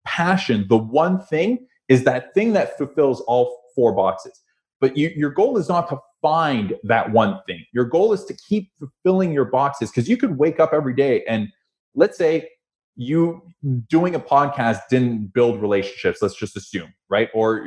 passion 0.06 0.66
the 0.70 0.78
one 0.78 1.20
thing 1.26 1.66
is 1.90 2.04
that 2.04 2.34
thing 2.34 2.54
that 2.54 2.78
fulfills 2.78 3.22
all 3.22 3.62
four 3.76 3.94
boxes 3.94 4.42
but 4.82 4.98
you, 4.98 5.14
your 5.16 5.30
goal 5.30 5.58
is 5.58 5.70
not 5.70 5.88
to 5.90 5.98
find 6.22 6.74
that 6.84 7.12
one 7.12 7.40
thing. 7.48 7.64
Your 7.74 7.86
goal 7.86 8.12
is 8.12 8.26
to 8.26 8.34
keep 8.34 8.72
fulfilling 8.78 9.32
your 9.32 9.46
boxes 9.46 9.90
because 9.92 10.10
you 10.10 10.18
could 10.18 10.38
wake 10.38 10.60
up 10.60 10.72
every 10.74 10.94
day 10.94 11.24
and 11.26 11.48
let's 11.96 12.18
say 12.18 12.50
you 12.96 13.42
doing 13.88 14.16
a 14.16 14.20
podcast 14.20 14.80
didn't 14.90 15.34
build 15.34 15.62
relationships. 15.62 16.22
Let's 16.22 16.36
just 16.36 16.58
assume, 16.58 16.94
right? 17.10 17.30
Or 17.34 17.66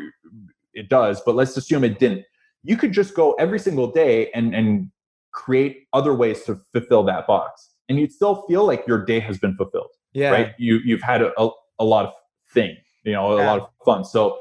it 0.75 0.89
does, 0.91 1.23
but 1.25 1.35
let's 1.35 1.57
assume 1.57 1.85
it 1.85 1.99
didn't. 1.99 2.25
You 2.65 2.77
could 2.77 2.93
just 2.93 3.15
go 3.15 3.33
every 3.35 3.59
single 3.61 3.91
day 3.91 4.31
and, 4.35 4.55
and 4.55 4.91
create 5.33 5.85
other 5.95 6.13
ways 6.15 6.43
to 6.45 6.61
fulfill 6.73 7.03
that 7.05 7.27
box. 7.27 7.71
And 7.89 7.99
you'd 7.99 8.13
still 8.13 8.45
feel 8.47 8.67
like 8.67 8.87
your 8.87 9.05
day 9.05 9.21
has 9.21 9.39
been 9.39 9.57
fulfilled, 9.57 9.91
Yeah. 10.13 10.31
right? 10.31 10.55
You, 10.59 10.81
you've 10.85 11.03
had 11.03 11.23
a, 11.23 11.33
a, 11.41 11.49
a 11.79 11.85
lot 11.85 12.07
of 12.07 12.13
thing, 12.57 12.77
you 13.05 13.13
know, 13.13 13.25
a 13.33 13.45
lot 13.45 13.61
of 13.61 13.69
fun. 13.85 14.05
So 14.05 14.39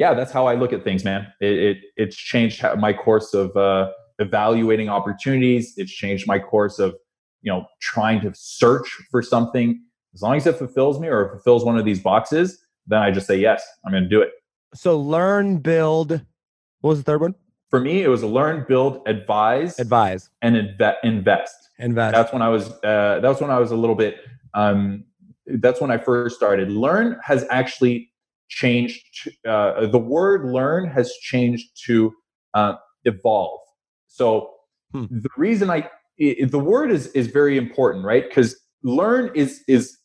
yeah, 0.00 0.14
that's 0.14 0.32
how 0.32 0.46
I 0.46 0.54
look 0.54 0.72
at 0.72 0.82
things, 0.82 1.04
man. 1.04 1.26
It, 1.40 1.58
it 1.58 1.76
it's 1.96 2.16
changed 2.16 2.64
my 2.78 2.92
course 2.92 3.34
of 3.34 3.54
uh, 3.54 3.90
evaluating 4.18 4.88
opportunities. 4.88 5.74
It's 5.76 5.92
changed 5.92 6.26
my 6.26 6.38
course 6.38 6.78
of 6.78 6.96
you 7.42 7.52
know 7.52 7.66
trying 7.80 8.22
to 8.22 8.32
search 8.34 8.88
for 9.10 9.22
something. 9.22 9.78
As 10.14 10.22
long 10.22 10.36
as 10.36 10.46
it 10.46 10.56
fulfills 10.56 10.98
me 10.98 11.08
or 11.08 11.28
fulfills 11.28 11.66
one 11.66 11.78
of 11.78 11.84
these 11.84 12.00
boxes, 12.00 12.58
then 12.86 13.00
I 13.00 13.10
just 13.10 13.26
say 13.26 13.36
yes. 13.38 13.62
I'm 13.84 13.92
going 13.92 14.04
to 14.04 14.08
do 14.08 14.22
it. 14.22 14.30
So 14.74 14.98
learn, 14.98 15.58
build. 15.58 16.12
What 16.80 16.90
was 16.92 16.98
the 16.98 17.04
third 17.04 17.20
one? 17.20 17.34
For 17.68 17.78
me, 17.78 18.02
it 18.02 18.08
was 18.08 18.22
a 18.22 18.26
learn, 18.26 18.64
build, 18.66 19.02
advise, 19.06 19.78
Advise, 19.78 20.30
and 20.40 20.56
inve- 20.56 20.96
invest. 21.04 21.54
invest. 21.78 22.14
That's 22.14 22.32
when 22.32 22.42
I 22.42 22.48
was. 22.48 22.70
Uh, 22.82 23.20
that's 23.22 23.40
when 23.40 23.50
I 23.50 23.58
was 23.58 23.70
a 23.70 23.76
little 23.76 23.94
bit. 23.94 24.16
Um, 24.54 25.04
that's 25.58 25.80
when 25.80 25.90
I 25.90 25.98
first 25.98 26.36
started. 26.36 26.70
Learn 26.70 27.18
has 27.24 27.44
actually 27.50 28.10
changed. 28.48 29.02
Uh, 29.46 29.86
the 29.86 29.98
word 29.98 30.44
learn 30.52 30.88
has 30.88 31.12
changed 31.22 31.68
to 31.86 32.12
uh, 32.54 32.74
evolve. 33.04 33.60
So 34.06 34.50
Hmm. 34.92 35.04
the 35.10 35.30
reason 35.36 35.70
I 35.70 35.88
i 36.20 36.36
the 36.44 36.58
word 36.58 36.90
is 36.90 37.08
is 37.08 37.28
very 37.28 37.56
important, 37.56 38.04
right? 38.04 38.24
Because 38.28 38.56
learn 38.82 39.30
is 39.34 39.62
is 39.68 39.96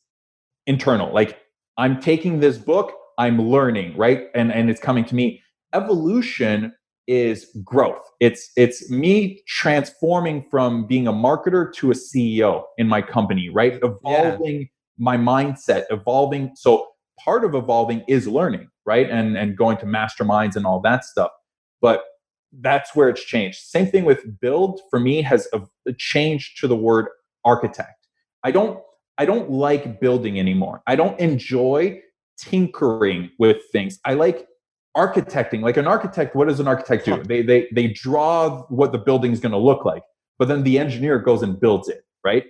internal. 0.67 1.13
Like 1.13 1.39
I'm 1.77 1.99
taking 1.99 2.39
this 2.39 2.57
book, 2.57 2.93
I'm 3.17 3.41
learning, 3.41 3.97
right? 3.97 4.27
And 4.35 4.51
and 4.51 4.69
it's 4.69 4.79
coming 4.79 5.05
to 5.05 5.15
me. 5.15 5.41
Evolution 5.73 6.73
is 7.07 7.47
growth. 7.63 8.03
It's 8.19 8.51
it's 8.55 8.89
me 8.89 9.41
transforming 9.47 10.45
from 10.49 10.87
being 10.87 11.07
a 11.07 11.13
marketer 11.13 11.73
to 11.75 11.91
a 11.91 11.93
CEO 11.95 12.63
in 12.77 12.87
my 12.87 13.01
company, 13.01 13.49
right? 13.49 13.79
Evolving 13.83 14.69
my 14.97 15.17
mindset, 15.17 15.83
evolving. 15.89 16.51
So 16.55 16.87
part 17.23 17.43
of 17.43 17.55
evolving 17.55 18.03
is 18.07 18.27
learning, 18.27 18.69
right? 18.85 19.09
And 19.09 19.37
and 19.37 19.57
going 19.57 19.77
to 19.77 19.85
masterminds 19.85 20.55
and 20.55 20.65
all 20.65 20.79
that 20.81 21.05
stuff. 21.05 21.31
But 21.81 22.03
that's 22.61 22.95
where 22.95 23.09
it's 23.09 23.23
changed. 23.23 23.57
Same 23.59 23.87
thing 23.87 24.05
with 24.05 24.39
build 24.39 24.81
for 24.89 24.99
me 24.99 25.21
has 25.21 25.47
changed 25.97 26.59
to 26.61 26.67
the 26.67 26.75
word 26.75 27.07
architect. 27.43 28.07
I 28.43 28.51
don't 28.51 28.79
I 29.17 29.25
don't 29.25 29.49
like 29.49 29.99
building 29.99 30.39
anymore. 30.39 30.81
I 30.87 30.95
don't 30.95 31.19
enjoy 31.19 32.01
tinkering 32.37 33.29
with 33.39 33.57
things. 33.71 33.99
I 34.05 34.13
like 34.13 34.47
architecting. 34.95 35.61
Like 35.61 35.77
an 35.77 35.87
architect, 35.87 36.35
what 36.35 36.47
does 36.47 36.59
an 36.59 36.67
architect 36.67 37.05
do? 37.05 37.21
They 37.27 37.41
they 37.41 37.67
they 37.73 37.87
draw 37.87 38.63
what 38.69 38.91
the 38.91 38.97
building 38.97 39.31
is 39.31 39.39
going 39.39 39.51
to 39.51 39.57
look 39.57 39.85
like, 39.85 40.03
but 40.39 40.47
then 40.47 40.63
the 40.63 40.79
engineer 40.79 41.19
goes 41.19 41.43
and 41.43 41.59
builds 41.59 41.89
it, 41.89 42.05
right? 42.23 42.45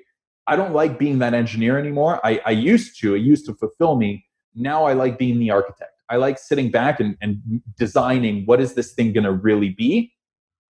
I 0.47 0.55
don't 0.55 0.73
like 0.73 0.99
being 0.99 1.19
that 1.19 1.33
engineer 1.33 1.77
anymore. 1.79 2.19
I, 2.25 2.41
I 2.45 2.51
used 2.51 2.99
to. 3.01 3.15
It 3.15 3.19
used 3.19 3.45
to 3.47 3.53
fulfill 3.55 3.95
me. 3.95 4.25
Now 4.53 4.85
I 4.85 4.93
like 4.93 5.17
being 5.17 5.39
the 5.39 5.51
architect. 5.51 5.91
I 6.09 6.17
like 6.17 6.37
sitting 6.37 6.69
back 6.69 6.99
and, 6.99 7.17
and 7.21 7.61
designing 7.77 8.45
what 8.45 8.61
is 8.61 8.73
this 8.73 8.93
thing 8.93 9.11
going 9.11 9.23
to 9.23 9.31
really 9.31 9.69
be, 9.69 10.13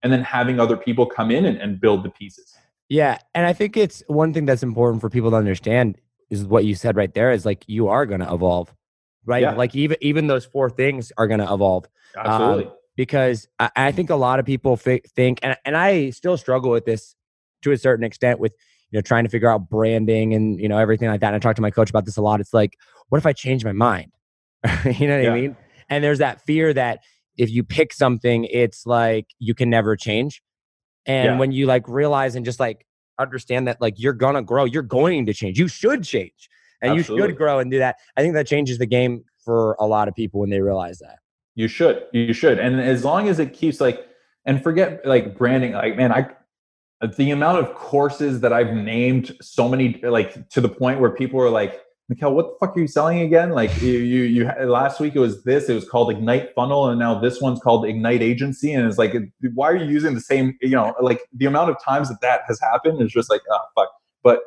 and 0.03 0.13
then 0.13 0.23
having 0.23 0.61
other 0.61 0.77
people 0.77 1.07
come 1.07 1.31
in 1.31 1.45
and, 1.45 1.59
and 1.59 1.81
build 1.81 2.05
the 2.05 2.11
pieces. 2.11 2.55
Yeah, 2.89 3.19
and 3.35 3.47
I 3.47 3.53
think 3.53 3.77
it's 3.77 4.03
one 4.07 4.33
thing 4.33 4.45
that's 4.45 4.63
important 4.63 5.01
for 5.01 5.11
people 5.11 5.31
to 5.31 5.37
understand 5.37 5.99
is 6.31 6.45
what 6.45 6.65
you 6.65 6.75
said 6.75 6.97
right 6.97 7.13
there 7.13 7.33
is 7.33 7.45
like 7.45 7.65
you 7.67 7.89
are 7.89 8.07
going 8.07 8.21
to 8.21 8.33
evolve, 8.33 8.73
right? 9.25 9.43
Yeah. 9.43 9.55
Like 9.55 9.75
even 9.75 9.97
even 10.01 10.27
those 10.29 10.45
four 10.45 10.71
things 10.71 11.13
are 11.19 11.27
going 11.27 11.41
to 11.41 11.53
evolve 11.53 11.87
um, 12.17 12.27
Absolutely. 12.27 12.73
because 12.97 13.49
I, 13.59 13.71
I 13.75 13.93
think 13.93 14.11
a 14.11 14.17
lot 14.17 14.39
of 14.39 14.47
people 14.47 14.77
fi- 14.77 15.03
think, 15.17 15.41
and 15.43 15.57
and 15.65 15.77
I 15.77 16.11
still 16.11 16.37
struggle 16.37 16.71
with 16.71 16.85
this 16.85 17.17
to 17.63 17.73
a 17.73 17.79
certain 17.79 18.05
extent 18.05 18.39
with 18.39 18.53
you 18.95 18.99
know 18.99 19.03
trying 19.03 19.25
to 19.25 19.29
figure 19.29 19.51
out 19.51 19.69
branding 19.69 20.35
and 20.35 20.61
you 20.61 20.69
know 20.69 20.79
everything 20.79 21.09
like 21.09 21.21
that. 21.21 21.35
And 21.35 21.37
I 21.37 21.39
talk 21.41 21.57
to 21.57 21.63
my 21.63 21.73
coach 21.73 21.91
about 21.91 22.05
this 22.05 22.17
a 22.17 22.23
lot. 22.23 22.39
It's 22.39 22.55
like, 22.55 22.79
what 23.09 23.19
if 23.19 23.27
I 23.27 23.33
change 23.33 23.65
my 23.65 23.73
mind? 23.73 24.13
you 24.85 25.09
know 25.09 25.17
what 25.17 25.25
Yeah. 25.25 25.33
I 25.33 25.35
mean? 25.41 25.57
And 25.91 26.05
there's 26.05 26.21
that 26.21 26.41
fear 26.47 26.73
that 26.73 27.01
if 27.37 27.51
you 27.51 27.65
pick 27.65 27.93
something, 27.93 28.45
it's 28.45 28.87
like 28.87 29.27
you 29.41 29.53
can 29.53 29.69
never 29.69 29.97
change. 29.97 30.41
And 31.07 31.27
Yeah. 31.27 31.39
when 31.39 31.51
you 31.51 31.67
like 31.67 31.89
realize 31.89 32.37
and 32.37 32.45
just 32.45 32.61
like 32.61 32.87
understand 33.19 33.67
that 33.67 33.81
like 33.81 33.95
you're 33.99 34.13
gonna 34.13 34.43
grow, 34.43 34.65
you're 34.65 34.85
going 34.85 35.27
to 35.27 35.35
change. 35.35 35.59
You 35.59 35.67
should 35.67 36.05
change, 36.05 36.49
and 36.81 36.95
you 36.95 37.03
should 37.03 37.37
grow 37.37 37.59
and 37.59 37.73
do 37.73 37.79
that. 37.81 37.97
I 38.17 38.23
think 38.23 38.35
that 38.35 38.47
changes 38.47 38.79
the 38.79 38.87
game 38.87 39.25
for 39.45 39.77
a 39.81 39.87
lot 39.89 40.07
of 40.07 40.15
people 40.15 40.39
when 40.39 40.51
they 40.51 40.61
realize 40.61 41.01
that. 41.01 41.19
You 41.57 41.67
should. 41.67 42.05
You 42.13 42.33
should. 42.33 42.61
And 42.61 42.81
as 42.81 43.05
long 43.05 43.29
as 43.29 43.41
it 43.41 43.53
keeps 43.53 43.81
like, 43.81 44.07
and 44.45 44.63
forget 44.63 45.05
like 45.05 45.37
branding, 45.37 45.73
like, 45.73 45.97
man, 45.97 46.13
I, 46.13 46.29
the 47.07 47.31
amount 47.31 47.59
of 47.59 47.75
courses 47.75 48.41
that 48.41 48.53
I've 48.53 48.73
named 48.73 49.33
so 49.41 49.69
many, 49.69 50.01
like 50.03 50.49
to 50.51 50.61
the 50.61 50.69
point 50.69 51.01
where 51.01 51.11
people 51.11 51.41
are 51.41 51.51
like, 51.51 51.81
Mikael, 52.09 52.35
what 52.35 52.47
the 52.47 52.57
fuck 52.61 52.77
are 52.77 52.81
you 52.81 52.87
selling 52.87 53.21
again? 53.21 53.51
Like 53.51 53.81
you, 53.81 53.93
you, 53.93 54.23
you, 54.25 54.45
last 54.67 55.01
week 55.01 55.15
it 55.17 55.21
was 55.21 55.43
this, 55.45 55.69
it 55.69 55.75
was 55.75 55.89
called 55.89 56.11
Ignite 56.11 56.55
Funnel. 56.55 56.89
And 56.89 56.99
now 56.99 57.19
this 57.19 57.41
one's 57.41 57.61
called 57.61 57.87
Ignite 57.87 58.21
Agency. 58.21 58.73
And 58.73 58.87
it's 58.87 58.99
like, 58.99 59.15
why 59.55 59.71
are 59.71 59.77
you 59.77 59.87
using 59.87 60.15
the 60.15 60.21
same, 60.21 60.57
you 60.61 60.71
know, 60.71 60.95
like 61.01 61.21
the 61.33 61.47
amount 61.47 61.71
of 61.71 61.77
times 61.83 62.11
that 62.11 62.21
that 62.21 62.43
has 62.47 62.61
happened 62.61 63.01
is 63.01 63.11
just 63.11 63.31
like, 63.31 63.41
oh, 63.51 63.59
fuck. 63.75 63.89
But 64.23 64.41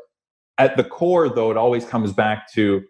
at 0.59 0.77
the 0.77 0.83
core 0.83 1.29
though, 1.29 1.49
it 1.49 1.57
always 1.57 1.83
comes 1.83 2.13
back 2.13 2.51
to, 2.53 2.83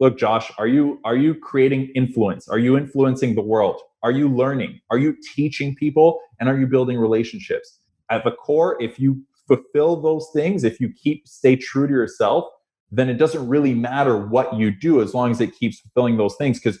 look 0.00 0.18
josh 0.18 0.50
are 0.58 0.66
you 0.66 1.00
are 1.04 1.16
you 1.16 1.34
creating 1.34 1.90
influence 1.94 2.48
are 2.48 2.58
you 2.58 2.76
influencing 2.76 3.34
the 3.34 3.42
world 3.42 3.80
are 4.02 4.12
you 4.12 4.28
learning 4.28 4.78
are 4.90 4.98
you 4.98 5.16
teaching 5.34 5.74
people 5.74 6.20
and 6.38 6.48
are 6.48 6.58
you 6.58 6.66
building 6.66 6.98
relationships 6.98 7.80
at 8.10 8.24
the 8.24 8.30
core 8.30 8.76
if 8.80 8.98
you 8.98 9.22
fulfill 9.46 10.00
those 10.00 10.28
things 10.34 10.64
if 10.64 10.78
you 10.80 10.90
keep 11.02 11.26
stay 11.26 11.56
true 11.56 11.86
to 11.86 11.92
yourself 11.92 12.44
then 12.90 13.08
it 13.08 13.14
doesn't 13.14 13.46
really 13.48 13.74
matter 13.74 14.16
what 14.26 14.54
you 14.56 14.70
do 14.70 15.00
as 15.02 15.12
long 15.14 15.30
as 15.30 15.40
it 15.40 15.54
keeps 15.58 15.80
fulfilling 15.80 16.16
those 16.16 16.34
things 16.36 16.58
because 16.58 16.78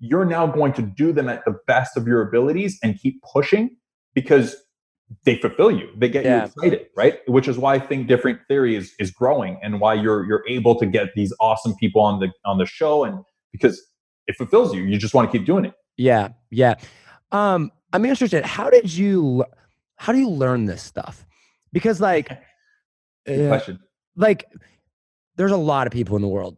you're 0.00 0.24
now 0.24 0.46
going 0.46 0.72
to 0.72 0.82
do 0.82 1.12
them 1.12 1.28
at 1.28 1.44
the 1.44 1.56
best 1.66 1.96
of 1.96 2.06
your 2.06 2.20
abilities 2.22 2.78
and 2.82 2.98
keep 3.00 3.22
pushing 3.32 3.70
because 4.14 4.56
they 5.24 5.36
fulfill 5.36 5.70
you 5.70 5.88
they 5.96 6.08
get 6.08 6.24
Yeah. 6.24 6.38
you 6.40 6.44
excited 6.46 6.86
right 6.96 7.18
which 7.28 7.46
is 7.48 7.58
why 7.58 7.74
I 7.74 7.78
think 7.78 8.08
different 8.08 8.40
theory 8.48 8.74
is, 8.74 8.92
is 8.98 9.10
growing 9.10 9.58
and 9.62 9.80
why 9.80 9.94
you're 9.94 10.24
you're 10.26 10.44
able 10.48 10.78
to 10.78 10.86
get 10.86 11.14
these 11.14 11.32
awesome 11.40 11.74
people 11.76 12.00
on 12.00 12.20
the 12.20 12.30
on 12.44 12.58
the 12.58 12.66
show 12.66 13.04
and 13.04 13.18
because 13.52 13.80
it 14.26 14.34
fulfills 14.36 14.74
you 14.74 14.82
you 14.82 14.96
just 14.98 15.14
want 15.14 15.30
to 15.30 15.36
keep 15.38 15.46
doing 15.46 15.64
it 15.64 15.74
Yeah, 15.96 16.28
yeah. 16.50 16.74
Um, 17.32 17.70
I'm 17.92 18.04
interested. 18.04 18.44
How 18.44 18.70
did 18.70 18.92
you? 18.92 19.44
How 19.96 20.12
do 20.12 20.18
you 20.18 20.28
learn 20.28 20.64
this 20.66 20.82
stuff? 20.82 21.26
Because 21.72 22.00
like, 22.00 22.28
Good 23.26 23.46
uh, 23.46 23.48
question 23.48 23.78
like, 24.16 24.44
there's 25.36 25.52
a 25.52 25.56
lot 25.56 25.86
of 25.86 25.92
people 25.92 26.14
in 26.16 26.22
the 26.22 26.28
world, 26.28 26.56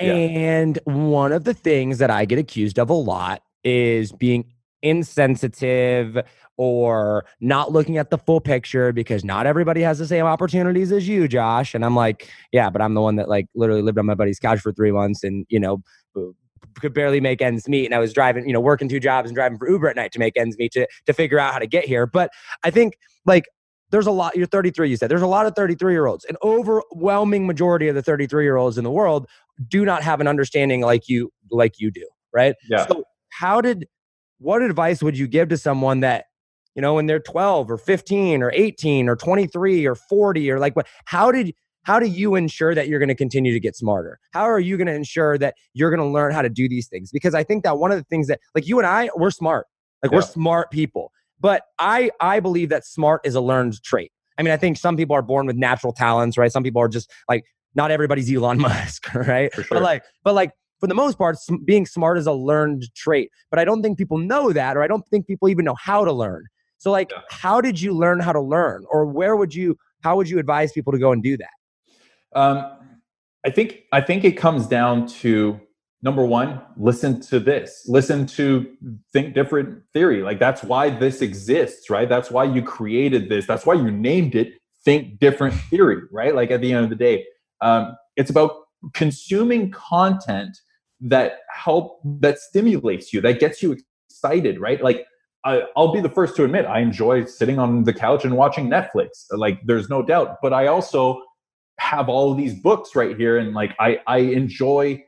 Yeah. 0.00 0.12
and 0.12 0.78
one 0.84 1.32
of 1.32 1.44
the 1.44 1.54
things 1.54 1.98
that 1.98 2.10
I 2.10 2.24
get 2.24 2.38
accused 2.38 2.78
of 2.78 2.90
a 2.90 2.94
lot 2.94 3.42
is 3.62 4.10
being 4.12 4.52
insensitive 4.82 6.18
or 6.56 7.24
not 7.40 7.70
looking 7.72 7.98
at 7.98 8.10
the 8.10 8.18
full 8.18 8.40
picture 8.40 8.92
because 8.92 9.24
not 9.24 9.46
everybody 9.46 9.82
has 9.82 9.98
the 9.98 10.06
same 10.06 10.24
opportunities 10.24 10.90
as 10.90 11.06
you, 11.06 11.28
Josh. 11.28 11.74
And 11.74 11.84
I'm 11.84 11.94
like, 11.94 12.28
yeah, 12.52 12.70
but 12.70 12.80
I'm 12.80 12.94
the 12.94 13.00
one 13.02 13.16
that 13.16 13.28
like 13.28 13.46
literally 13.54 13.82
lived 13.82 13.98
on 13.98 14.06
my 14.06 14.14
buddy's 14.14 14.38
couch 14.38 14.60
for 14.60 14.72
three 14.72 14.92
months 14.92 15.22
and 15.22 15.44
you 15.48 15.60
know 15.60 15.82
could 16.80 16.92
barely 16.92 17.20
make 17.20 17.40
ends 17.40 17.68
meet. 17.68 17.86
And 17.86 17.94
I 17.94 17.98
was 17.98 18.12
driving, 18.12 18.46
you 18.46 18.52
know, 18.52 18.60
working 18.60 18.88
two 18.88 19.00
jobs 19.00 19.28
and 19.28 19.34
driving 19.34 19.58
for 19.58 19.68
Uber 19.68 19.88
at 19.88 19.96
night 19.96 20.12
to 20.12 20.18
make 20.18 20.36
ends 20.36 20.56
meet 20.58 20.72
to 20.72 20.86
to 21.06 21.12
figure 21.12 21.38
out 21.38 21.52
how 21.52 21.58
to 21.58 21.66
get 21.66 21.84
here. 21.84 22.06
But 22.06 22.30
I 22.64 22.70
think 22.70 22.98
like 23.24 23.44
there's 23.90 24.06
a 24.06 24.12
lot. 24.12 24.36
You're 24.36 24.46
33. 24.46 24.90
You 24.90 24.96
said 24.96 25.10
there's 25.10 25.22
a 25.22 25.26
lot 25.26 25.46
of 25.46 25.54
33 25.54 25.92
year 25.92 26.06
olds. 26.06 26.24
An 26.24 26.36
overwhelming 26.42 27.46
majority 27.46 27.88
of 27.88 27.94
the 27.94 28.02
33 28.02 28.44
year 28.44 28.56
olds 28.56 28.78
in 28.78 28.84
the 28.84 28.90
world 28.90 29.26
do 29.68 29.84
not 29.84 30.02
have 30.02 30.20
an 30.20 30.28
understanding 30.28 30.80
like 30.82 31.08
you 31.08 31.30
like 31.50 31.74
you 31.78 31.90
do, 31.90 32.06
right? 32.32 32.54
yeah 32.68 32.86
So 32.86 33.04
how 33.30 33.60
did 33.60 33.86
what 34.38 34.62
advice 34.62 35.02
would 35.02 35.16
you 35.16 35.26
give 35.26 35.48
to 35.48 35.56
someone 35.56 36.00
that 36.00 36.26
you 36.74 36.82
know 36.82 36.94
when 36.94 37.06
they're 37.06 37.20
12 37.20 37.70
or 37.70 37.78
15 37.78 38.42
or 38.42 38.52
18 38.54 39.08
or 39.08 39.16
23 39.16 39.86
or 39.86 39.94
40 39.94 40.50
or 40.50 40.58
like 40.58 40.76
what 40.76 40.86
how 41.06 41.30
did 41.32 41.54
how 41.86 42.00
do 42.00 42.06
you 42.06 42.34
ensure 42.34 42.74
that 42.74 42.88
you're 42.88 42.98
going 42.98 43.08
to 43.08 43.14
continue 43.14 43.52
to 43.52 43.60
get 43.60 43.76
smarter? 43.76 44.18
How 44.32 44.42
are 44.42 44.58
you 44.58 44.76
going 44.76 44.88
to 44.88 44.92
ensure 44.92 45.38
that 45.38 45.54
you're 45.72 45.88
going 45.88 46.00
to 46.00 46.12
learn 46.12 46.32
how 46.32 46.42
to 46.42 46.48
do 46.48 46.68
these 46.68 46.88
things? 46.88 47.12
Because 47.12 47.32
i 47.32 47.44
think 47.44 47.62
that 47.62 47.78
one 47.78 47.92
of 47.92 47.96
the 47.98 48.04
things 48.04 48.26
that 48.26 48.40
like 48.56 48.66
you 48.66 48.78
and 48.78 48.86
i 48.86 49.08
we're 49.14 49.30
smart. 49.30 49.66
Like 50.02 50.10
we're 50.12 50.22
smart 50.22 50.70
people. 50.72 51.12
But 51.38 51.62
i 51.78 52.10
i 52.20 52.40
believe 52.40 52.68
that 52.70 52.84
smart 52.84 53.20
is 53.24 53.34
a 53.36 53.40
learned 53.40 53.80
trait. 53.84 54.10
I 54.36 54.42
mean 54.42 54.52
i 54.52 54.56
think 54.56 54.76
some 54.78 54.96
people 54.96 55.14
are 55.14 55.22
born 55.22 55.46
with 55.46 55.56
natural 55.56 55.92
talents 55.92 56.36
right? 56.36 56.50
Some 56.50 56.64
people 56.64 56.82
are 56.82 56.88
just 56.88 57.08
like 57.28 57.44
not 57.76 57.90
everybody's 57.92 58.28
elon 58.34 58.58
musk 58.68 59.14
right? 59.14 59.54
For 59.54 59.62
sure. 59.62 59.76
but 59.76 59.82
like 59.84 60.02
but 60.24 60.34
like 60.34 60.50
for 60.80 60.88
the 60.88 60.94
most 60.94 61.16
part 61.18 61.36
being 61.64 61.86
smart 61.86 62.18
is 62.18 62.26
a 62.26 62.32
learned 62.32 62.82
trait. 62.96 63.30
But 63.50 63.60
i 63.60 63.64
don't 63.64 63.80
think 63.82 63.96
people 63.96 64.18
know 64.18 64.52
that 64.52 64.76
or 64.76 64.82
i 64.82 64.88
don't 64.88 65.06
think 65.08 65.28
people 65.28 65.48
even 65.48 65.64
know 65.64 65.76
how 65.78 66.04
to 66.04 66.12
learn. 66.12 66.42
So 66.78 66.90
like 66.90 67.10
Yeah. 67.12 67.20
how 67.30 67.60
did 67.60 67.80
you 67.80 67.92
learn 67.92 68.18
how 68.18 68.32
to 68.32 68.40
learn? 68.40 68.84
Or 68.90 69.06
where 69.06 69.36
would 69.36 69.54
you 69.54 69.76
how 70.02 70.16
would 70.16 70.28
you 70.28 70.38
advise 70.40 70.72
people 70.72 70.92
to 70.92 70.98
go 70.98 71.12
and 71.12 71.22
do 71.22 71.36
that 71.36 71.54
Um, 72.36 72.72
I 73.44 73.50
think 73.50 73.84
I 73.92 74.00
think 74.00 74.24
it 74.24 74.32
comes 74.32 74.66
down 74.66 75.06
to 75.22 75.60
number 76.02 76.24
one, 76.24 76.60
listen 76.76 77.20
to 77.20 77.40
this, 77.40 77.84
listen 77.88 78.26
to 78.26 78.66
think 79.12 79.34
different 79.34 79.82
theory. 79.92 80.22
Like 80.22 80.38
that's 80.38 80.62
why 80.62 80.90
this 80.90 81.22
exists, 81.22 81.90
right? 81.90 82.08
That's 82.08 82.30
why 82.30 82.44
you 82.44 82.62
created 82.62 83.28
this. 83.28 83.46
That's 83.46 83.66
why 83.66 83.74
you 83.74 83.90
named 83.90 84.34
it 84.34 84.52
think 84.84 85.18
different 85.18 85.54
theory, 85.70 86.02
right? 86.12 86.34
Like 86.34 86.50
at 86.50 86.60
the 86.60 86.72
end 86.72 86.84
of 86.84 86.90
the 86.90 86.96
day, 86.96 87.24
um, 87.60 87.96
it's 88.16 88.30
about 88.30 88.52
consuming 88.92 89.70
content 89.70 90.58
that 91.00 91.40
help 91.50 92.00
that 92.20 92.38
stimulates 92.38 93.12
you, 93.12 93.20
that 93.22 93.40
gets 93.40 93.62
you 93.62 93.76
excited, 94.08 94.60
right? 94.60 94.82
Like 94.82 95.06
I, 95.44 95.62
I'll 95.76 95.92
be 95.92 96.00
the 96.00 96.10
first 96.10 96.36
to 96.36 96.44
admit 96.44 96.66
I 96.66 96.80
enjoy 96.80 97.24
sitting 97.24 97.58
on 97.58 97.84
the 97.84 97.92
couch 97.92 98.24
and 98.24 98.36
watching 98.36 98.68
Netflix. 98.68 99.26
Like 99.30 99.60
there's 99.64 99.88
no 99.88 100.02
doubt, 100.02 100.36
but 100.42 100.52
I 100.52 100.66
also 100.66 101.22
have 101.78 102.08
all 102.08 102.32
of 102.32 102.38
these 102.38 102.54
books 102.60 102.94
right 102.94 103.16
here 103.16 103.38
and 103.38 103.54
like 103.54 103.74
I 103.78 104.00
I 104.06 104.18
enjoy 104.18 105.02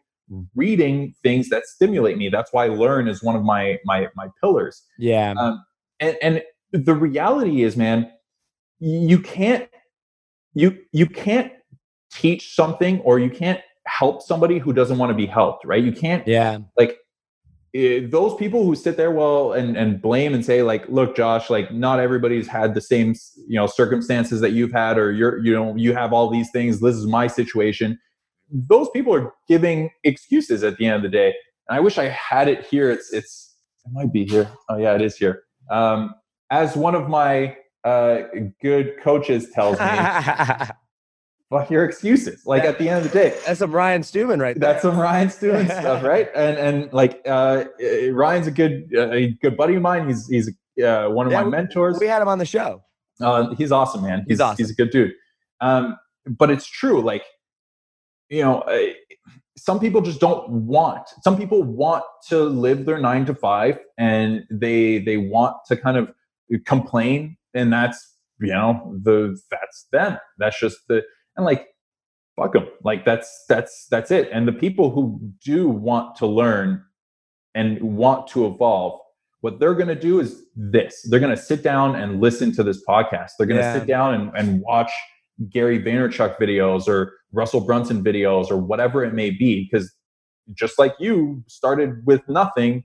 reading 0.54 1.14
things 1.22 1.48
that 1.48 1.64
stimulate 1.66 2.18
me. 2.18 2.28
That's 2.28 2.52
why 2.52 2.66
learn 2.66 3.08
is 3.08 3.22
one 3.22 3.36
of 3.36 3.42
my 3.42 3.78
my 3.84 4.08
my 4.14 4.28
pillars. 4.40 4.84
yeah 4.98 5.34
Um, 5.36 5.64
and 6.00 6.16
and 6.22 6.42
the 6.72 6.94
reality 6.94 7.62
is, 7.62 7.76
man, 7.76 8.10
you 8.78 9.18
can't 9.18 9.68
you 10.54 10.78
you 10.92 11.06
can't 11.06 11.52
teach 12.12 12.54
something 12.54 13.00
or 13.00 13.18
you 13.18 13.30
can't 13.30 13.60
help 13.86 14.22
somebody 14.22 14.58
who 14.58 14.72
doesn't 14.72 14.98
want 14.98 15.10
to 15.10 15.14
be 15.14 15.26
helped, 15.26 15.64
right? 15.64 15.82
You 15.82 15.92
can't 15.92 16.26
yeah 16.26 16.58
like 16.76 16.98
eh, 17.78 18.06
those 18.08 18.34
people 18.34 18.64
who 18.64 18.74
sit 18.74 18.96
there 18.96 19.10
well 19.10 19.52
and 19.52 19.76
and 19.76 20.02
blame 20.02 20.34
and 20.34 20.44
say 20.44 20.62
like 20.62 20.88
look 20.88 21.16
josh 21.16 21.48
like 21.50 21.72
not 21.72 22.00
everybody's 22.00 22.48
had 22.48 22.74
the 22.74 22.80
same 22.80 23.14
you 23.46 23.56
know 23.56 23.66
circumstances 23.66 24.40
that 24.40 24.50
you've 24.50 24.72
had 24.72 24.98
or 24.98 25.12
you're 25.12 25.38
you 25.44 25.52
know 25.52 25.74
you 25.76 25.94
have 25.94 26.12
all 26.12 26.28
these 26.30 26.50
things. 26.50 26.80
This 26.80 26.96
is 26.96 27.06
my 27.06 27.26
situation. 27.26 27.98
Those 28.50 28.88
people 28.90 29.14
are 29.14 29.32
giving 29.48 29.90
excuses 30.04 30.64
at 30.64 30.76
the 30.78 30.86
end 30.86 30.96
of 30.96 31.02
the 31.02 31.08
day. 31.08 31.34
And 31.68 31.76
i 31.76 31.80
wish 31.80 31.98
i 31.98 32.08
had 32.08 32.48
it 32.48 32.66
here. 32.66 32.90
It's 32.90 33.12
it's 33.12 33.54
it 33.84 33.92
might 33.92 34.12
be 34.12 34.24
here. 34.24 34.50
Oh 34.68 34.76
yeah 34.76 34.94
it 34.94 35.02
is 35.02 35.16
here. 35.16 35.42
Um 35.70 36.14
as 36.50 36.76
one 36.76 36.94
of 36.94 37.08
my 37.08 37.56
uh 37.84 38.22
good 38.62 38.94
coaches 39.02 39.50
tells 39.50 39.78
me 39.78 39.86
fuck 41.50 41.70
your 41.70 41.84
excuses 41.84 42.42
like 42.44 42.62
at 42.64 42.78
the 42.78 42.88
end 42.88 43.04
of 43.06 43.10
the 43.10 43.18
day 43.18 43.34
that's 43.46 43.58
some 43.60 43.72
ryan 43.72 44.02
Stewman 44.02 44.38
right 44.40 44.58
there. 44.58 44.72
that's 44.72 44.82
some 44.82 44.98
Ryan 44.98 45.30
doing 45.40 45.66
stuff, 45.80 46.02
right? 46.04 46.28
And 46.34 46.56
and 46.58 46.92
like 46.92 47.22
uh, 47.26 47.64
uh, 47.82 48.10
Ryan's 48.12 48.46
a 48.46 48.50
good 48.50 48.90
uh, 48.94 49.10
a 49.10 49.28
good 49.42 49.56
buddy 49.56 49.76
of 49.76 49.82
mine. 49.82 50.06
He's 50.08 50.26
he's 50.28 50.48
uh, 50.84 51.08
one 51.08 51.26
of 51.26 51.32
Yeah, 51.32 51.42
my 51.44 51.48
mentors. 51.48 51.98
we 52.00 52.06
had 52.06 52.20
him 52.22 52.28
on 52.28 52.38
the 52.38 52.44
show 52.46 52.82
Uh, 53.20 53.54
he's 53.54 53.72
awesome, 53.72 54.02
man. 54.02 54.20
He's 54.20 54.34
He's 54.34 54.40
awesome. 54.40 54.56
He's 54.62 54.70
a 54.70 54.74
good 54.74 54.90
dude. 54.90 55.12
Um, 55.60 55.96
but 56.26 56.50
it's 56.50 56.66
true. 56.66 57.00
Like 57.02 57.24
you 58.28 58.42
know, 58.42 58.60
uh, 58.60 58.78
some 59.56 59.80
people 59.80 60.00
just 60.02 60.20
don't 60.20 60.48
want. 60.50 61.08
Some 61.22 61.36
people 61.38 61.62
want 61.62 62.04
to 62.28 62.42
live 62.44 62.84
their 62.84 62.98
nine 62.98 63.24
to 63.26 63.34
five, 63.34 63.78
and 63.96 64.44
they 64.50 64.98
they 64.98 65.16
want 65.16 65.56
to 65.68 65.76
kind 65.76 65.96
of 65.96 66.12
complain, 66.66 67.36
and 67.54 67.72
that's 67.72 68.14
you 68.40 68.52
know 68.52 68.94
the 69.02 69.38
that's 69.50 69.86
them. 69.92 70.18
That's 70.38 70.58
just 70.60 70.76
the 70.88 71.02
and 71.38 71.46
like 71.46 71.68
fuck 72.36 72.52
them. 72.52 72.68
Like 72.84 73.06
that's 73.06 73.44
that's 73.48 73.86
that's 73.90 74.10
it. 74.10 74.28
And 74.32 74.46
the 74.46 74.52
people 74.52 74.90
who 74.90 75.18
do 75.42 75.68
want 75.68 76.14
to 76.16 76.26
learn 76.26 76.84
and 77.54 77.80
want 77.80 78.26
to 78.28 78.46
evolve, 78.46 79.00
what 79.40 79.58
they're 79.58 79.74
going 79.74 79.88
to 79.88 79.94
do 79.98 80.20
is 80.20 80.42
this. 80.54 81.06
They're 81.08 81.20
going 81.20 81.34
to 81.34 81.42
sit 81.42 81.62
down 81.62 81.94
and 81.96 82.20
listen 82.20 82.52
to 82.56 82.62
this 82.62 82.84
podcast. 82.86 83.30
They're 83.38 83.46
going 83.46 83.60
to 83.60 83.66
Yeah. 83.66 83.78
sit 83.78 83.86
down 83.86 84.14
and, 84.14 84.30
and 84.36 84.60
watch 84.60 84.90
Gary 85.50 85.80
Vaynerchuk 85.82 86.36
videos 86.38 86.86
or 86.86 87.14
Russell 87.32 87.60
Brunson 87.60 88.04
videos 88.04 88.50
or 88.50 88.58
whatever 88.58 89.04
it 89.04 89.14
may 89.14 89.30
be. 89.30 89.66
Because 89.70 89.90
just 90.54 90.78
like 90.78 90.94
you 91.00 91.42
started 91.48 92.04
with 92.06 92.22
nothing, 92.28 92.84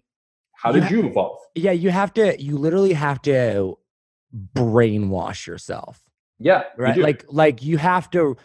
how 0.53 0.71
did 0.71 0.83
Yeah. 0.83 0.89
you 0.91 1.07
evolve? 1.07 1.37
yeah 1.55 1.71
you 1.71 1.91
have 1.91 2.11
to 2.13 2.41
you 2.41 2.57
literally 2.57 2.93
have 2.93 3.21
to 3.21 3.77
brainwash 4.55 5.45
yourself 5.45 6.02
Yeah, 6.43 6.63
right? 6.77 6.97
like 6.97 7.25
like 7.29 7.63
you 7.63 7.77
have 7.77 8.09
to 8.11 8.37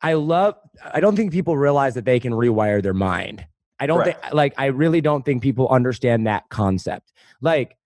i 0.00 0.12
love 0.12 0.54
i 0.92 1.00
don't 1.00 1.16
think 1.16 1.32
people 1.32 1.56
realize 1.56 1.94
that 1.94 2.04
they 2.04 2.20
can 2.20 2.32
rewire 2.32 2.82
their 2.82 2.94
mind. 2.94 3.46
I 3.80 3.86
don't 3.86 4.04
think 4.04 4.16
like 4.32 4.54
i 4.58 4.66
really 4.66 5.00
don't 5.00 5.24
think 5.24 5.42
people 5.42 5.68
understand 5.68 6.26
that 6.26 6.48
concept. 6.50 7.12
Like 7.40 7.76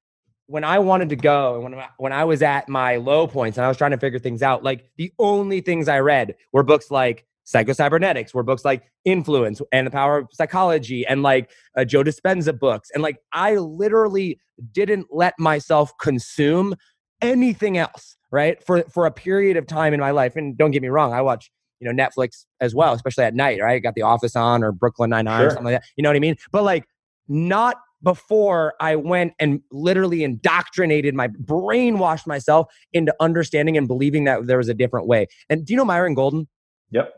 when 0.47 0.65
i 0.65 0.79
wanted 0.79 1.09
to 1.09 1.17
go 1.17 1.55
and 1.55 1.65
when 1.65 1.75
I, 1.75 1.89
when 1.99 2.13
i 2.13 2.25
was 2.25 2.43
at 2.43 2.69
my 2.69 2.97
low 2.97 3.27
points 3.27 3.59
and 3.59 3.65
i 3.65 3.69
was 3.69 3.77
trying 3.77 3.91
to 3.91 3.99
figure 3.99 4.19
things 4.19 4.43
out 4.43 4.63
like 4.63 4.89
the 4.97 5.13
only 5.19 5.61
things 5.61 5.89
i 5.89 5.99
read 5.99 6.35
were 6.53 6.63
books 6.63 6.91
like 6.91 7.27
psychocybernetics 7.47 8.35
were 8.35 8.43
books 8.43 8.65
like 8.65 8.85
influence 9.05 9.61
and 9.73 9.87
the 9.87 9.91
power 9.91 10.19
of 10.19 10.29
psychology 10.33 11.07
and 11.07 11.23
like 11.23 11.51
uh, 11.77 11.85
joe 11.85 12.03
dispenza 12.03 12.57
books 12.57 12.91
and 12.95 13.03
like 13.03 13.19
i 13.33 13.57
literally 13.57 14.41
didn't 14.73 15.07
let 15.11 15.35
myself 15.39 15.93
consume 15.99 16.75
anything 17.21 17.77
else 17.79 18.16
right? 18.31 18.63
For 18.63 18.83
for 18.85 19.07
a 19.07 19.11
period 19.11 19.57
of 19.57 19.67
time 19.67 19.95
in 19.95 20.01
my 20.01 20.11
life 20.11 20.37
and 20.37 20.57
don't 20.57 20.71
get 20.71 20.83
me 20.83 20.89
wrong 20.89 21.13
i 21.13 21.21
watch 21.21 21.51
you 21.81 21.91
know 21.91 22.05
netflix 22.05 22.45
as 22.61 22.75
well 22.75 22.93
especially 22.93 23.25
at 23.25 23.35
night 23.35 23.61
right? 23.61 23.83
Got 23.83 23.95
the 23.95 24.03
office 24.03 24.37
on 24.37 24.63
or 24.63 24.73
brooklyn 24.73 25.11
nine 25.11 25.27
nine 25.27 25.43
or 25.43 25.51
something 25.51 25.67
like 25.67 25.81
that 25.81 25.85
you 25.97 26.03
know 26.03 26.09
what 26.09 26.17
i 26.17 26.21
mean? 26.21 26.37
But 26.53 26.65
like 26.65 26.85
not 27.29 27.77
before 28.03 28.75
i 28.81 28.95
went 28.97 29.33
and 29.39 29.61
literally 29.71 30.23
indoctrinated 30.23 31.15
my 31.15 31.29
brainwashed 31.29 32.27
myself 32.27 32.67
into 32.93 33.15
understanding 33.21 33.77
and 33.77 33.89
believing 33.89 34.25
that 34.25 34.47
there 34.47 34.59
was 34.59 34.69
a 34.69 34.75
different 34.75 35.07
way. 35.07 35.27
And 35.49 35.65
do 35.65 35.73
you 35.73 35.77
know 35.77 35.85
myron 35.85 36.15
golden? 36.15 36.49
Yep. 36.91 37.13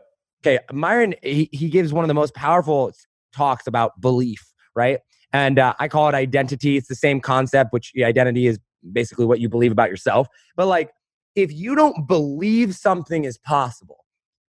okay 0.45 0.59
myron 0.71 1.15
he, 1.21 1.49
he 1.51 1.69
gives 1.69 1.93
one 1.93 2.03
of 2.03 2.07
the 2.07 2.13
most 2.13 2.33
powerful 2.33 2.91
talks 3.33 3.67
about 3.67 3.99
belief 4.01 4.45
right? 4.75 4.99
And 5.33 5.59
uh, 5.59 5.73
i 5.79 5.87
call 5.87 6.09
it 6.09 6.15
identity. 6.15 6.77
It's 6.77 6.87
the 6.87 6.95
same 6.95 7.19
concept 7.19 7.73
which 7.73 7.91
yeah, 7.93 8.07
identity 8.07 8.47
is 8.47 8.59
basically 8.93 9.25
what 9.25 9.39
you 9.39 9.49
believe 9.49 9.71
about 9.71 9.89
yourself. 9.89 10.27
But 10.55 10.67
like 10.67 10.91
if 11.35 11.51
you 11.51 11.75
don't 11.75 12.07
believe 12.07 12.75
something 12.75 13.23
is 13.23 13.37
possible 13.37 14.05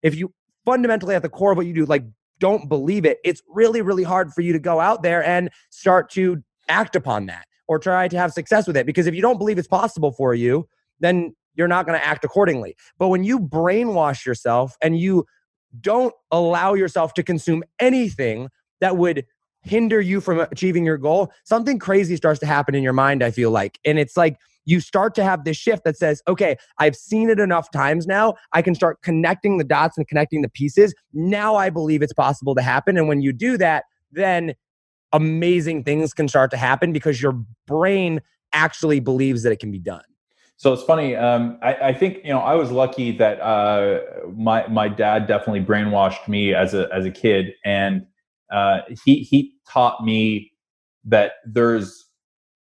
if 0.05 0.15
you 0.15 0.33
fundamentally 0.65 1.17
at 1.17 1.23
the 1.23 1.29
core 1.29 1.51
of 1.51 1.57
what 1.57 1.67
you 1.67 1.73
do, 1.73 1.87
like 1.87 2.05
don't 2.39 2.69
believe 2.69 3.05
it, 3.05 3.19
it's 3.25 3.43
really, 3.49 3.81
really 3.81 4.05
hard 4.05 4.33
for 4.33 4.43
you 4.43 4.53
to 4.53 4.59
go 4.59 4.79
out 4.79 5.03
there 5.03 5.25
and 5.25 5.51
start 5.71 6.11
to 6.11 6.43
act 6.69 6.95
upon 6.95 7.27
that 7.27 7.47
or 7.67 7.79
try 7.79 8.07
to 8.07 8.17
have 8.17 8.33
success 8.33 8.67
with 8.67 8.77
it. 8.77 8.87
Because 8.87 9.07
if 9.07 9.15
you 9.15 9.23
don't 9.23 9.39
believe 9.39 9.59
it's 9.59 9.67
possible 9.67 10.13
for 10.13 10.35
you, 10.35 10.69
then 11.01 11.35
you're 11.55 11.69
not 11.69 11.87
going 11.87 11.99
to 11.99 12.05
act 12.05 12.25
accordingly. 12.25 12.77
But 12.99 13.09
when 13.09 13.25
you 13.25 13.41
brainwash 13.41 14.27
yourself 14.27 14.77
and 14.83 14.99
you 14.99 15.25
don't 15.81 16.15
allow 16.31 16.75
yourself 16.75 17.15
to 17.15 17.23
consume 17.23 17.65
anything 17.81 18.49
that 18.81 18.99
would 18.99 19.25
hinder 19.65 20.01
you 20.01 20.21
from 20.21 20.41
achieving 20.41 20.85
your 20.85 20.99
goal, 20.99 21.33
something 21.45 21.79
crazy 21.79 22.17
starts 22.17 22.41
to 22.41 22.47
happen 22.47 22.75
in 22.75 22.83
your 22.83 22.93
mind, 22.93 23.23
I 23.23 23.31
feel 23.31 23.51
like. 23.51 23.79
And 23.85 23.99
it's 23.99 24.17
like 24.17 24.39
you 24.67 24.81
start 24.81 25.15
to 25.17 25.25
have 25.25 25.45
this 25.45 25.57
shift 25.57 25.85
that 25.85 25.97
says, 25.97 26.23
okay, 26.29 26.57
I've 26.79 26.97
seen 26.97 27.29
it 27.29 27.39
enough 27.39 27.71
times 27.71 28.07
now. 28.07 28.35
I 28.53 28.63
can 28.63 28.75
start 28.75 29.03
connecting 29.03 29.59
the 29.59 29.65
dots 29.65 29.99
and 29.99 30.07
connecting 30.07 30.43
the 30.43 30.49
pieces. 30.49 30.95
Now 31.13 31.57
I 31.57 31.71
believe 31.71 32.03
it's 32.03 32.13
possible 32.13 32.55
to 32.55 32.63
happen. 32.63 32.97
And 32.97 33.09
when 33.09 33.21
you 33.21 33.33
do 33.33 33.59
that, 33.59 33.85
then 34.13 34.55
amazing 35.13 35.85
things 35.85 36.13
can 36.13 36.29
start 36.29 36.51
to 36.51 36.57
happen 36.57 36.93
because 36.93 37.21
your 37.21 37.33
brain 37.67 38.21
actually 38.53 39.01
believes 39.01 39.43
that 39.43 39.53
it 39.53 39.59
can 39.59 39.71
be 39.71 39.79
done. 39.79 40.03
So 40.57 40.73
it's 40.73 40.83
funny. 40.83 41.17
Um, 41.17 41.59
I, 41.63 41.75
I, 41.75 41.93
think 41.93 42.19
you 42.25 42.33
know 42.33 42.39
I 42.39 42.55
was 42.55 42.71
lucky 42.71 43.11
that 43.19 43.41
uh, 43.41 44.01
my 44.37 44.67
my 44.69 44.89
dad 44.89 45.27
definitely 45.27 45.63
brainwashed 45.63 46.29
me 46.29 46.55
as 46.55 46.75
a 46.75 46.89
as 46.93 47.05
a 47.05 47.11
kid, 47.11 47.55
and 47.65 48.07
uh, 48.55 48.83
he 49.05 49.21
he 49.21 49.53
taught 49.69 50.05
me 50.05 50.53
that 51.05 51.33
there's 51.45 52.05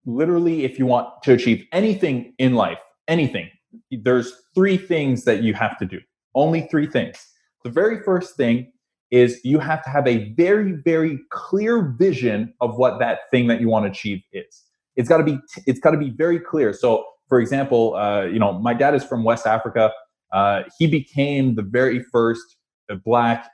literally 0.05 0.65
if 0.65 0.77
you 0.77 0.85
want 0.85 1.07
to 1.23 1.33
achieve 1.33 1.65
anything 1.71 2.33
in 2.37 2.55
life, 2.55 2.79
anything, 3.07 3.49
there's 3.91 4.33
three 4.53 4.77
things 4.77 5.23
that 5.23 5.43
you 5.43 5.53
have 5.53 5.77
to 5.77 5.85
do. 5.85 5.99
Only 6.35 6.67
three 6.69 6.87
things. 6.87 7.25
The 7.63 7.69
very 7.69 8.03
first 8.03 8.35
thing 8.35 8.71
is 9.11 9.39
you 9.45 9.59
have 9.59 9.81
to 9.85 9.89
have 9.89 10.05
a 10.05 10.33
very 10.33 10.73
very 10.73 11.19
clear 11.31 11.95
vision 11.97 12.53
of 12.59 12.77
what 12.77 12.99
that 12.99 13.19
thing 13.31 13.47
that 13.47 13.61
you 13.61 13.69
want 13.69 13.85
to 13.85 13.91
achieve 13.91 14.21
is. 14.33 14.63
It's 14.97 15.07
got 15.07 15.19
to 15.19 15.23
be 15.23 15.39
it's 15.65 15.79
got 15.79 15.91
to 15.91 15.97
be 15.97 16.09
very 16.09 16.39
clear. 16.39 16.73
So 16.73 17.05
for 17.29 17.39
example, 17.39 17.95
uh, 17.95 18.25
you 18.25 18.39
know, 18.39 18.53
my 18.59 18.73
dad 18.73 18.93
is 18.93 19.05
from 19.05 19.23
West 19.23 19.47
Africa. 19.47 19.91
Uh, 20.33 20.63
he 20.77 20.87
became 20.87 21.55
the 21.55 21.61
very 21.61 22.03
first 22.11 22.57
black, 23.05 23.49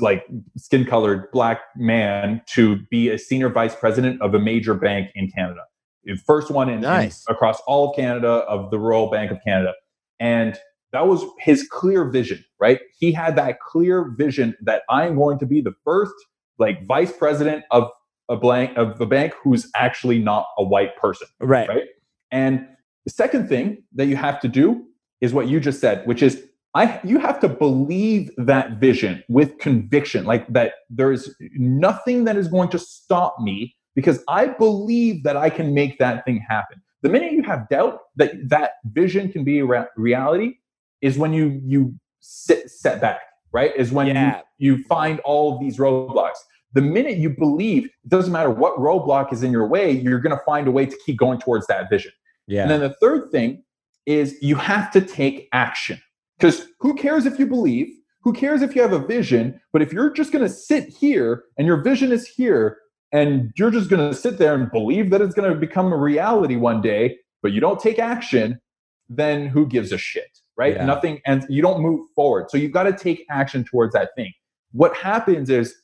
like 0.00 0.24
skin 0.56 0.84
colored 0.84 1.30
black 1.32 1.60
man 1.76 2.42
to 2.46 2.76
be 2.90 3.08
a 3.08 3.18
senior 3.18 3.48
vice 3.48 3.74
president 3.74 4.20
of 4.22 4.34
a 4.34 4.38
major 4.38 4.74
bank 4.74 5.10
in 5.14 5.30
Canada. 5.30 5.60
The 6.04 6.16
first 6.16 6.50
one 6.50 6.68
in, 6.68 6.80
nice. 6.80 7.24
in 7.28 7.34
across 7.34 7.60
all 7.66 7.90
of 7.90 7.96
Canada 7.96 8.28
of 8.28 8.70
the 8.70 8.78
Royal 8.78 9.10
Bank 9.10 9.30
of 9.30 9.38
Canada. 9.44 9.74
And 10.20 10.58
that 10.92 11.06
was 11.06 11.24
his 11.38 11.66
clear 11.70 12.04
vision, 12.08 12.44
right? 12.58 12.80
He 12.98 13.12
had 13.12 13.36
that 13.36 13.60
clear 13.60 14.14
vision 14.16 14.56
that 14.62 14.82
I'm 14.88 15.16
going 15.16 15.38
to 15.38 15.46
be 15.46 15.60
the 15.60 15.74
first 15.84 16.14
like 16.58 16.86
vice 16.86 17.12
president 17.12 17.64
of 17.70 17.90
a 18.28 18.36
blank 18.36 18.76
of 18.76 18.98
the 18.98 19.06
bank 19.06 19.34
who's 19.42 19.70
actually 19.74 20.18
not 20.18 20.46
a 20.58 20.64
white 20.64 20.96
person. 20.96 21.28
Right. 21.40 21.68
Right. 21.68 21.84
And 22.30 22.66
the 23.04 23.10
second 23.10 23.48
thing 23.48 23.84
that 23.94 24.06
you 24.06 24.16
have 24.16 24.40
to 24.40 24.48
do 24.48 24.84
is 25.20 25.32
what 25.32 25.48
you 25.48 25.60
just 25.60 25.80
said, 25.80 26.06
which 26.06 26.22
is 26.22 26.44
I 26.74 27.00
you 27.02 27.18
have 27.18 27.40
to 27.40 27.48
believe 27.48 28.30
that 28.36 28.72
vision 28.72 29.24
with 29.28 29.58
conviction, 29.58 30.24
like 30.24 30.46
that 30.48 30.74
there 30.90 31.12
is 31.12 31.34
nothing 31.56 32.24
that 32.24 32.36
is 32.36 32.48
going 32.48 32.68
to 32.70 32.78
stop 32.78 33.36
me 33.40 33.74
because 33.94 34.22
I 34.28 34.46
believe 34.46 35.24
that 35.24 35.36
I 35.36 35.50
can 35.50 35.74
make 35.74 35.98
that 35.98 36.24
thing 36.24 36.44
happen. 36.46 36.80
The 37.02 37.08
minute 37.08 37.32
you 37.32 37.42
have 37.42 37.68
doubt 37.68 38.00
that 38.16 38.32
that 38.48 38.72
vision 38.84 39.32
can 39.32 39.44
be 39.44 39.60
a 39.60 39.86
reality 39.96 40.54
is 41.00 41.16
when 41.16 41.32
you 41.32 41.60
you 41.64 41.94
sit 42.20 42.70
set 42.70 43.00
back, 43.00 43.20
right? 43.52 43.72
Is 43.76 43.92
when 43.92 44.08
yeah. 44.08 44.42
you, 44.58 44.76
you 44.76 44.84
find 44.84 45.20
all 45.20 45.54
of 45.54 45.60
these 45.60 45.78
roadblocks. 45.78 46.38
The 46.74 46.82
minute 46.82 47.16
you 47.16 47.30
believe, 47.30 47.86
it 47.86 48.08
doesn't 48.08 48.32
matter 48.32 48.50
what 48.50 48.76
roadblock 48.76 49.32
is 49.32 49.42
in 49.42 49.52
your 49.52 49.66
way, 49.66 49.90
you're 49.90 50.20
going 50.20 50.36
to 50.36 50.44
find 50.44 50.68
a 50.68 50.70
way 50.70 50.84
to 50.84 50.96
keep 51.06 51.16
going 51.16 51.40
towards 51.40 51.66
that 51.68 51.88
vision. 51.88 52.12
Yeah. 52.46 52.62
And 52.62 52.70
then 52.70 52.80
the 52.80 52.94
third 53.00 53.30
thing 53.30 53.64
is 54.06 54.36
you 54.42 54.56
have 54.56 54.90
to 54.92 55.00
take 55.00 55.48
action. 55.52 56.00
Because 56.38 56.68
who 56.80 56.94
cares 56.94 57.26
if 57.26 57.38
you 57.38 57.46
believe? 57.46 57.88
Who 58.22 58.32
cares 58.32 58.62
if 58.62 58.76
you 58.76 58.82
have 58.82 58.92
a 58.92 58.98
vision? 58.98 59.60
But 59.72 59.82
if 59.82 59.92
you're 59.92 60.10
just 60.10 60.32
going 60.32 60.44
to 60.44 60.52
sit 60.52 60.88
here 60.88 61.44
and 61.56 61.66
your 61.66 61.78
vision 61.82 62.12
is 62.12 62.26
here 62.28 62.78
and 63.12 63.52
you're 63.56 63.70
just 63.70 63.88
going 63.90 64.10
to 64.10 64.16
sit 64.16 64.38
there 64.38 64.54
and 64.54 64.70
believe 64.70 65.10
that 65.10 65.20
it's 65.20 65.34
going 65.34 65.52
to 65.52 65.58
become 65.58 65.92
a 65.92 65.96
reality 65.96 66.56
one 66.56 66.80
day, 66.80 67.16
but 67.42 67.52
you 67.52 67.60
don't 67.60 67.80
take 67.80 67.98
action, 67.98 68.60
then 69.08 69.46
who 69.46 69.66
gives 69.66 69.92
a 69.92 69.98
shit, 69.98 70.40
right? 70.56 70.74
Yeah. 70.74 70.84
Nothing, 70.84 71.20
and 71.26 71.46
you 71.48 71.62
don't 71.62 71.80
move 71.80 72.06
forward. 72.14 72.50
So 72.50 72.58
you've 72.58 72.72
got 72.72 72.82
to 72.82 72.92
take 72.92 73.24
action 73.30 73.64
towards 73.64 73.94
that 73.94 74.10
thing. 74.14 74.32
What 74.72 74.94
happens 74.94 75.48
is 75.48 75.74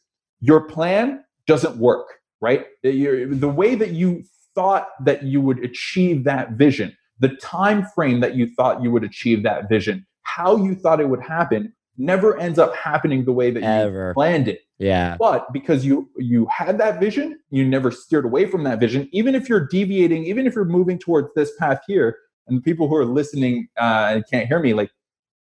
your 0.40 0.60
plan 0.60 1.24
doesn't 1.46 1.78
work, 1.78 2.06
right? 2.40 2.66
The 2.82 3.52
way 3.56 3.74
that 3.74 3.90
you 3.92 4.24
thought 4.54 4.88
that 5.04 5.22
you 5.22 5.40
would 5.40 5.64
achieve 5.64 6.24
that 6.24 6.52
vision, 6.52 6.94
the 7.18 7.30
time 7.36 7.86
frame 7.94 8.20
that 8.20 8.34
you 8.34 8.46
thought 8.54 8.82
you 8.82 8.90
would 8.90 9.04
achieve 9.04 9.42
that 9.44 9.68
vision, 9.68 10.06
how 10.24 10.56
you 10.56 10.74
thought 10.74 11.00
it 11.00 11.08
would 11.08 11.22
happen 11.22 11.72
never 11.96 12.38
ends 12.40 12.58
up 12.58 12.74
happening 12.74 13.24
the 13.24 13.32
way 13.32 13.50
that 13.52 13.62
Ever. 13.62 14.08
you 14.08 14.14
planned 14.14 14.48
it. 14.48 14.62
Yeah. 14.78 15.16
But 15.18 15.52
because 15.52 15.84
you 15.84 16.10
you 16.18 16.46
had 16.46 16.78
that 16.78 16.98
vision, 16.98 17.38
you 17.50 17.64
never 17.64 17.90
steered 17.90 18.24
away 18.24 18.46
from 18.46 18.64
that 18.64 18.80
vision. 18.80 19.08
Even 19.12 19.34
if 19.34 19.48
you're 19.48 19.66
deviating, 19.66 20.24
even 20.24 20.46
if 20.46 20.54
you're 20.54 20.64
moving 20.64 20.98
towards 20.98 21.28
this 21.36 21.52
path 21.58 21.80
here, 21.86 22.18
and 22.48 22.58
the 22.58 22.62
people 22.62 22.88
who 22.88 22.96
are 22.96 23.04
listening 23.04 23.68
uh, 23.78 24.20
can't 24.30 24.48
hear 24.48 24.58
me, 24.58 24.74
like 24.74 24.90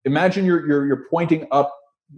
imagine 0.06 0.46
you're 0.46 0.66
you're 0.68 0.88
you're 0.88 1.06
pointing 1.10 1.48
up 1.52 1.72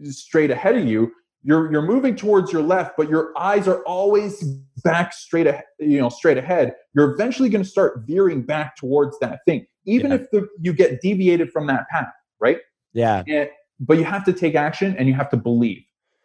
straight 0.04 0.52
ahead 0.52 0.76
of 0.76 0.86
you 0.86 1.12
you're 1.44 1.72
you're 1.72 1.82
moving 1.82 2.16
towards 2.16 2.52
your 2.52 2.62
left 2.62 2.96
but 2.98 3.10
your 3.10 3.34
eyes 3.38 3.68
are 3.68 3.84
always 3.84 4.44
back 4.84 5.14
straight 5.14 5.48
ahead 5.48 5.64
you 5.80 6.00
know 6.00 6.10
straight 6.10 6.38
ahead 6.38 6.74
you're 6.94 7.12
eventually 7.12 7.50
going 7.50 7.64
to 7.64 7.70
start 7.70 8.04
veering 8.06 8.42
back 8.42 8.76
towards 8.76 9.18
that 9.20 9.40
thing 9.46 9.66
even 9.86 10.12
yeah. 10.12 10.18
if 10.18 10.30
the, 10.32 10.48
you 10.62 10.74
get 10.74 11.02
deviated 11.02 11.52
from 11.52 11.68
that 11.68 11.88
path 11.90 12.12
right 12.42 12.58
yeah 12.94 13.24
and, 13.28 13.50
but 13.80 13.98
you 13.98 14.04
have 14.04 14.26
to 14.26 14.34
take 14.34 14.56
action 14.56 14.96
and 14.98 15.08
you 15.08 15.14
have 15.14 15.30
to 15.30 15.38
believe 15.38 15.84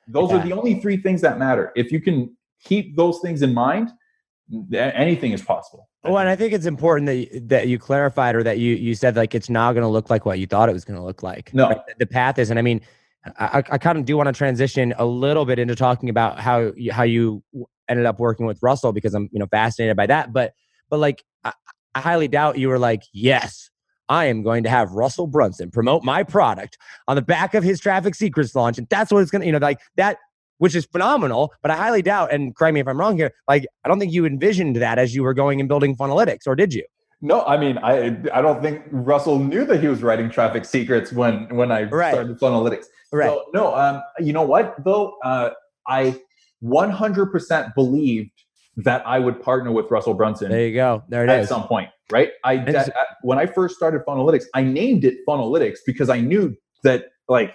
those 0.08 0.30
yeah. 0.30 0.38
are 0.38 0.46
the 0.46 0.52
only 0.52 0.80
three 0.80 0.96
things 0.96 1.20
that 1.20 1.38
matter 1.38 1.72
if 1.76 1.92
you 1.92 2.00
can 2.00 2.34
keep 2.64 2.96
those 2.96 3.20
things 3.20 3.42
in 3.42 3.54
mind 3.54 3.90
anything 4.72 5.32
is 5.32 5.42
possible 5.42 5.88
well, 6.08 6.18
and 6.18 6.28
I 6.28 6.36
think 6.36 6.52
it's 6.52 6.66
important 6.66 7.06
that 7.06 7.16
you, 7.16 7.40
that 7.40 7.68
you 7.68 7.78
clarified 7.78 8.34
or 8.36 8.42
that 8.42 8.58
you 8.58 8.74
you 8.74 8.94
said 8.94 9.16
like 9.16 9.34
it's 9.34 9.50
not 9.50 9.72
going 9.72 9.82
to 9.82 9.88
look 9.88 10.10
like 10.10 10.24
what 10.24 10.38
you 10.38 10.46
thought 10.46 10.68
it 10.68 10.72
was 10.72 10.84
going 10.84 10.98
to 10.98 11.04
look 11.04 11.22
like. 11.22 11.52
No, 11.52 11.68
right? 11.68 11.80
the 11.98 12.06
path 12.06 12.38
is, 12.38 12.50
and 12.50 12.58
I 12.58 12.62
mean, 12.62 12.80
I, 13.38 13.62
I 13.70 13.78
kind 13.78 13.98
of 13.98 14.04
do 14.04 14.16
want 14.16 14.28
to 14.28 14.32
transition 14.32 14.94
a 14.98 15.04
little 15.04 15.44
bit 15.44 15.58
into 15.58 15.74
talking 15.74 16.08
about 16.08 16.38
how 16.38 16.72
you, 16.76 16.92
how 16.92 17.02
you 17.02 17.42
ended 17.88 18.06
up 18.06 18.18
working 18.18 18.46
with 18.46 18.62
Russell 18.62 18.92
because 18.92 19.14
I'm 19.14 19.28
you 19.32 19.38
know 19.38 19.46
fascinated 19.46 19.96
by 19.96 20.06
that. 20.06 20.32
But 20.32 20.54
but 20.88 20.98
like 20.98 21.24
I, 21.44 21.52
I 21.94 22.00
highly 22.00 22.28
doubt 22.28 22.58
you 22.58 22.68
were 22.68 22.78
like 22.78 23.02
yes. 23.12 23.70
I 24.08 24.26
am 24.26 24.42
going 24.42 24.62
to 24.64 24.70
have 24.70 24.92
Russell 24.92 25.26
Brunson 25.26 25.70
promote 25.70 26.04
my 26.04 26.22
product 26.22 26.78
on 27.08 27.16
the 27.16 27.22
back 27.22 27.54
of 27.54 27.64
his 27.64 27.80
Traffic 27.80 28.14
Secrets 28.14 28.54
launch, 28.54 28.78
and 28.78 28.88
that's 28.88 29.12
what 29.12 29.20
it's 29.20 29.30
going 29.30 29.40
to, 29.40 29.46
you 29.46 29.52
know, 29.52 29.58
like 29.58 29.80
that 29.96 30.18
which 30.58 30.74
is 30.74 30.86
phenomenal. 30.86 31.52
But 31.62 31.70
I 31.70 31.76
highly 31.76 32.02
doubt, 32.02 32.32
and 32.32 32.54
correct 32.54 32.74
me 32.74 32.80
if 32.80 32.88
I'm 32.88 32.98
wrong 32.98 33.16
here, 33.16 33.32
like 33.48 33.66
I 33.84 33.88
don't 33.88 33.98
think 33.98 34.12
you 34.12 34.24
envisioned 34.26 34.76
that 34.76 34.98
as 34.98 35.14
you 35.14 35.22
were 35.22 35.34
going 35.34 35.60
and 35.60 35.68
building 35.68 35.96
Funnelytics, 35.96 36.46
or 36.46 36.54
did 36.54 36.72
you? 36.72 36.84
No, 37.22 37.42
I 37.42 37.56
mean, 37.56 37.78
I 37.78 38.16
I 38.32 38.42
don't 38.42 38.62
think 38.62 38.82
Russell 38.90 39.38
knew 39.38 39.64
that 39.64 39.80
he 39.80 39.88
was 39.88 40.02
writing 40.02 40.30
Traffic 40.30 40.64
Secrets 40.64 41.12
when 41.12 41.48
when 41.54 41.72
I 41.72 41.84
right. 41.84 42.12
started 42.12 42.38
Funnelytics. 42.38 42.86
Right. 43.12 43.28
So, 43.28 43.44
no, 43.54 43.74
um, 43.74 44.02
you 44.18 44.32
know 44.32 44.42
what 44.42 44.74
though? 44.84 45.16
Uh, 45.24 45.50
I 45.86 46.20
100% 46.62 47.74
believed 47.74 48.30
that 48.78 49.06
I 49.06 49.18
would 49.18 49.40
partner 49.40 49.72
with 49.72 49.90
Russell 49.90 50.14
Brunson. 50.14 50.50
There 50.50 50.66
you 50.66 50.74
go. 50.74 51.04
There 51.08 51.24
it 51.24 51.30
at 51.30 51.40
is. 51.40 51.48
some 51.48 51.66
point, 51.66 51.88
right? 52.10 52.30
I 52.44 52.58
that, 52.58 52.88
uh, 52.88 53.04
when 53.22 53.38
I 53.38 53.46
first 53.46 53.76
started 53.76 54.02
Funnelytics, 54.06 54.44
I 54.54 54.62
named 54.62 55.04
it 55.04 55.18
Funnelytics 55.28 55.78
because 55.86 56.08
I 56.08 56.20
knew 56.20 56.56
that 56.82 57.06
like, 57.28 57.54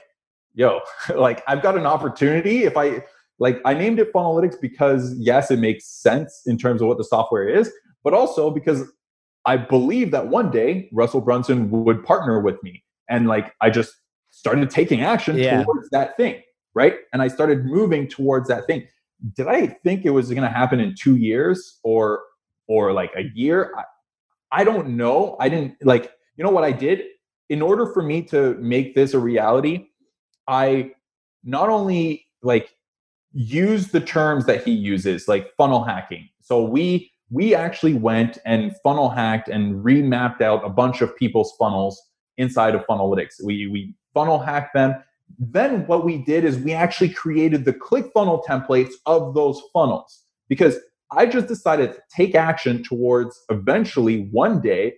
yo, 0.54 0.82
like 1.16 1.44
I've 1.48 1.62
got 1.62 1.78
an 1.78 1.86
opportunity 1.86 2.64
if 2.64 2.78
I 2.78 3.04
like 3.40 3.60
I 3.66 3.74
named 3.74 4.00
it 4.00 4.14
Funnelytics 4.14 4.60
because 4.62 5.16
yes, 5.18 5.52
it 5.52 5.60
makes 5.60 5.86
sense 5.86 6.42
in 6.46 6.58
terms 6.58 6.82
of 6.82 6.88
what 6.88 6.98
the 6.98 7.04
software 7.04 7.48
is, 7.48 7.72
but 8.04 8.14
also 8.14 8.52
because 8.52 8.92
I 9.46 9.58
believe 9.58 10.12
that 10.12 10.28
one 10.28 10.52
day 10.52 10.90
Russell 10.92 11.22
Brunson 11.22 11.72
would 11.72 12.04
partner 12.04 12.40
with 12.40 12.62
me. 12.64 12.84
And 13.10 13.28
like 13.28 13.54
I 13.62 13.70
just 13.70 13.94
started 14.30 14.70
taking 14.70 15.02
action 15.02 15.38
yeah. 15.38 15.64
towards 15.64 15.90
that 15.90 16.16
thing, 16.18 16.42
right? 16.74 16.96
And 17.12 17.22
I 17.22 17.28
started 17.28 17.66
moving 17.66 18.08
towards 18.08 18.48
that 18.48 18.68
thing. 18.68 18.88
Did 19.36 19.48
I 19.48 19.68
think 19.84 20.06
it 20.06 20.12
was 20.12 20.30
going 20.30 20.44
to 20.44 20.50
happen 20.50 20.80
in 20.80 20.96
2 20.96 21.18
years 21.18 21.80
or 21.84 22.22
or 22.68 22.94
like 22.94 23.12
a 23.18 23.24
year? 23.34 23.74
I, 23.78 23.84
I 24.52 24.64
don't 24.64 24.90
know. 24.90 25.38
I 25.40 25.50
didn't 25.50 25.76
like 25.84 26.12
you 26.38 26.44
know 26.44 26.52
what 26.52 26.64
I 26.64 26.72
did? 26.72 27.04
In 27.50 27.62
order 27.62 27.86
for 27.86 28.02
me 28.02 28.22
to 28.24 28.56
make 28.56 28.96
this 28.96 29.14
a 29.14 29.20
reality, 29.20 29.88
I 30.48 30.92
not 31.44 31.70
only 31.70 32.26
like 32.42 32.76
use 33.34 33.90
the 33.90 34.02
terms 34.02 34.46
that 34.46 34.64
he 34.64 34.72
uses 34.72 35.28
like 35.28 35.54
funnel 35.58 35.84
hacking. 35.84 36.30
So 36.42 36.64
we 36.64 37.12
we 37.30 37.56
actually 37.56 37.94
went 37.94 38.38
and 38.46 38.76
funnel 38.84 39.10
hacked 39.10 39.48
and 39.48 39.84
remapped 39.84 40.42
out 40.42 40.66
a 40.66 40.70
bunch 40.70 41.02
of 41.02 41.16
people's 41.16 41.54
funnels 41.58 42.02
inside 42.38 42.76
of 42.76 42.86
Funnelytics. 42.88 43.44
We 43.44 43.68
we 43.68 43.96
funnel 44.14 44.40
hacked 44.40 44.74
them, 44.74 44.96
then 45.40 45.86
what 45.88 46.06
we 46.06 46.18
did 46.18 46.44
is 46.44 46.58
we 46.58 46.74
actually 46.74 47.10
created 47.10 47.66
the 47.66 47.74
ClickFunnels 47.74 48.46
templates 48.46 48.94
of 49.06 49.34
those 49.34 49.62
funnels 49.74 50.24
because 50.50 50.78
I 51.12 51.26
just 51.26 51.48
decided 51.48 51.94
to 51.94 52.00
take 52.16 52.36
action 52.36 52.84
towards 52.84 53.40
eventually 53.50 54.30
one 54.32 54.62
day 54.62 54.96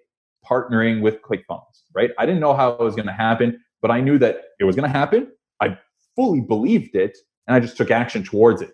partnering 0.49 1.01
with 1.01 1.21
ClickFunnels, 1.21 1.83
right? 1.95 2.11
I 2.19 2.25
didn't 2.25 2.41
know 2.41 2.53
how 2.53 2.71
it 2.71 2.79
was 2.79 2.95
going 2.95 3.07
to 3.07 3.13
happen, 3.13 3.59
but 3.81 3.89
I 3.89 4.01
knew 4.01 4.17
that 4.19 4.41
it 4.59 4.65
was 4.65 4.75
going 4.75 4.91
to 4.91 4.97
happen. 4.97 5.31
I 5.61 5.77
fully 6.15 6.41
believed 6.41 6.95
it 6.95 7.17
and 7.47 7.55
I 7.55 7.59
just 7.59 7.77
took 7.77 7.91
action 7.91 8.23
towards 8.23 8.61
it. 8.61 8.71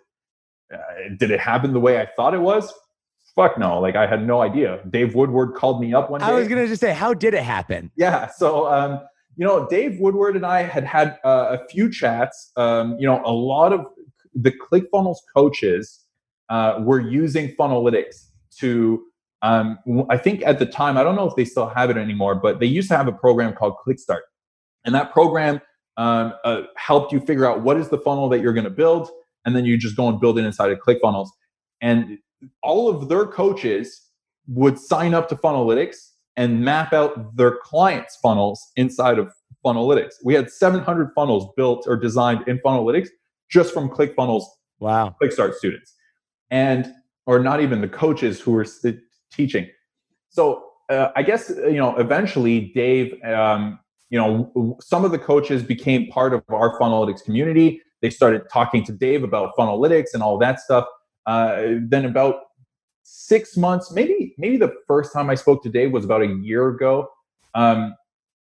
Uh, 0.72 0.78
did 1.18 1.30
it 1.30 1.40
happen 1.40 1.72
the 1.72 1.80
way 1.80 2.00
I 2.00 2.08
thought 2.14 2.34
it 2.34 2.40
was? 2.40 2.72
Fuck 3.34 3.58
no. 3.58 3.80
Like 3.80 3.96
I 3.96 4.06
had 4.06 4.26
no 4.26 4.42
idea. 4.42 4.80
Dave 4.90 5.14
Woodward 5.14 5.54
called 5.54 5.80
me 5.80 5.94
up 5.94 6.10
one 6.10 6.20
day. 6.20 6.26
I 6.26 6.32
was 6.32 6.46
going 6.46 6.62
to 6.62 6.68
just 6.68 6.80
say, 6.80 6.92
how 6.92 7.14
did 7.14 7.34
it 7.34 7.42
happen? 7.42 7.90
Yeah. 7.96 8.28
So, 8.28 8.70
um, 8.70 9.00
you 9.36 9.46
know, 9.46 9.66
Dave 9.68 9.98
Woodward 9.98 10.36
and 10.36 10.44
I 10.44 10.62
had 10.62 10.84
had 10.84 11.18
uh, 11.24 11.56
a 11.58 11.68
few 11.68 11.90
chats. 11.90 12.52
Um, 12.56 12.96
you 12.98 13.06
know, 13.06 13.22
a 13.24 13.32
lot 13.32 13.72
of 13.72 13.86
the 14.34 14.52
ClickFunnels 14.52 15.18
coaches 15.34 16.04
uh, 16.50 16.80
were 16.80 17.00
using 17.00 17.54
Funnelytics 17.56 18.26
to, 18.58 19.02
um, 19.42 19.78
I 20.10 20.16
think 20.16 20.42
at 20.44 20.58
the 20.58 20.66
time, 20.66 20.98
I 20.98 21.02
don't 21.02 21.16
know 21.16 21.26
if 21.26 21.36
they 21.36 21.44
still 21.44 21.68
have 21.68 21.88
it 21.88 21.96
anymore, 21.96 22.34
but 22.34 22.60
they 22.60 22.66
used 22.66 22.88
to 22.90 22.96
have 22.96 23.08
a 23.08 23.12
program 23.12 23.54
called 23.54 23.74
ClickStart. 23.86 24.20
And 24.84 24.94
that 24.94 25.12
program 25.12 25.60
um, 25.96 26.34
uh, 26.44 26.62
helped 26.76 27.12
you 27.12 27.20
figure 27.20 27.46
out 27.46 27.62
what 27.62 27.76
is 27.76 27.88
the 27.88 27.98
funnel 27.98 28.28
that 28.30 28.40
you're 28.40 28.52
going 28.52 28.64
to 28.64 28.70
build. 28.70 29.08
And 29.44 29.56
then 29.56 29.64
you 29.64 29.78
just 29.78 29.96
go 29.96 30.08
and 30.08 30.20
build 30.20 30.38
it 30.38 30.44
inside 30.44 30.70
of 30.70 30.78
ClickFunnels. 30.78 31.28
And 31.80 32.18
all 32.62 32.88
of 32.88 33.08
their 33.08 33.26
coaches 33.26 34.08
would 34.48 34.78
sign 34.78 35.14
up 35.14 35.28
to 35.28 35.36
Funnelytics 35.36 35.96
and 36.36 36.62
map 36.64 36.92
out 36.92 37.36
their 37.36 37.58
clients' 37.62 38.16
funnels 38.22 38.70
inside 38.76 39.18
of 39.18 39.32
Funnelytics. 39.64 40.14
We 40.24 40.34
had 40.34 40.50
700 40.50 41.10
funnels 41.14 41.52
built 41.56 41.84
or 41.86 41.96
designed 41.96 42.46
in 42.48 42.58
Funnelytics 42.58 43.08
just 43.50 43.74
from 43.74 43.90
ClickFunnels. 43.90 44.44
Wow. 44.78 45.14
ClickStart 45.22 45.54
students, 45.54 45.94
and 46.50 46.92
or 47.26 47.38
not 47.38 47.60
even 47.60 47.80
the 47.80 47.88
coaches 47.88 48.40
who 48.40 48.52
were 48.52 48.64
st- 48.64 49.00
teaching. 49.32 49.68
So 50.30 50.64
uh, 50.88 51.10
I 51.16 51.22
guess 51.22 51.50
you 51.50 51.76
know 51.76 51.96
eventually 51.96 52.72
Dave, 52.74 53.14
um, 53.24 53.78
you 54.10 54.18
know, 54.18 54.76
some 54.80 55.04
of 55.04 55.12
the 55.12 55.18
coaches 55.18 55.62
became 55.62 56.08
part 56.08 56.34
of 56.34 56.42
our 56.48 56.78
Funnelytics 56.78 57.24
community. 57.24 57.80
They 58.02 58.10
started 58.10 58.42
talking 58.52 58.84
to 58.84 58.92
Dave 58.92 59.22
about 59.22 59.54
Funnelytics 59.56 60.14
and 60.14 60.22
all 60.22 60.38
that 60.38 60.60
stuff. 60.60 60.86
Uh, 61.26 61.74
then 61.82 62.04
about 62.04 62.36
six 63.02 63.56
months, 63.56 63.92
maybe 63.92 64.34
maybe 64.38 64.56
the 64.56 64.74
first 64.86 65.12
time 65.12 65.30
I 65.30 65.34
spoke 65.34 65.62
to 65.62 65.68
Dave 65.68 65.92
was 65.92 66.04
about 66.04 66.22
a 66.22 66.28
year 66.42 66.68
ago. 66.68 67.08
Um, 67.54 67.94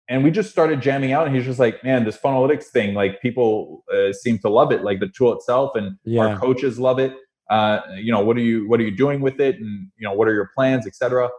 and 0.09 0.23
we 0.23 0.31
just 0.31 0.51
started 0.51 0.81
jamming 0.81 1.13
out 1.13 1.27
and 1.27 1.35
he's 1.35 1.45
just 1.45 1.59
like 1.59 1.83
man 1.83 2.05
this 2.05 2.17
funnelytics 2.17 2.67
thing 2.67 2.95
like 2.95 3.21
people 3.21 3.85
uh, 3.93 4.13
seem 4.13 4.39
to 4.39 4.49
love 4.49 4.73
it 4.73 4.83
like 4.83 5.01
the 5.01 5.09
tool 5.09 5.33
itself 5.33 5.73
and 5.75 5.97
yeah. 6.05 6.27
our 6.27 6.39
coaches 6.39 6.79
love 6.79 6.99
it 6.99 7.15
uh, 7.51 7.81
you 7.97 8.13
know 8.13 8.21
what 8.21 8.37
are 8.37 8.41
you 8.41 8.69
what 8.69 8.81
are 8.81 8.85
you 8.85 8.97
doing 8.97 9.21
with 9.21 9.41
it? 9.41 9.57
And 9.57 9.89
you 9.97 10.07
know 10.07 10.13
what 10.15 10.29
are 10.29 10.35
your 10.35 10.51
plans 10.55 10.87
etc 10.87 11.31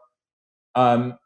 um, 0.78 1.18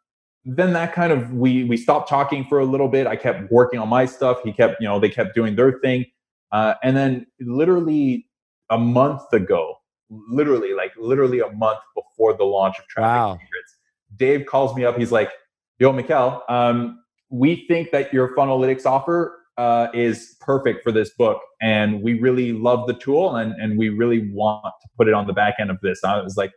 then 0.46 0.74
that 0.74 0.94
kind 0.94 1.12
of 1.12 1.34
we 1.34 1.66
we 1.66 1.78
stopped 1.78 2.10
talking 2.10 2.46
for 2.46 2.60
a 2.60 2.66
little 2.66 2.88
bit. 2.88 3.06
I 3.06 3.16
kept 3.16 3.52
working 3.52 3.80
on 3.80 3.90
my 3.90 4.06
stuff. 4.06 4.40
He 4.44 4.52
kept 4.52 4.82
you 4.82 4.88
know 4.88 5.00
they 5.00 5.10
kept 5.10 5.36
doing 5.36 5.56
their 5.56 5.74
thing. 5.80 6.06
Uh, 6.52 6.74
and 6.84 6.98
then 6.98 7.28
literally 7.40 8.28
a 8.70 8.78
month 8.78 9.32
ago 9.34 9.76
literally 10.10 10.74
like 10.74 10.92
literally 10.98 11.40
a 11.40 11.50
month 11.52 11.80
before 11.96 12.36
the 12.36 12.44
launch 12.44 12.78
of 12.80 12.86
traffic 12.88 13.16
wow. 13.16 13.34
secrets 13.34 13.78
dave 14.18 14.46
calls 14.46 14.76
me 14.76 14.84
up. 14.84 14.98
He's 14.98 15.12
like 15.12 15.32
yo 15.80 15.92
Mikael, 15.92 16.44
um, 16.50 17.04
we 17.30 17.66
think 17.68 17.92
that 17.92 18.14
your 18.14 18.36
Funnelytics 18.36 18.86
offer 18.86 19.41
uh, 19.58 19.88
is 19.94 20.36
perfect 20.40 20.84
for 20.84 20.92
this 20.92 21.12
book, 21.12 21.42
and 21.62 22.02
we 22.02 22.20
really 22.20 22.54
love 22.54 22.88
the 22.88 22.94
tool, 22.94 23.36
and 23.36 23.54
and 23.54 23.78
we 23.78 23.90
really 23.90 24.30
want 24.32 24.74
to 24.82 24.90
put 24.98 25.08
it 25.08 25.14
on 25.14 25.28
the 25.28 25.34
back 25.34 25.56
end 25.60 25.70
of 25.70 25.80
this. 25.82 26.04
I 26.04 26.22
was 26.22 26.38
like, 26.38 26.52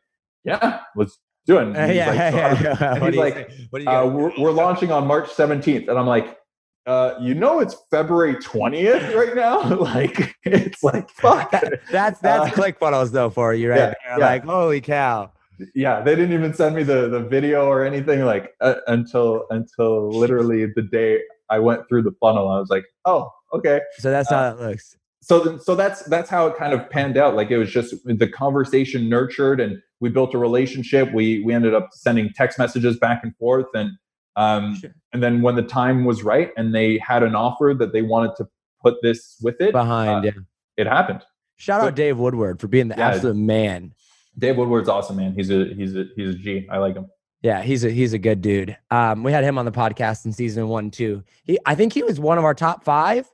yeah, 0.44 0.80
let's 0.96 1.18
do 1.46 1.58
it. 1.58 1.76
Uh, 1.76 1.92
yeah, 1.92 2.10
like, 2.10 2.16
yeah, 2.34 2.62
yeah. 2.62 2.94
And 2.94 3.04
he's 3.04 3.16
like, 3.16 3.50
uh, 3.86 4.10
we're, 4.12 4.32
we're 4.38 4.52
launching 4.52 4.92
on 4.92 5.06
March 5.06 5.28
17th, 5.28 5.88
and 5.88 5.98
I'm 5.98 6.06
like. 6.06 6.38
Uh, 6.86 7.18
you 7.18 7.32
know 7.32 7.60
it's 7.60 7.76
February 7.90 8.34
20th 8.34 9.14
right 9.14 9.34
now. 9.34 9.74
like 9.80 10.36
it's 10.42 10.84
like 10.84 11.08
fuck. 11.08 11.50
that's 11.90 12.20
that's 12.20 12.20
uh, 12.22 12.50
ClickFunnels 12.50 13.10
though 13.10 13.30
for 13.30 13.54
you 13.54 13.70
right 13.70 13.78
yeah. 13.78 13.94
Yeah. 14.06 14.16
Like 14.18 14.44
holy 14.44 14.82
cow 14.82 15.32
yeah 15.74 16.00
they 16.00 16.14
didn't 16.14 16.32
even 16.32 16.52
send 16.52 16.74
me 16.74 16.82
the 16.82 17.08
the 17.08 17.20
video 17.20 17.66
or 17.66 17.84
anything 17.84 18.24
like 18.24 18.54
uh, 18.60 18.74
until 18.88 19.46
until 19.50 20.10
literally 20.10 20.66
the 20.74 20.82
day 20.82 21.20
i 21.50 21.58
went 21.58 21.88
through 21.88 22.02
the 22.02 22.12
funnel 22.20 22.48
i 22.48 22.58
was 22.58 22.70
like 22.70 22.84
oh 23.04 23.30
okay 23.52 23.80
so 23.98 24.10
that's 24.10 24.30
uh, 24.30 24.36
how 24.36 24.56
it 24.56 24.68
looks 24.68 24.96
so 25.20 25.56
so 25.58 25.74
that's 25.74 26.02
that's 26.04 26.28
how 26.28 26.46
it 26.46 26.56
kind 26.56 26.72
of 26.72 26.88
panned 26.90 27.16
out 27.16 27.34
like 27.34 27.50
it 27.50 27.58
was 27.58 27.70
just 27.70 27.94
the 28.04 28.28
conversation 28.28 29.08
nurtured 29.08 29.60
and 29.60 29.78
we 30.00 30.08
built 30.08 30.34
a 30.34 30.38
relationship 30.38 31.12
we 31.12 31.42
we 31.44 31.52
ended 31.52 31.74
up 31.74 31.88
sending 31.92 32.30
text 32.34 32.58
messages 32.58 32.98
back 32.98 33.20
and 33.22 33.34
forth 33.36 33.66
and 33.74 33.90
um 34.36 34.76
sure. 34.76 34.94
and 35.12 35.22
then 35.22 35.42
when 35.42 35.54
the 35.54 35.62
time 35.62 36.04
was 36.04 36.22
right 36.22 36.50
and 36.56 36.74
they 36.74 36.98
had 36.98 37.22
an 37.22 37.34
offer 37.34 37.74
that 37.78 37.92
they 37.92 38.02
wanted 38.02 38.34
to 38.36 38.46
put 38.82 38.96
this 39.02 39.38
with 39.42 39.60
it 39.60 39.72
behind 39.72 40.26
uh, 40.26 40.32
yeah 40.32 40.40
it 40.76 40.86
happened 40.86 41.22
shout 41.56 41.80
out 41.80 41.94
dave 41.94 42.18
woodward 42.18 42.60
for 42.60 42.66
being 42.66 42.88
the 42.88 42.96
yeah, 42.96 43.08
absolute 43.08 43.36
man 43.36 43.92
Dave 44.38 44.56
Woodward's 44.56 44.88
awesome, 44.88 45.16
man. 45.16 45.34
He's 45.34 45.50
a 45.50 45.66
he's 45.74 45.96
a 45.96 46.06
he's 46.16 46.34
a 46.34 46.34
G. 46.34 46.66
I 46.70 46.78
like 46.78 46.94
him. 46.94 47.06
Yeah, 47.44 47.62
he's 47.62 47.84
a 47.84 47.90
he's 47.90 48.14
a 48.14 48.18
good 48.18 48.40
dude. 48.40 48.76
Um, 48.90 49.22
we 49.22 49.30
had 49.30 49.44
him 49.44 49.58
on 49.58 49.66
the 49.66 49.70
podcast 49.70 50.24
in 50.24 50.32
season 50.32 50.66
one 50.66 50.90
too. 50.90 51.22
He 51.44 51.58
I 51.66 51.76
think 51.76 51.92
he 51.92 52.02
was 52.02 52.18
one 52.18 52.38
of 52.38 52.44
our 52.44 52.54
top 52.54 52.84
five, 52.84 53.30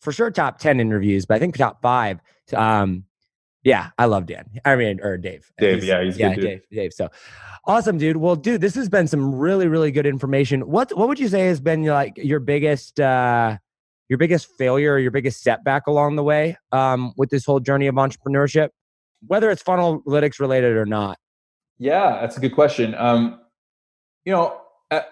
for 0.00 0.10
sure 0.10 0.30
top 0.30 0.58
ten 0.58 0.80
interviews, 0.80 1.26
but 1.26 1.34
I 1.34 1.38
think 1.38 1.56
top 1.56 1.80
five. 1.82 2.20
Um, 2.54 3.04
yeah, 3.62 3.90
I 3.98 4.06
love 4.06 4.26
Dan. 4.26 4.46
I 4.64 4.74
mean, 4.74 5.00
or 5.00 5.16
Dave. 5.18 5.52
Dave, 5.58 5.76
he's, 5.76 5.84
yeah, 5.84 6.02
he's 6.02 6.18
yeah, 6.18 6.34
Dave, 6.34 6.62
Dave. 6.72 6.92
So 6.92 7.10
awesome, 7.66 7.98
dude. 7.98 8.16
Well, 8.16 8.34
dude, 8.34 8.60
this 8.60 8.74
has 8.74 8.88
been 8.88 9.06
some 9.06 9.34
really, 9.34 9.68
really 9.68 9.92
good 9.92 10.06
information. 10.06 10.62
What 10.62 10.96
what 10.96 11.06
would 11.08 11.20
you 11.20 11.28
say 11.28 11.46
has 11.46 11.60
been 11.60 11.84
like 11.84 12.16
your 12.16 12.40
biggest 12.40 12.98
uh 12.98 13.58
your 14.08 14.18
biggest 14.18 14.48
failure 14.58 14.94
or 14.94 14.98
your 14.98 15.12
biggest 15.12 15.42
setback 15.42 15.86
along 15.86 16.16
the 16.16 16.24
way 16.24 16.56
um 16.72 17.12
with 17.16 17.30
this 17.30 17.44
whole 17.44 17.60
journey 17.60 17.86
of 17.86 17.94
entrepreneurship? 17.96 18.70
whether 19.26 19.50
it's 19.50 19.62
funnelytics 19.62 20.40
related 20.40 20.76
or 20.76 20.86
not? 20.86 21.18
Yeah, 21.78 22.18
that's 22.20 22.36
a 22.36 22.40
good 22.40 22.54
question. 22.54 22.94
Um, 22.96 23.40
you 24.24 24.32
know, 24.32 24.60
uh, 24.90 25.02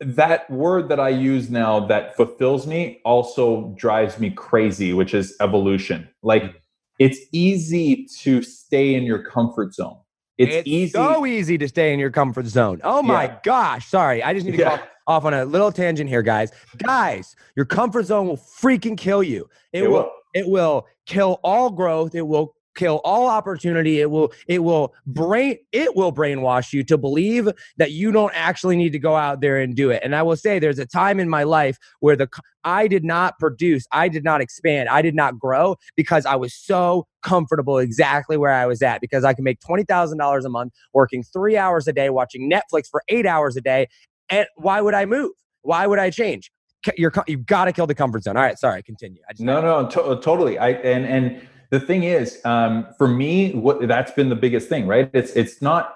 that 0.00 0.50
word 0.50 0.88
that 0.88 1.00
I 1.00 1.08
use 1.08 1.50
now 1.50 1.80
that 1.86 2.16
fulfills 2.16 2.66
me 2.66 3.00
also 3.04 3.74
drives 3.76 4.18
me 4.18 4.30
crazy, 4.30 4.92
which 4.92 5.14
is 5.14 5.34
evolution. 5.40 6.08
Like 6.22 6.60
it's 6.98 7.18
easy 7.32 8.06
to 8.20 8.42
stay 8.42 8.94
in 8.94 9.04
your 9.04 9.22
comfort 9.22 9.74
zone. 9.74 9.98
It's, 10.38 10.54
it's 10.54 10.68
easy. 10.68 10.92
so 10.92 11.24
easy 11.24 11.56
to 11.58 11.68
stay 11.68 11.94
in 11.94 11.98
your 11.98 12.10
comfort 12.10 12.46
zone. 12.46 12.80
Oh 12.84 13.02
my 13.02 13.24
yeah. 13.24 13.38
gosh. 13.42 13.88
Sorry. 13.88 14.22
I 14.22 14.34
just 14.34 14.44
need 14.44 14.52
to 14.52 14.58
yeah. 14.58 14.76
go 14.76 14.82
off 15.06 15.24
on 15.24 15.32
a 15.32 15.44
little 15.44 15.72
tangent 15.72 16.10
here, 16.10 16.22
guys. 16.22 16.52
Guys, 16.78 17.36
your 17.54 17.64
comfort 17.64 18.04
zone 18.04 18.26
will 18.26 18.36
freaking 18.36 18.98
kill 18.98 19.22
you. 19.22 19.48
It, 19.72 19.84
it 19.84 19.88
will, 19.88 19.92
will. 19.92 20.10
It 20.34 20.48
will 20.48 20.86
kill 21.06 21.40
all 21.42 21.70
growth. 21.70 22.14
It 22.14 22.26
will 22.26 22.55
kill 22.76 23.00
all 23.04 23.26
opportunity. 23.26 24.00
It 24.00 24.10
will 24.10 24.32
it 24.46 24.62
will 24.62 24.94
brain 25.06 25.56
it 25.72 25.96
will 25.96 26.12
brainwash 26.12 26.72
you 26.72 26.84
to 26.84 26.96
believe 26.96 27.48
that 27.78 27.90
you 27.90 28.12
don't 28.12 28.32
actually 28.34 28.76
need 28.76 28.92
to 28.92 28.98
go 28.98 29.16
out 29.16 29.40
there 29.40 29.58
and 29.58 29.74
do 29.74 29.90
it. 29.90 30.02
And 30.04 30.14
i 30.14 30.22
will 30.22 30.36
say 30.36 30.58
there's 30.58 30.78
a 30.78 30.86
time 30.86 31.18
in 31.18 31.28
my 31.28 31.42
life 31.42 31.78
where 32.00 32.16
the 32.16 32.28
i 32.64 32.86
did 32.86 33.04
not 33.04 33.38
produce 33.38 33.86
i 33.92 34.08
did 34.08 34.24
not 34.24 34.40
expand 34.40 34.88
i 34.88 35.00
did 35.00 35.14
not 35.14 35.38
grow 35.38 35.76
because 35.96 36.26
i 36.26 36.34
was 36.34 36.54
so 36.54 37.06
comfortable 37.22 37.78
exactly 37.78 38.36
where 38.36 38.52
i 38.52 38.66
was 38.66 38.82
at 38.82 39.00
because 39.00 39.24
i 39.24 39.32
can 39.32 39.44
make 39.44 39.58
$20000 39.60 40.44
a 40.44 40.48
month 40.48 40.72
working 40.92 41.22
three 41.22 41.56
hours 41.56 41.88
a 41.88 41.92
day 41.92 42.10
watching 42.10 42.50
netflix 42.50 42.88
for 42.90 43.02
eight 43.08 43.26
hours 43.26 43.56
a 43.56 43.60
day. 43.60 43.88
And 44.28 44.46
why 44.56 44.80
would 44.80 44.94
i 44.94 45.04
move? 45.06 45.32
Why 45.62 45.86
would 45.86 45.98
i 45.98 46.10
change? 46.10 46.50
You're 46.96 47.12
you've 47.26 47.46
got 47.46 47.64
to 47.64 47.72
kill 47.72 47.86
the 47.86 47.94
comfort 47.94 48.22
zone. 48.22 48.36
All 48.36 48.42
right 48.42 48.58
sorry 48.58 48.82
continue. 48.82 49.20
No 49.38 49.60
no 49.60 49.88
to- 49.88 50.20
totally. 50.20 50.58
I 50.58 50.70
and 50.70 51.04
and 51.04 51.48
the 51.70 51.80
thing 51.80 52.04
is, 52.04 52.40
um, 52.44 52.86
for 52.98 53.08
me, 53.08 53.52
what 53.52 53.86
that's 53.86 54.12
been 54.12 54.28
the 54.28 54.36
biggest 54.36 54.68
thing, 54.68 54.86
right? 54.86 55.10
It's 55.12 55.32
it's 55.32 55.60
not 55.60 55.94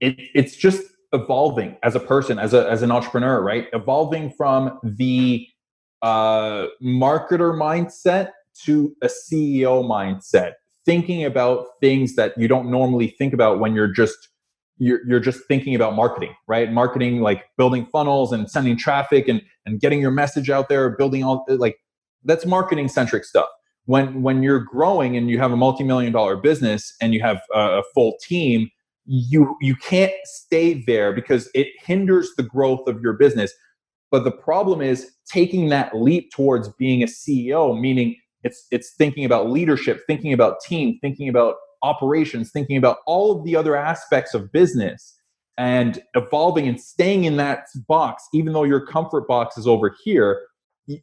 it, 0.00 0.16
it's 0.34 0.56
just 0.56 0.82
evolving 1.12 1.76
as 1.82 1.94
a 1.94 2.00
person, 2.00 2.38
as 2.38 2.54
a 2.54 2.68
as 2.70 2.82
an 2.82 2.90
entrepreneur, 2.90 3.42
right? 3.42 3.68
Evolving 3.72 4.30
from 4.30 4.78
the 4.82 5.46
uh, 6.02 6.66
marketer 6.82 7.54
mindset 7.54 8.30
to 8.64 8.94
a 9.02 9.08
CEO 9.08 9.84
mindset, 9.84 10.54
thinking 10.84 11.24
about 11.24 11.66
things 11.80 12.16
that 12.16 12.36
you 12.38 12.48
don't 12.48 12.70
normally 12.70 13.08
think 13.08 13.32
about 13.34 13.58
when 13.58 13.74
you're 13.74 13.92
just 13.92 14.28
you're, 14.78 15.06
you're 15.06 15.20
just 15.20 15.40
thinking 15.46 15.74
about 15.74 15.94
marketing, 15.94 16.34
right? 16.48 16.72
Marketing, 16.72 17.20
like 17.20 17.44
building 17.58 17.84
funnels 17.92 18.32
and 18.32 18.50
sending 18.50 18.76
traffic 18.76 19.28
and 19.28 19.42
and 19.66 19.80
getting 19.80 20.00
your 20.00 20.10
message 20.10 20.48
out 20.48 20.70
there, 20.70 20.88
building 20.90 21.22
all 21.22 21.44
like 21.48 21.76
that's 22.24 22.46
marketing 22.46 22.88
centric 22.88 23.24
stuff 23.24 23.48
when 23.90 24.22
when 24.22 24.42
you're 24.42 24.60
growing 24.60 25.16
and 25.16 25.28
you 25.28 25.38
have 25.38 25.52
a 25.52 25.56
multi-million 25.56 26.12
dollar 26.12 26.36
business 26.36 26.94
and 27.00 27.12
you 27.12 27.20
have 27.20 27.40
a, 27.52 27.60
a 27.80 27.82
full 27.94 28.16
team 28.22 28.70
you 29.12 29.56
you 29.60 29.74
can't 29.74 30.12
stay 30.24 30.84
there 30.86 31.12
because 31.12 31.50
it 31.52 31.66
hinders 31.84 32.30
the 32.36 32.44
growth 32.44 32.86
of 32.86 33.00
your 33.02 33.14
business. 33.14 33.52
But 34.12 34.22
the 34.22 34.30
problem 34.30 34.80
is 34.80 35.10
taking 35.26 35.68
that 35.70 35.96
leap 35.96 36.30
towards 36.32 36.68
being 36.78 37.02
a 37.02 37.06
CEO, 37.06 37.78
meaning 37.78 38.14
it's 38.44 38.66
it's 38.70 38.94
thinking 38.96 39.24
about 39.24 39.50
leadership, 39.50 40.02
thinking 40.06 40.32
about 40.32 40.60
team, 40.60 40.98
thinking 41.00 41.28
about 41.28 41.56
operations, 41.82 42.52
thinking 42.52 42.76
about 42.76 42.98
all 43.06 43.36
of 43.36 43.44
the 43.44 43.56
other 43.56 43.74
aspects 43.74 44.32
of 44.32 44.52
business 44.52 45.16
and 45.58 46.02
evolving 46.14 46.68
and 46.68 46.80
staying 46.80 47.24
in 47.24 47.36
that 47.36 47.64
box, 47.88 48.22
even 48.32 48.52
though 48.52 48.64
your 48.64 48.86
comfort 48.86 49.26
box 49.26 49.58
is 49.58 49.66
over 49.66 49.94
here, 50.04 50.40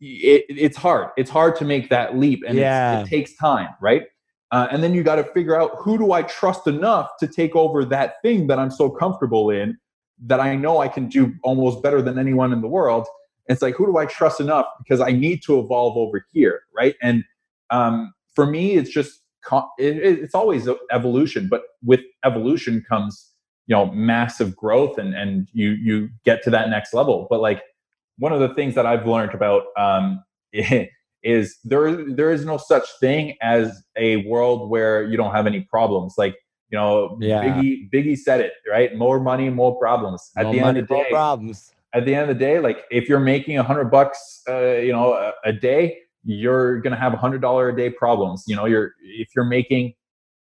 it, 0.01 0.45
it's 0.49 0.77
hard. 0.77 1.09
It's 1.17 1.29
hard 1.29 1.55
to 1.57 1.65
make 1.65 1.89
that 1.89 2.17
leap 2.17 2.43
and 2.47 2.57
yeah. 2.57 3.01
it 3.01 3.07
takes 3.07 3.35
time, 3.35 3.69
right? 3.81 4.03
Uh, 4.51 4.67
and 4.71 4.81
then 4.81 4.93
you 4.93 5.03
got 5.03 5.15
to 5.15 5.23
figure 5.23 5.59
out 5.59 5.71
who 5.77 5.97
do 5.97 6.13
I 6.13 6.21
trust 6.23 6.67
enough 6.67 7.09
to 7.19 7.27
take 7.27 7.55
over 7.55 7.83
that 7.85 8.21
thing 8.21 8.47
that 8.47 8.59
I'm 8.59 8.71
so 8.71 8.89
comfortable 8.89 9.49
in 9.49 9.77
that 10.25 10.39
I 10.39 10.55
know 10.55 10.79
I 10.79 10.87
can 10.87 11.07
do 11.07 11.33
almost 11.43 11.83
better 11.83 12.01
than 12.01 12.17
anyone 12.17 12.53
in 12.53 12.61
the 12.61 12.67
world. 12.67 13.07
it's 13.47 13.61
like, 13.61 13.75
who 13.75 13.85
do 13.85 13.97
I 13.97 14.05
trust 14.05 14.39
enough 14.39 14.65
because 14.79 14.99
I 14.99 15.11
need 15.11 15.41
to 15.43 15.59
evolve 15.59 15.97
over 15.97 16.25
here, 16.31 16.61
right? 16.75 16.95
And 17.01 17.23
um, 17.69 18.13
for 18.33 18.45
me, 18.45 18.75
it's 18.75 18.89
just 18.89 19.21
it, 19.77 19.97
it's 19.97 20.35
always 20.35 20.67
evolution, 20.91 21.47
but 21.49 21.63
with 21.83 22.01
evolution 22.25 22.83
comes 22.87 23.31
you 23.67 23.75
know 23.75 23.87
massive 23.87 24.55
growth 24.55 24.97
and 24.97 25.13
and 25.13 25.49
you 25.53 25.71
you 25.71 26.09
get 26.25 26.43
to 26.43 26.49
that 26.49 26.69
next 26.69 26.93
level. 26.93 27.27
But 27.29 27.41
like 27.41 27.61
one 28.17 28.33
of 28.33 28.39
the 28.39 28.53
things 28.53 28.75
that 28.75 28.85
I've 28.85 29.07
learned 29.07 29.33
about 29.33 29.63
um, 29.77 30.23
is 31.23 31.57
there 31.63 32.13
there 32.13 32.31
is 32.31 32.45
no 32.45 32.57
such 32.57 32.85
thing 32.99 33.35
as 33.41 33.83
a 33.97 34.17
world 34.27 34.69
where 34.69 35.03
you 35.03 35.17
don't 35.17 35.33
have 35.33 35.47
any 35.47 35.61
problems. 35.61 36.15
Like 36.17 36.35
you 36.69 36.77
know, 36.77 37.17
yeah. 37.21 37.43
Biggie 37.43 37.89
Biggie 37.91 38.17
said 38.17 38.41
it 38.41 38.53
right. 38.69 38.95
More 38.95 39.19
money, 39.19 39.49
more 39.49 39.77
problems. 39.77 40.31
At 40.35 40.43
more 40.43 40.53
the 40.53 40.59
money, 40.61 40.69
end 40.69 40.77
of 40.79 40.87
the 40.87 40.95
day, 40.95 41.09
problems. 41.09 41.71
At 41.93 42.05
the 42.05 42.13
end 42.13 42.29
of 42.29 42.37
the 42.37 42.39
day, 42.39 42.59
like 42.59 42.79
if 42.91 43.07
you're 43.07 43.19
making 43.19 43.57
a 43.57 43.63
hundred 43.63 43.85
bucks, 43.85 44.41
uh, 44.49 44.75
you 44.77 44.91
know, 44.91 45.13
a, 45.13 45.33
a 45.45 45.53
day, 45.53 45.97
you're 46.23 46.81
going 46.81 46.91
to 46.91 46.99
have 46.99 47.13
a 47.13 47.17
hundred 47.17 47.41
dollar 47.41 47.69
a 47.69 47.75
day 47.75 47.89
problems. 47.89 48.43
You 48.47 48.55
know, 48.55 48.65
you're 48.65 48.91
if 49.01 49.29
you're 49.35 49.45
making 49.45 49.93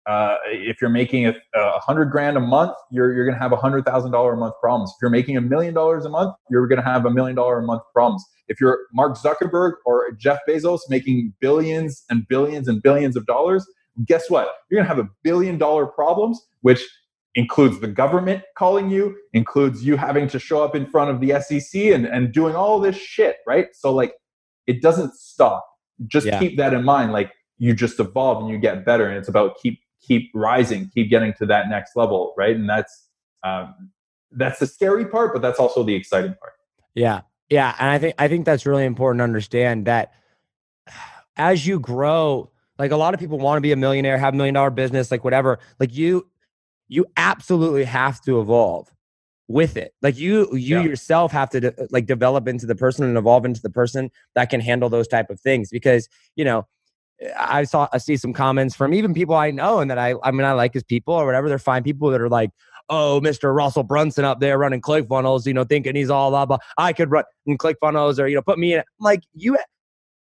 uh, 0.07 0.37
if 0.47 0.81
you're 0.81 0.91
making 0.91 1.27
a, 1.27 1.35
a, 1.55 1.81
hundred 1.81 2.07
grand 2.07 2.37
a 2.37 2.41
month, 2.41 2.77
you're 2.91 3.13
you're 3.15 3.25
going 3.25 3.35
to 3.35 3.43
have 3.43 3.53
a 3.53 3.57
hundred 3.57 3.85
thousand 3.85 4.13
dollar 4.13 4.35
a 4.35 4.37
month 4.37 4.55
problems. 4.61 4.91
If 4.91 5.03
you're 5.03 5.11
making 5.11 5.37
a 5.37 5.41
million 5.41 5.75
dollars 5.75 6.05
a 6.05 6.09
month, 6.09 6.35
you're 6.49 6.67
going 6.69 6.81
to 6.81 6.85
have 6.85 7.05
a 7.07 7.11
million 7.11 7.35
dollar 7.35 7.59
a 7.59 7.63
month 7.63 7.83
problems. 7.93 8.25
If 8.49 8.61
you're 8.61 8.79
Mark 8.93 9.19
Zuckerberg 9.19 9.73
or 9.85 10.13
Jeff 10.13 10.39
Bezos 10.49 10.81
making 10.89 11.35
billions 11.41 12.05
and 12.09 12.27
billions 12.29 12.69
and 12.69 12.81
billions 12.81 13.17
of 13.17 13.27
dollars, 13.27 13.67
guess 14.05 14.31
what? 14.31 14.49
You're 14.71 14.79
going 14.79 14.89
to 14.89 14.95
have 14.95 15.05
a 15.05 15.11
billion 15.25 15.59
dollar 15.59 15.87
problems, 15.87 16.41
which 16.61 16.87
includes 17.35 17.81
the 17.81 17.89
government 17.89 18.43
calling 18.57 18.89
you, 18.89 19.17
includes 19.33 19.85
you 19.85 19.97
having 19.97 20.29
to 20.29 20.39
show 20.39 20.63
up 20.63 20.75
in 20.77 20.87
front 20.87 21.11
of 21.11 21.21
the 21.21 21.41
SEC 21.41 21.83
and, 21.83 22.07
and 22.07 22.33
doing 22.33 22.55
all 22.55 22.81
this 22.81 22.97
shit, 22.97 23.37
right? 23.47 23.67
So 23.75 23.93
like 23.93 24.15
it 24.67 24.83
doesn't 24.83 25.15
stop. 25.15 25.65
Just 26.07 26.27
yeah. 26.27 26.39
keep 26.39 26.57
that 26.59 26.73
in 26.75 26.85
mind. 26.85 27.13
Like 27.13 27.33
you 27.59 27.75
just 27.75 27.99
evolve 28.01 28.43
and 28.43 28.51
you 28.51 28.59
get 28.59 28.85
better. 28.85 29.09
And 29.09 29.19
it's 29.19 29.29
about 29.29 29.57
keep 29.63 29.81
keep 30.03 30.31
rising, 30.35 30.91
keep 30.93 31.11
getting 31.11 31.33
to 31.35 31.47
that 31.47 31.69
next 31.69 31.97
level, 31.97 32.35
right? 32.37 32.57
And 32.57 32.69
that's 32.69 33.09
um, 33.43 33.91
that's 34.33 34.59
the 34.59 34.67
scary 34.67 35.07
part, 35.07 35.33
but 35.33 35.43
that's 35.43 35.59
also 35.59 35.83
the 35.83 35.95
exciting 35.95 36.35
part. 36.41 36.53
Yeah, 36.95 37.23
yeah, 37.49 37.75
and 37.79 37.91
I 37.91 37.99
think 37.99 38.15
I 38.19 38.29
think 38.29 38.45
that's 38.45 38.67
really 38.67 38.85
important 38.85 39.21
to 39.21 39.25
understand 39.25 39.87
that 39.87 40.13
as 41.37 41.67
you 41.67 41.79
grow, 41.79 42.51
like 42.79 42.91
a 42.91 42.97
lot 42.97 43.15
of 43.15 43.21
people 43.21 43.39
want 43.39 43.59
to 43.59 43.61
be 43.61 43.73
a 43.73 43.77
millionaire, 43.77 44.19
have 44.19 44.35
a 44.35 44.37
million 44.37 44.55
dollar 44.55 44.71
business, 44.71 45.11
like 45.11 45.25
whatever. 45.25 45.59
Like 45.79 45.95
you, 45.95 46.29
you 46.89 47.07
absolutely 47.17 47.85
have 47.85 48.21
to 48.23 48.41
evolve 48.41 48.93
with 49.49 49.77
it. 49.77 49.95
Like 50.03 50.19
you, 50.19 50.49
you 50.53 50.79
yeah. 50.79 50.83
yourself 50.83 51.33
have 51.33 51.51
to 51.51 51.61
de- 51.61 51.89
like 51.91 52.07
develop 52.07 52.49
into 52.49 52.67
the 52.67 52.75
person 52.75 53.05
and 53.05 53.17
evolve 53.17 53.45
into 53.45 53.63
the 53.63 53.71
person 53.71 54.11
that 54.35 54.51
can 54.51 54.61
handle 54.61 54.89
those 54.89 55.09
type 55.09 55.31
of 55.31 55.41
things. 55.41 55.71
Because 55.71 56.09
you 56.35 56.45
know, 56.45 56.67
I 57.39 57.65
saw 57.65 57.89
I 57.93 57.99
see 57.99 58.17
some 58.17 58.33
comments 58.33 58.75
from 58.75 58.93
even 58.93 59.15
people 59.15 59.35
I 59.35 59.51
know 59.51 59.81
and 59.81 59.91
that 59.91 59.99
I 59.99 60.15
I 60.23 60.31
mean 60.31 60.45
I 60.45 60.53
like 60.53 60.75
his 60.75 60.85
people 60.85 61.15
or 61.15 61.25
whatever. 61.25 61.49
They're 61.49 61.59
fine 61.59 61.83
people 61.83 62.11
that 62.11 62.21
are 62.21 62.29
like, 62.29 62.51
oh, 62.89 63.21
Mr. 63.23 63.55
Russell 63.55 63.83
Brunson 63.83 64.25
up 64.25 64.41
there 64.41 64.59
running 64.59 64.81
ClickFunnels, 64.81 65.47
you 65.47 65.55
know, 65.55 65.65
thinking 65.65 65.97
he's 65.97 66.11
all 66.11 66.31
blah 66.31 66.47
blah. 66.47 66.59
I 66.79 66.93
could 66.93 67.11
run 67.11 67.25
in 67.47 67.59
ClickFunnels 67.59 68.19
or 68.19 68.27
you 68.27 68.35
know 68.35 68.43
put 68.43 68.59
me 68.59 68.75
in. 68.75 68.83
like 69.01 69.23
you. 69.35 69.57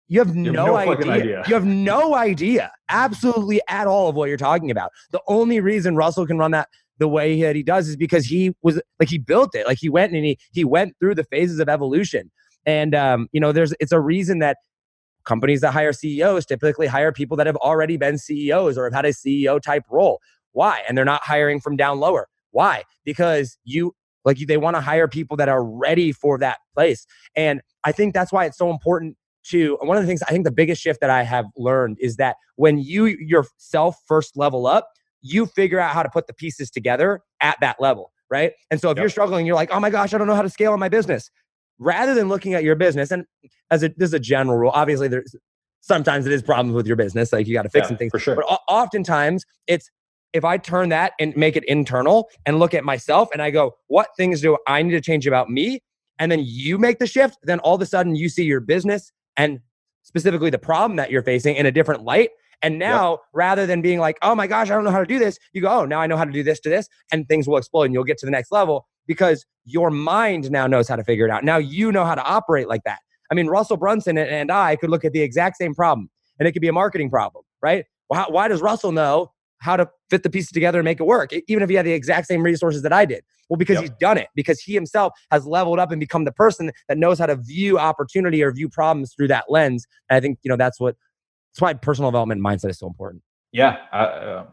You 0.07 0.19
have, 0.19 0.35
you 0.35 0.43
have 0.43 0.53
no, 0.53 0.65
no 0.65 0.75
idea. 0.75 1.09
idea. 1.09 1.43
You 1.47 1.53
have 1.53 1.65
no 1.65 2.15
idea, 2.15 2.73
absolutely 2.89 3.61
at 3.69 3.87
all, 3.87 4.09
of 4.09 4.15
what 4.17 4.27
you're 4.27 4.35
talking 4.35 4.69
about. 4.69 4.91
The 5.11 5.21
only 5.25 5.61
reason 5.61 5.95
Russell 5.95 6.27
can 6.27 6.37
run 6.37 6.51
that 6.51 6.67
the 7.01 7.07
way 7.07 7.41
that 7.41 7.55
he 7.55 7.63
does 7.63 7.87
is 7.87 7.95
because 7.95 8.25
he 8.25 8.53
was 8.61 8.79
like 8.99 9.09
he 9.09 9.17
built 9.17 9.55
it. 9.55 9.65
Like 9.65 9.79
he 9.79 9.89
went 9.89 10.13
and 10.13 10.23
he 10.23 10.37
he 10.51 10.63
went 10.63 10.95
through 10.99 11.15
the 11.15 11.23
phases 11.23 11.59
of 11.59 11.67
evolution. 11.67 12.29
And 12.65 12.93
um, 12.93 13.27
you 13.31 13.41
know, 13.41 13.51
there's 13.51 13.73
it's 13.79 13.91
a 13.91 13.99
reason 13.99 14.39
that 14.39 14.57
companies 15.25 15.61
that 15.61 15.71
hire 15.71 15.93
CEOs 15.93 16.45
typically 16.45 16.87
hire 16.87 17.11
people 17.11 17.37
that 17.37 17.47
have 17.47 17.57
already 17.57 17.97
been 17.97 18.17
CEOs 18.17 18.77
or 18.77 18.85
have 18.85 18.93
had 18.93 19.05
a 19.05 19.09
CEO 19.09 19.61
type 19.61 19.83
role. 19.89 20.19
Why? 20.53 20.83
And 20.87 20.97
they're 20.97 21.05
not 21.05 21.23
hiring 21.23 21.59
from 21.59 21.75
down 21.75 21.99
lower. 21.99 22.27
Why? 22.51 22.83
Because 23.05 23.57
you 23.63 23.95
like 24.23 24.37
they 24.37 24.57
want 24.57 24.75
to 24.75 24.81
hire 24.81 25.07
people 25.07 25.37
that 25.37 25.49
are 25.49 25.63
ready 25.63 26.11
for 26.11 26.37
that 26.39 26.59
place. 26.73 27.05
And 27.35 27.61
I 27.83 27.91
think 27.91 28.13
that's 28.13 28.31
why 28.31 28.45
it's 28.45 28.57
so 28.57 28.69
important 28.69 29.17
to 29.45 29.77
one 29.81 29.97
of 29.97 30.03
the 30.03 30.07
things 30.07 30.21
I 30.23 30.31
think 30.31 30.43
the 30.43 30.51
biggest 30.51 30.81
shift 30.81 31.01
that 31.01 31.09
I 31.09 31.23
have 31.23 31.45
learned 31.57 31.97
is 31.99 32.17
that 32.17 32.35
when 32.55 32.77
you 32.77 33.05
yourself 33.05 33.97
first 34.07 34.37
level 34.37 34.67
up, 34.67 34.89
you 35.21 35.45
figure 35.45 35.79
out 35.79 35.93
how 35.93 36.03
to 36.03 36.09
put 36.09 36.27
the 36.27 36.33
pieces 36.33 36.69
together 36.69 37.21
at 37.41 37.57
that 37.61 37.77
level, 37.79 38.11
right? 38.29 38.53
And 38.69 38.79
so 38.79 38.91
if 38.91 38.97
yep. 38.97 39.03
you're 39.03 39.09
struggling, 39.09 39.45
you're 39.45 39.55
like, 39.55 39.71
"Oh 39.71 39.79
my 39.79 39.89
gosh, 39.89 40.13
I 40.13 40.17
don't 40.17 40.27
know 40.27 40.35
how 40.35 40.41
to 40.41 40.49
scale 40.49 40.73
on 40.73 40.79
my 40.79 40.89
business." 40.89 41.31
Rather 41.81 42.13
than 42.13 42.29
looking 42.29 42.53
at 42.53 42.63
your 42.63 42.75
business 42.75 43.09
and 43.09 43.25
as 43.71 43.81
a 43.81 43.89
this 43.89 44.09
is 44.09 44.13
a 44.13 44.19
general 44.19 44.57
rule. 44.57 44.71
Obviously, 44.73 45.07
there's 45.07 45.35
sometimes 45.79 46.27
it 46.27 46.31
is 46.31 46.43
problems 46.43 46.75
with 46.75 46.85
your 46.85 46.95
business, 46.95 47.33
like 47.33 47.47
you 47.47 47.53
got 47.53 47.63
to 47.63 47.69
fix 47.69 47.85
yeah, 47.85 47.87
some 47.87 47.97
things. 47.97 48.11
For 48.11 48.19
sure. 48.19 48.35
But 48.35 48.45
oftentimes 48.67 49.45
it's 49.65 49.89
if 50.33 50.45
I 50.45 50.57
turn 50.57 50.89
that 50.89 51.13
and 51.19 51.35
make 51.35 51.55
it 51.55 51.63
internal 51.65 52.29
and 52.45 52.59
look 52.59 52.73
at 52.73 52.83
myself 52.83 53.29
and 53.33 53.41
I 53.41 53.49
go, 53.49 53.73
what 53.87 54.09
things 54.15 54.41
do 54.41 54.57
I 54.67 54.81
need 54.81 54.91
to 54.91 55.01
change 55.01 55.27
about 55.27 55.49
me? 55.49 55.81
And 56.19 56.31
then 56.31 56.41
you 56.43 56.77
make 56.77 56.99
the 56.99 57.07
shift, 57.07 57.37
then 57.43 57.59
all 57.59 57.75
of 57.75 57.81
a 57.81 57.85
sudden 57.85 58.15
you 58.15 58.29
see 58.29 58.43
your 58.43 58.59
business 58.59 59.11
and 59.35 59.59
specifically 60.03 60.49
the 60.49 60.59
problem 60.59 60.97
that 60.97 61.11
you're 61.11 61.23
facing 61.23 61.55
in 61.55 61.65
a 61.65 61.71
different 61.71 62.03
light. 62.03 62.29
And 62.61 62.77
now, 62.77 63.11
yep. 63.11 63.19
rather 63.33 63.65
than 63.65 63.81
being 63.81 63.99
like, 63.99 64.19
oh 64.21 64.35
my 64.35 64.45
gosh, 64.45 64.69
I 64.69 64.75
don't 64.75 64.83
know 64.83 64.91
how 64.91 64.99
to 64.99 65.05
do 65.05 65.17
this, 65.17 65.39
you 65.51 65.61
go, 65.61 65.79
oh, 65.79 65.85
now 65.85 65.99
I 65.99 66.05
know 66.05 66.15
how 66.15 66.25
to 66.25 66.31
do 66.31 66.43
this 66.43 66.59
to 66.61 66.69
this, 66.69 66.87
and 67.11 67.27
things 67.27 67.47
will 67.47 67.57
explode 67.57 67.85
and 67.85 67.93
you'll 67.93 68.03
get 68.03 68.19
to 68.19 68.25
the 68.25 68.31
next 68.31 68.51
level 68.51 68.87
because 69.11 69.45
your 69.65 69.91
mind 69.91 70.49
now 70.49 70.67
knows 70.67 70.87
how 70.87 70.95
to 70.95 71.03
figure 71.03 71.25
it 71.25 71.31
out. 71.31 71.43
Now 71.43 71.57
you 71.57 71.91
know 71.91 72.05
how 72.05 72.15
to 72.15 72.23
operate 72.23 72.69
like 72.69 72.85
that. 72.85 72.99
I 73.29 73.35
mean, 73.35 73.47
Russell 73.47 73.75
Brunson 73.75 74.17
and 74.17 74.49
I 74.49 74.77
could 74.77 74.89
look 74.89 75.03
at 75.03 75.11
the 75.11 75.21
exact 75.21 75.57
same 75.57 75.75
problem 75.75 76.09
and 76.39 76.47
it 76.47 76.53
could 76.53 76.61
be 76.61 76.69
a 76.69 76.73
marketing 76.73 77.09
problem, 77.09 77.43
right? 77.61 77.83
Well, 78.09 78.21
how, 78.21 78.31
why 78.31 78.47
does 78.47 78.61
Russell 78.61 78.93
know 78.93 79.33
how 79.57 79.75
to 79.75 79.89
fit 80.09 80.23
the 80.23 80.29
pieces 80.29 80.51
together 80.51 80.79
and 80.79 80.85
make 80.85 81.01
it 81.01 81.03
work, 81.03 81.31
even 81.49 81.61
if 81.61 81.67
he 81.67 81.75
had 81.75 81.85
the 81.85 81.91
exact 81.91 82.27
same 82.27 82.41
resources 82.41 82.83
that 82.83 82.93
I 82.93 83.03
did? 83.03 83.25
Well, 83.49 83.57
because 83.57 83.75
yep. 83.75 83.83
he's 83.83 83.91
done 83.99 84.17
it, 84.17 84.27
because 84.33 84.61
he 84.61 84.73
himself 84.73 85.11
has 85.29 85.45
leveled 85.45 85.77
up 85.77 85.91
and 85.91 85.99
become 85.99 86.23
the 86.23 86.31
person 86.31 86.71
that 86.87 86.97
knows 86.97 87.19
how 87.19 87.25
to 87.25 87.35
view 87.35 87.77
opportunity 87.77 88.41
or 88.41 88.53
view 88.53 88.69
problems 88.69 89.13
through 89.13 89.27
that 89.27 89.45
lens. 89.49 89.85
And 90.09 90.15
I 90.15 90.21
think, 90.21 90.39
you 90.43 90.47
know, 90.47 90.55
that's 90.55 90.79
what, 90.79 90.95
that's 91.51 91.61
why 91.61 91.73
personal 91.73 92.11
development 92.11 92.41
mindset 92.41 92.69
is 92.69 92.79
so 92.79 92.87
important. 92.87 93.23
Yeah. 93.51 93.75
I, 93.91 94.03
uh, 94.03 94.45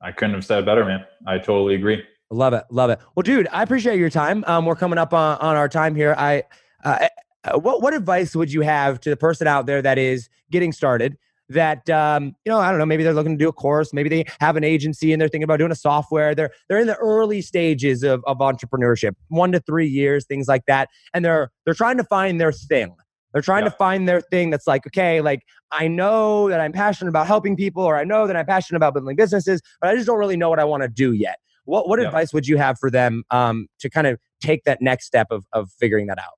I 0.00 0.12
couldn't 0.12 0.36
have 0.36 0.44
said 0.44 0.60
it 0.60 0.66
better, 0.66 0.84
man. 0.84 1.04
I 1.26 1.38
totally 1.38 1.74
agree. 1.74 2.04
Love 2.30 2.54
it. 2.54 2.64
Love 2.70 2.90
it. 2.90 2.98
Well, 3.14 3.22
dude, 3.22 3.48
I 3.52 3.62
appreciate 3.62 3.98
your 3.98 4.10
time. 4.10 4.44
Um, 4.46 4.64
we're 4.64 4.74
coming 4.76 4.98
up 4.98 5.12
on, 5.12 5.38
on 5.38 5.56
our 5.56 5.68
time 5.68 5.94
here. 5.94 6.14
I, 6.18 6.44
uh, 6.84 7.08
uh, 7.44 7.58
what 7.58 7.82
what 7.82 7.94
advice 7.94 8.34
would 8.34 8.52
you 8.52 8.62
have 8.62 9.00
to 9.00 9.10
the 9.10 9.16
person 9.16 9.46
out 9.46 9.66
there 9.66 9.82
that 9.82 9.98
is 9.98 10.28
getting 10.50 10.72
started? 10.72 11.16
That 11.50 11.88
um, 11.90 12.34
you 12.44 12.50
know, 12.50 12.58
I 12.58 12.70
don't 12.70 12.78
know, 12.78 12.86
maybe 12.86 13.02
they're 13.02 13.12
looking 13.12 13.36
to 13.36 13.44
do 13.44 13.48
a 13.48 13.52
course, 13.52 13.92
maybe 13.92 14.08
they 14.08 14.24
have 14.40 14.56
an 14.56 14.64
agency 14.64 15.12
and 15.12 15.20
they're 15.20 15.28
thinking 15.28 15.44
about 15.44 15.58
doing 15.58 15.72
a 15.72 15.76
software. 15.76 16.34
They're 16.34 16.50
they're 16.68 16.78
in 16.78 16.86
the 16.86 16.96
early 16.96 17.42
stages 17.42 18.02
of, 18.02 18.24
of 18.26 18.38
entrepreneurship, 18.38 19.14
one 19.28 19.52
to 19.52 19.60
three 19.60 19.86
years, 19.86 20.24
things 20.24 20.48
like 20.48 20.64
that, 20.66 20.88
and 21.12 21.22
they're 21.24 21.50
they're 21.64 21.74
trying 21.74 21.98
to 21.98 22.04
find 22.04 22.40
their 22.40 22.52
thing. 22.52 22.94
They're 23.34 23.42
trying 23.42 23.64
yeah. 23.64 23.70
to 23.70 23.76
find 23.76 24.08
their 24.08 24.20
thing 24.20 24.50
that's 24.50 24.66
like, 24.66 24.86
okay, 24.86 25.20
like 25.20 25.42
I 25.70 25.88
know 25.88 26.48
that 26.48 26.60
I'm 26.60 26.72
passionate 26.72 27.10
about 27.10 27.26
helping 27.26 27.56
people, 27.56 27.82
or 27.82 27.96
I 27.96 28.04
know 28.04 28.26
that 28.26 28.36
I'm 28.36 28.46
passionate 28.46 28.78
about 28.78 28.94
building 28.94 29.16
businesses, 29.16 29.60
but 29.80 29.90
I 29.90 29.94
just 29.96 30.06
don't 30.06 30.18
really 30.18 30.36
know 30.36 30.48
what 30.48 30.60
I 30.60 30.64
want 30.64 30.82
to 30.82 30.88
do 30.88 31.12
yet. 31.12 31.36
What 31.64 31.88
what 31.88 32.00
yeah. 32.00 32.06
advice 32.06 32.32
would 32.32 32.46
you 32.46 32.56
have 32.56 32.78
for 32.78 32.90
them 32.90 33.24
um, 33.30 33.68
to 33.80 33.90
kind 33.90 34.06
of 34.06 34.18
take 34.40 34.64
that 34.64 34.80
next 34.80 35.06
step 35.06 35.28
of 35.30 35.44
of 35.52 35.70
figuring 35.78 36.06
that 36.08 36.18
out? 36.18 36.34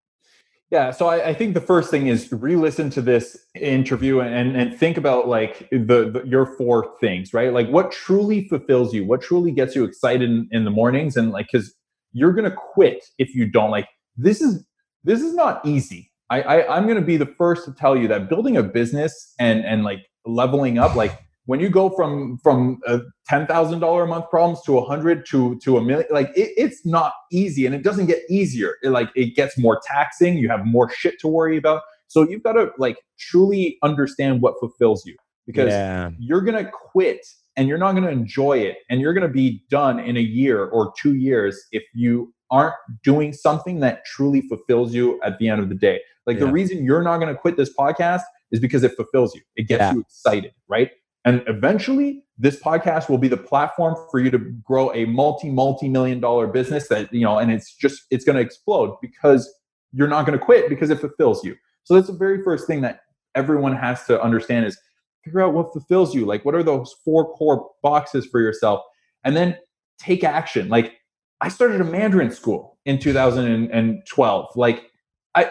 Yeah, 0.70 0.90
so 0.90 1.06
I, 1.06 1.28
I, 1.28 1.34
think 1.34 1.54
the 1.54 1.60
first 1.60 1.92
thing 1.92 2.08
is 2.08 2.32
re-listen 2.32 2.90
to 2.90 3.00
this 3.00 3.38
interview 3.54 4.18
and 4.18 4.56
and 4.56 4.76
think 4.76 4.96
about 4.96 5.28
like 5.28 5.68
the, 5.70 6.10
the, 6.10 6.22
your 6.26 6.44
four 6.44 6.92
things, 6.98 7.32
right? 7.32 7.52
Like 7.52 7.68
what 7.68 7.92
truly 7.92 8.48
fulfills 8.48 8.92
you, 8.92 9.04
what 9.04 9.22
truly 9.22 9.52
gets 9.52 9.76
you 9.76 9.84
excited 9.84 10.28
in, 10.28 10.48
in 10.50 10.64
the 10.64 10.72
mornings, 10.72 11.16
and 11.16 11.30
like 11.30 11.46
because 11.52 11.72
you're 12.12 12.32
gonna 12.32 12.50
quit 12.50 13.04
if 13.16 13.32
you 13.32 13.48
don't. 13.48 13.70
Like 13.70 13.88
this 14.16 14.40
is 14.40 14.66
this 15.04 15.22
is 15.22 15.34
not 15.34 15.64
easy. 15.64 16.10
I, 16.30 16.42
I 16.42 16.76
I'm 16.76 16.88
gonna 16.88 17.00
be 17.00 17.16
the 17.16 17.26
first 17.26 17.64
to 17.66 17.72
tell 17.72 17.96
you 17.96 18.08
that 18.08 18.28
building 18.28 18.56
a 18.56 18.64
business 18.64 19.34
and 19.38 19.64
and 19.64 19.84
like 19.84 20.00
leveling 20.24 20.78
up, 20.78 20.96
like 20.96 21.16
when 21.46 21.60
you 21.60 21.68
go 21.68 21.88
from 21.90 22.38
from 22.42 22.78
a 22.86 23.00
ten 23.26 23.46
thousand 23.46 23.80
dollar 23.80 24.04
a 24.04 24.06
month 24.06 24.28
problems 24.30 24.62
to 24.66 24.78
a 24.78 24.84
hundred 24.84 25.26
to 25.26 25.58
to 25.60 25.78
a 25.78 25.82
million, 25.82 26.06
like 26.10 26.28
it, 26.36 26.52
it's 26.56 26.84
not 26.84 27.12
easy, 27.32 27.66
and 27.66 27.74
it 27.74 27.82
doesn't 27.82 28.06
get 28.06 28.20
easier. 28.28 28.74
It, 28.82 28.90
like 28.90 29.10
it 29.16 29.34
gets 29.34 29.56
more 29.58 29.80
taxing. 29.86 30.36
You 30.36 30.48
have 30.48 30.66
more 30.66 30.90
shit 30.90 31.18
to 31.20 31.28
worry 31.28 31.56
about. 31.56 31.82
So 32.08 32.28
you've 32.28 32.42
got 32.42 32.52
to 32.52 32.70
like 32.78 32.98
truly 33.18 33.78
understand 33.82 34.42
what 34.42 34.54
fulfills 34.60 35.04
you 35.06 35.16
because 35.46 35.70
Yeah. 35.70 36.10
you're 36.18 36.42
gonna 36.42 36.70
quit 36.92 37.26
and 37.56 37.68
you're 37.68 37.78
not 37.78 37.92
gonna 37.94 38.10
enjoy 38.10 38.58
it, 38.58 38.78
and 38.90 39.00
you're 39.00 39.14
gonna 39.14 39.28
be 39.28 39.62
done 39.70 39.98
in 39.98 40.16
a 40.16 40.20
year 40.20 40.66
or 40.66 40.92
two 41.00 41.14
years 41.14 41.58
if 41.72 41.82
you 41.94 42.32
aren't 42.50 42.74
doing 43.02 43.32
something 43.32 43.80
that 43.80 44.04
truly 44.04 44.40
fulfills 44.42 44.94
you 44.94 45.20
at 45.24 45.38
the 45.38 45.48
end 45.48 45.60
of 45.60 45.68
the 45.68 45.74
day. 45.74 46.00
Like 46.26 46.38
the 46.38 46.46
reason 46.46 46.84
you're 46.84 47.02
not 47.02 47.18
gonna 47.18 47.34
quit 47.36 47.56
this 47.56 47.72
podcast 47.76 48.22
is 48.52 48.60
because 48.60 48.84
it 48.84 48.92
fulfills 48.96 49.34
you. 49.34 49.40
It 49.56 49.66
gets 49.68 49.80
Yeah. 49.80 49.94
you 49.94 50.00
excited, 50.00 50.52
right? 50.68 50.90
And 51.26 51.42
eventually, 51.48 52.22
this 52.38 52.58
podcast 52.58 53.10
will 53.10 53.18
be 53.18 53.28
the 53.28 53.36
platform 53.36 53.96
for 54.10 54.20
you 54.20 54.30
to 54.30 54.38
grow 54.38 54.94
a 54.94 55.04
multi, 55.06 55.50
multi 55.50 55.88
million 55.88 56.20
dollar 56.20 56.46
business 56.46 56.88
that, 56.88 57.12
you 57.12 57.22
know, 57.22 57.38
and 57.38 57.50
it's 57.50 57.74
just, 57.74 58.04
it's 58.10 58.24
going 58.24 58.36
to 58.36 58.42
explode 58.42 58.96
because 59.02 59.52
you're 59.92 60.08
not 60.08 60.24
going 60.24 60.38
to 60.38 60.44
quit 60.44 60.68
because 60.68 60.88
it 60.88 61.00
fulfills 61.00 61.44
you. 61.44 61.56
So 61.82 61.94
that's 61.94 62.06
the 62.06 62.12
very 62.12 62.42
first 62.42 62.68
thing 62.68 62.80
that 62.82 63.00
everyone 63.34 63.74
has 63.74 64.04
to 64.04 64.22
understand 64.22 64.66
is 64.66 64.78
figure 65.24 65.42
out 65.42 65.52
what 65.52 65.72
fulfills 65.72 66.14
you. 66.14 66.24
Like, 66.24 66.44
what 66.44 66.54
are 66.54 66.62
those 66.62 66.94
four 67.04 67.34
core 67.34 67.70
boxes 67.82 68.26
for 68.26 68.40
yourself? 68.40 68.82
And 69.24 69.36
then 69.36 69.58
take 69.98 70.22
action. 70.22 70.68
Like, 70.68 70.94
I 71.40 71.48
started 71.48 71.80
a 71.80 71.84
Mandarin 71.84 72.30
school 72.30 72.78
in 72.84 72.98
2012. 73.00 74.46
Like, 74.54 74.90
I, 75.34 75.50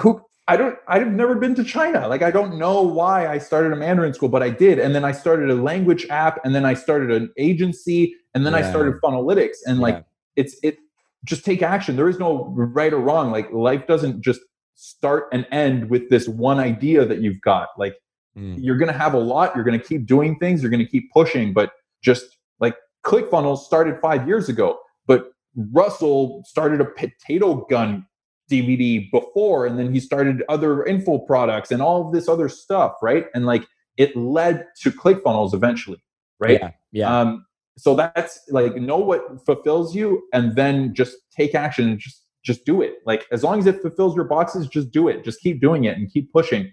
who, 0.00 0.22
I 0.48 0.56
don't 0.56 0.78
I've 0.86 1.08
never 1.08 1.34
been 1.34 1.54
to 1.56 1.64
China. 1.64 2.06
Like 2.08 2.22
I 2.22 2.30
don't 2.30 2.56
know 2.58 2.80
why 2.82 3.26
I 3.26 3.38
started 3.38 3.72
a 3.72 3.76
Mandarin 3.76 4.14
school, 4.14 4.28
but 4.28 4.42
I 4.42 4.50
did. 4.50 4.78
And 4.78 4.94
then 4.94 5.04
I 5.04 5.12
started 5.12 5.50
a 5.50 5.54
language 5.54 6.06
app 6.08 6.38
and 6.44 6.54
then 6.54 6.64
I 6.64 6.74
started 6.74 7.10
an 7.10 7.32
agency 7.36 8.14
and 8.34 8.46
then 8.46 8.54
I 8.54 8.62
started 8.70 8.94
Funnelytics 9.02 9.56
and 9.66 9.80
like 9.80 9.96
Yeah. 9.96 10.02
it's 10.36 10.56
it 10.62 10.78
just 11.24 11.44
take 11.44 11.62
action. 11.62 11.96
There 11.96 12.08
is 12.08 12.18
no 12.20 12.52
right 12.56 12.92
or 12.92 13.00
wrong. 13.00 13.32
Like 13.32 13.50
life 13.52 13.86
doesn't 13.88 14.20
just 14.22 14.40
start 14.76 15.24
and 15.32 15.46
end 15.50 15.90
with 15.90 16.10
this 16.10 16.28
one 16.28 16.60
idea 16.60 17.04
that 17.04 17.20
you've 17.20 17.40
got. 17.40 17.68
Like 17.78 17.94
Mm. 18.38 18.58
you're 18.60 18.76
going 18.76 18.92
to 18.92 18.98
have 18.98 19.14
a 19.14 19.18
lot, 19.18 19.56
you're 19.56 19.64
going 19.64 19.80
to 19.80 19.86
keep 19.86 20.04
doing 20.04 20.38
things, 20.38 20.60
you're 20.60 20.70
going 20.70 20.84
to 20.84 20.90
keep 20.90 21.10
pushing, 21.10 21.54
but 21.54 21.72
just 22.02 22.26
like 22.60 22.76
ClickFunnels 23.02 23.60
started 23.60 23.98
5 24.02 24.28
years 24.28 24.50
ago, 24.50 24.78
but 25.06 25.30
Russell 25.72 26.42
started 26.44 26.82
a 26.82 26.84
potato 26.84 27.64
gun 27.70 28.04
DVD 28.50 29.10
before, 29.10 29.66
and 29.66 29.78
then 29.78 29.92
he 29.92 30.00
started 30.00 30.42
other 30.48 30.84
info 30.84 31.18
products 31.18 31.70
and 31.70 31.82
all 31.82 32.06
of 32.06 32.12
this 32.12 32.28
other 32.28 32.48
stuff, 32.48 32.94
right? 33.02 33.26
And 33.34 33.46
like 33.46 33.66
it 33.96 34.16
led 34.16 34.66
to 34.82 34.90
ClickFunnels 34.90 35.54
eventually, 35.54 36.02
right? 36.38 36.60
Yeah. 36.60 36.70
Yeah. 36.92 37.20
Um, 37.20 37.46
so 37.78 37.94
that's 37.94 38.40
like 38.48 38.76
know 38.76 38.98
what 38.98 39.44
fulfills 39.44 39.94
you, 39.94 40.22
and 40.32 40.56
then 40.56 40.94
just 40.94 41.16
take 41.36 41.54
action 41.54 41.88
and 41.88 41.98
just 41.98 42.22
just 42.44 42.64
do 42.64 42.80
it. 42.80 42.94
Like 43.04 43.26
as 43.32 43.42
long 43.42 43.58
as 43.58 43.66
it 43.66 43.82
fulfills 43.82 44.14
your 44.14 44.24
boxes, 44.24 44.66
just 44.68 44.90
do 44.90 45.08
it. 45.08 45.24
Just 45.24 45.40
keep 45.40 45.60
doing 45.60 45.84
it 45.84 45.98
and 45.98 46.10
keep 46.10 46.32
pushing. 46.32 46.72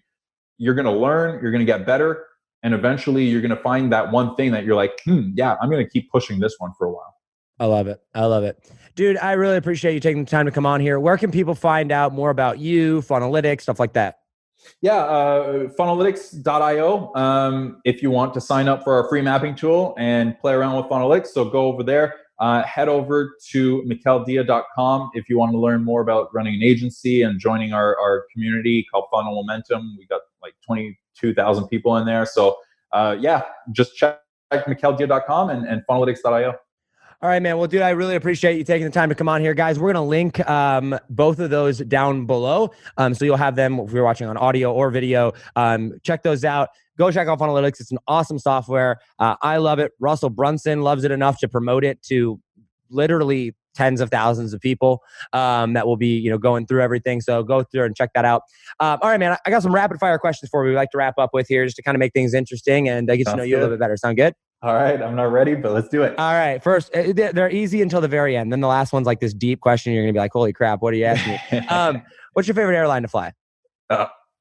You're 0.57 0.76
gonna 0.76 0.95
learn. 0.95 1.41
You're 1.41 1.51
gonna 1.51 1.65
get 1.65 1.86
better, 1.86 2.26
and 2.61 2.74
eventually 2.74 3.26
you're 3.26 3.41
gonna 3.41 3.55
find 3.57 3.91
that 3.91 4.11
one 4.11 4.36
thing 4.36 4.51
that 4.51 4.63
you're 4.63 4.76
like, 4.76 5.01
hmm, 5.03 5.32
yeah, 5.36 5.55
I'm 5.61 5.69
gonna 5.69 5.89
keep 5.89 6.09
pushing 6.11 6.39
this 6.39 6.55
one 6.59 6.71
for 6.78 6.88
a 6.88 6.91
while. 6.91 7.12
I 7.60 7.66
love 7.66 7.88
it. 7.88 8.01
I 8.14 8.26
love 8.26 8.43
it. 8.43 8.58
Dude, 8.95 9.18
I 9.18 9.34
really 9.34 9.58
appreciate 9.58 9.93
you 9.93 9.99
taking 9.99 10.24
the 10.24 10.30
time 10.30 10.45
to 10.45 10.51
come 10.51 10.66
on 10.66 10.80
here. 10.80 10.99
Where 10.99 11.18
can 11.18 11.32
people 11.32 11.56
find 11.56 11.91
out 11.91 12.14
more 12.14 12.30
about 12.30 12.60
you, 12.60 13.01
Funnelytics, 13.01 13.62
stuff 13.62 13.80
like 13.80 13.93
that? 13.93 14.20
Yeah, 14.82 14.97
uh, 14.97 15.68
funnelytics.io. 15.70 17.14
Um, 17.16 17.82
if 17.86 18.01
you 18.01 18.12
want 18.12 18.34
to 18.36 18.41
sign 18.41 18.68
up 18.68 18.84
for 18.84 18.93
our 18.93 19.10
free 19.10 19.22
mapping 19.22 19.56
tool 19.56 19.93
and 19.97 20.38
play 20.39 20.54
around 20.54 20.78
with 20.78 20.86
Funnelytics, 20.86 21.28
so 21.28 21.45
go 21.45 21.66
over 21.68 21.84
there. 21.84 22.16
Uh, 22.39 22.64
head 22.64 22.89
over 22.89 23.36
to 23.49 23.84
mikaeldia.com 23.84 25.12
if 25.14 25.30
you 25.30 25.38
want 25.38 25.51
to 25.51 25.58
learn 25.58 25.84
more 25.84 26.01
about 26.01 26.34
running 26.34 26.56
an 26.56 26.64
agency 26.64 27.22
and 27.22 27.39
joining 27.39 27.74
our, 27.74 27.97
our 27.99 28.26
community 28.34 28.86
called 28.91 29.06
Funnel 29.12 29.36
Momentum. 29.36 29.95
We 29.97 30.06
got 30.08 30.22
like 30.41 30.54
22,000 30.66 31.68
people 31.68 31.95
in 31.97 32.06
there. 32.06 32.26
So, 32.26 32.58
uh, 32.91 33.16
yeah, 33.20 33.43
just 33.72 33.95
check, 33.95 34.20
mikaeldia.com 34.51 35.49
and, 35.49 35.66
and 35.66 35.84
funnelytics.io. 35.89 36.54
All 37.24 37.30
right, 37.30 37.41
man. 37.41 37.57
Well, 37.57 37.67
dude, 37.67 37.82
I 37.82 37.91
really 37.91 38.17
appreciate 38.17 38.57
you 38.57 38.65
taking 38.65 38.84
the 38.84 38.91
time 38.91 39.07
to 39.07 39.15
come 39.15 39.30
on 39.30 39.39
here, 39.39 39.53
guys. 39.53 39.80
We're 39.80 39.93
gonna 39.93 40.05
link 40.05 40.45
um, 40.45 40.99
both 41.09 41.39
of 41.39 41.49
those 41.49 41.78
down 41.78 42.26
below, 42.26 42.71
um, 42.97 43.13
so 43.13 43.24
you'll 43.24 43.38
have 43.38 43.55
them 43.55 43.80
if 43.80 43.93
you're 43.93 44.03
watching 44.03 44.28
on 44.28 44.36
audio 44.36 44.74
or 44.74 44.91
video. 44.91 45.32
Um, 45.55 45.93
check 46.03 46.21
those 46.21 46.43
out. 46.43 46.71
Go 46.97 47.09
check 47.11 47.30
out 47.30 47.39
Funnelytics. 47.39 47.80
It's 47.80 47.93
an 47.93 47.99
awesome 48.09 48.39
software. 48.39 48.99
Uh, 49.19 49.38
I 49.41 49.55
love 49.55 49.80
it. 49.80 49.93
Russell 50.01 50.32
Brunson 50.32 50.82
loves 50.82 51.05
it 51.05 51.11
enough 51.11 51.39
to 51.39 51.47
promote 51.47 51.86
it 51.86 52.01
to 52.09 52.41
literally 52.89 53.55
tens 53.74 54.01
of 54.01 54.09
thousands 54.09 54.53
of 54.53 54.59
people 54.59 55.01
um, 55.32 55.71
that 55.74 55.88
will 55.88 55.95
be, 55.95 56.17
you 56.17 56.30
know, 56.30 56.38
going 56.38 56.67
through 56.67 56.82
everything. 56.82 57.21
So 57.21 57.41
go 57.41 57.63
through 57.63 57.86
and 57.86 57.95
check 57.95 58.09
that 58.15 58.26
out. 58.26 58.41
Um, 58.82 58.99
all 59.01 59.09
right, 59.09 59.19
man. 59.19 59.38
I 59.45 59.49
got 59.49 59.63
some 59.63 59.74
rapid 59.74 59.97
fire 59.97 60.17
questions 60.17 60.49
for 60.49 60.65
you. 60.65 60.71
We 60.71 60.76
like 60.76 60.91
to 60.91 60.97
wrap 60.97 61.17
up 61.17 61.30
with 61.32 61.47
here, 61.47 61.63
just 61.63 61.78
to 61.78 61.84
kind 61.84 61.95
of 61.95 61.99
make 61.99 62.11
things 62.11 62.34
interesting 62.34 62.89
and 62.89 63.09
uh, 63.09 63.15
get 63.15 63.24
to 63.24 63.30
Sounds 63.30 63.38
know 63.38 63.43
you 63.43 63.55
a 63.55 63.59
little 63.59 63.71
bit 63.71 63.80
better. 63.80 63.95
Sound 63.95 64.17
good? 64.17 64.34
All 64.64 64.74
right, 64.74 65.01
I'm 65.01 65.16
not 65.16 65.32
ready, 65.32 65.55
but 65.55 65.74
let's 65.74 65.89
do 65.89 66.03
it. 66.03 66.18
All 66.18 66.32
right. 66.34 66.64
First, 66.64 66.95
uh, 66.95 67.11
they're 67.14 67.51
easy 67.51 67.82
until 67.82 67.99
the 67.99 68.07
very 68.07 68.38
end. 68.38 68.49
Then 68.49 68.61
the 68.61 68.68
last 68.70 68.93
one's 68.93 69.05
like 69.05 69.20
this 69.20 69.34
deep 69.34 69.59
question. 69.59 69.91
You're 69.91 70.03
gonna 70.03 70.14
be 70.14 70.20
like, 70.20 70.32
"Holy 70.32 70.53
crap! 70.53 70.82
What 70.82 70.93
are 70.93 70.97
you 70.97 71.03
asking 71.05 71.34
me?" 71.51 71.68
Um, 71.70 72.01
what's 72.32 72.47
your 72.47 72.55
favorite 72.55 72.78
airline 72.78 73.01
to 73.01 73.09
fly? 73.09 73.34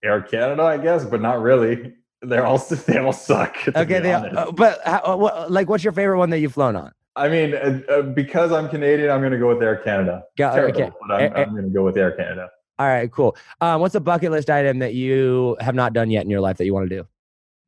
Air 0.04 0.22
Canada, 0.22 0.62
I 0.62 0.78
guess, 0.78 1.04
but 1.04 1.20
not 1.20 1.40
really. 1.40 1.94
They're 2.22 2.46
all 2.46 2.58
they 2.86 2.98
all 2.98 3.12
suck. 3.12 3.56
Okay, 3.74 4.00
they, 4.00 4.12
uh, 4.12 4.52
but 4.52 4.80
how, 4.84 5.02
uh, 5.04 5.16
what, 5.16 5.50
like, 5.50 5.68
what's 5.68 5.84
your 5.84 5.92
favorite 5.92 6.18
one 6.18 6.30
that 6.30 6.38
you've 6.38 6.54
flown 6.54 6.76
on? 6.76 6.92
I 7.14 7.28
mean, 7.28 7.54
uh, 7.54 7.80
uh, 7.88 8.02
because 8.02 8.52
I'm 8.52 8.68
Canadian, 8.68 9.10
I'm 9.10 9.28
to 9.28 9.38
go 9.38 9.48
with 9.48 9.62
Air 9.62 9.76
Canada. 9.76 10.22
Go- 10.38 10.54
Terrible, 10.54 10.82
okay. 10.82 10.90
but 11.06 11.14
I'm, 11.14 11.20
Eh, 11.20 11.40
eh. 11.40 11.44
I'm 11.44 11.56
to 11.56 11.62
go 11.68 11.84
with 11.84 11.96
Air 11.96 12.12
Canada. 12.12 12.48
All 12.78 12.86
right, 12.86 13.10
cool. 13.12 13.36
Um, 13.60 13.80
what's 13.80 13.94
a 13.94 14.00
bucket 14.00 14.30
list 14.30 14.50
item 14.50 14.78
that 14.78 14.94
you 14.94 15.56
have 15.60 15.74
not 15.74 15.92
done 15.92 16.10
yet 16.10 16.24
in 16.24 16.30
your 16.30 16.40
life 16.40 16.56
that 16.58 16.64
you 16.64 16.74
want 16.74 16.88
to 16.88 16.96
do? 16.96 17.06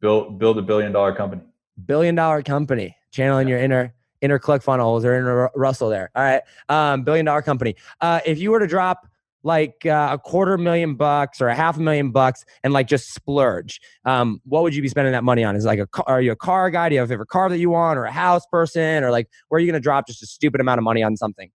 Build 0.00 0.38
build 0.38 0.58
a 0.58 0.62
billion 0.62 0.92
dollar 0.92 1.14
company. 1.14 1.42
Billion 1.86 2.14
dollar 2.14 2.42
company, 2.42 2.96
channeling 3.10 3.48
your 3.48 3.58
inner 3.58 3.94
inner 4.20 4.38
click 4.38 4.62
funnels 4.62 5.04
or 5.04 5.14
inner 5.14 5.50
Russell 5.54 5.90
there. 5.90 6.10
All 6.14 6.22
right, 6.22 6.42
um, 6.68 7.02
billion 7.02 7.26
dollar 7.26 7.42
company. 7.42 7.76
Uh, 8.00 8.20
if 8.24 8.38
you 8.38 8.50
were 8.50 8.60
to 8.60 8.66
drop 8.66 9.06
like 9.42 9.84
uh, 9.84 10.08
a 10.12 10.18
quarter 10.18 10.56
million 10.56 10.94
bucks 10.94 11.40
or 11.40 11.48
a 11.48 11.54
half 11.54 11.76
a 11.76 11.80
million 11.80 12.10
bucks 12.10 12.44
and 12.62 12.72
like 12.72 12.86
just 12.86 13.12
splurge, 13.12 13.80
um, 14.06 14.40
what 14.44 14.62
would 14.62 14.74
you 14.74 14.80
be 14.80 14.88
spending 14.88 15.12
that 15.12 15.24
money 15.24 15.44
on? 15.44 15.54
Is 15.56 15.64
it 15.64 15.68
like 15.68 15.78
a 15.78 15.86
car, 15.86 16.04
are 16.06 16.22
you 16.22 16.32
a 16.32 16.36
car 16.36 16.70
guy? 16.70 16.88
Do 16.88 16.94
you 16.94 17.00
have 17.00 17.10
a 17.10 17.12
favorite 17.12 17.28
car 17.28 17.48
that 17.50 17.58
you 17.58 17.70
want, 17.70 17.98
or 17.98 18.04
a 18.04 18.12
house 18.12 18.46
person, 18.50 19.04
or 19.04 19.10
like 19.10 19.28
where 19.48 19.58
are 19.58 19.60
you 19.60 19.66
going 19.66 19.80
to 19.80 19.84
drop 19.84 20.06
just 20.06 20.22
a 20.22 20.26
stupid 20.26 20.60
amount 20.60 20.78
of 20.78 20.84
money 20.84 21.02
on 21.02 21.16
something? 21.16 21.50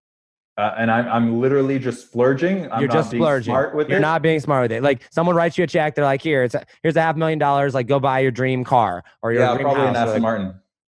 Uh, 0.60 0.76
and 0.78 0.92
I'm, 0.92 1.08
I'm 1.08 1.40
literally 1.40 1.80
just 1.80 2.08
splurging. 2.08 2.70
I'm 2.72 2.82
You're 2.82 2.90
not 2.90 2.94
just 2.96 3.12
being 3.12 3.24
splurging. 3.24 3.52
smart 3.52 3.76
with 3.76 3.88
You're 3.88 4.00
it. 4.00 4.02
not 4.02 4.22
being 4.22 4.40
smart 4.42 4.64
with 4.64 4.72
it. 4.74 4.84
Like 4.84 5.02
someone 5.10 5.36
writes 5.36 5.58
you 5.58 5.64
a 5.64 5.68
check, 5.68 5.96
they're 5.96 6.04
like, 6.04 6.22
"Here, 6.22 6.44
it's 6.44 6.54
a, 6.54 6.66
here's 6.84 6.98
a 6.98 7.02
half 7.02 7.16
million 7.16 7.40
dollars. 7.40 7.74
Like, 7.74 7.88
go 7.88 8.00
buy 8.00 8.20
your 8.20 8.32
dream 8.32 8.66
car 8.66 9.04
or 9.22 9.32
your 9.32 9.42
yeah, 9.44 9.54
dream 9.54 9.64
probably 9.64 9.82
house." 9.86 9.96
an 9.96 10.08
Aston 10.08 10.22
Martin. 10.22 10.54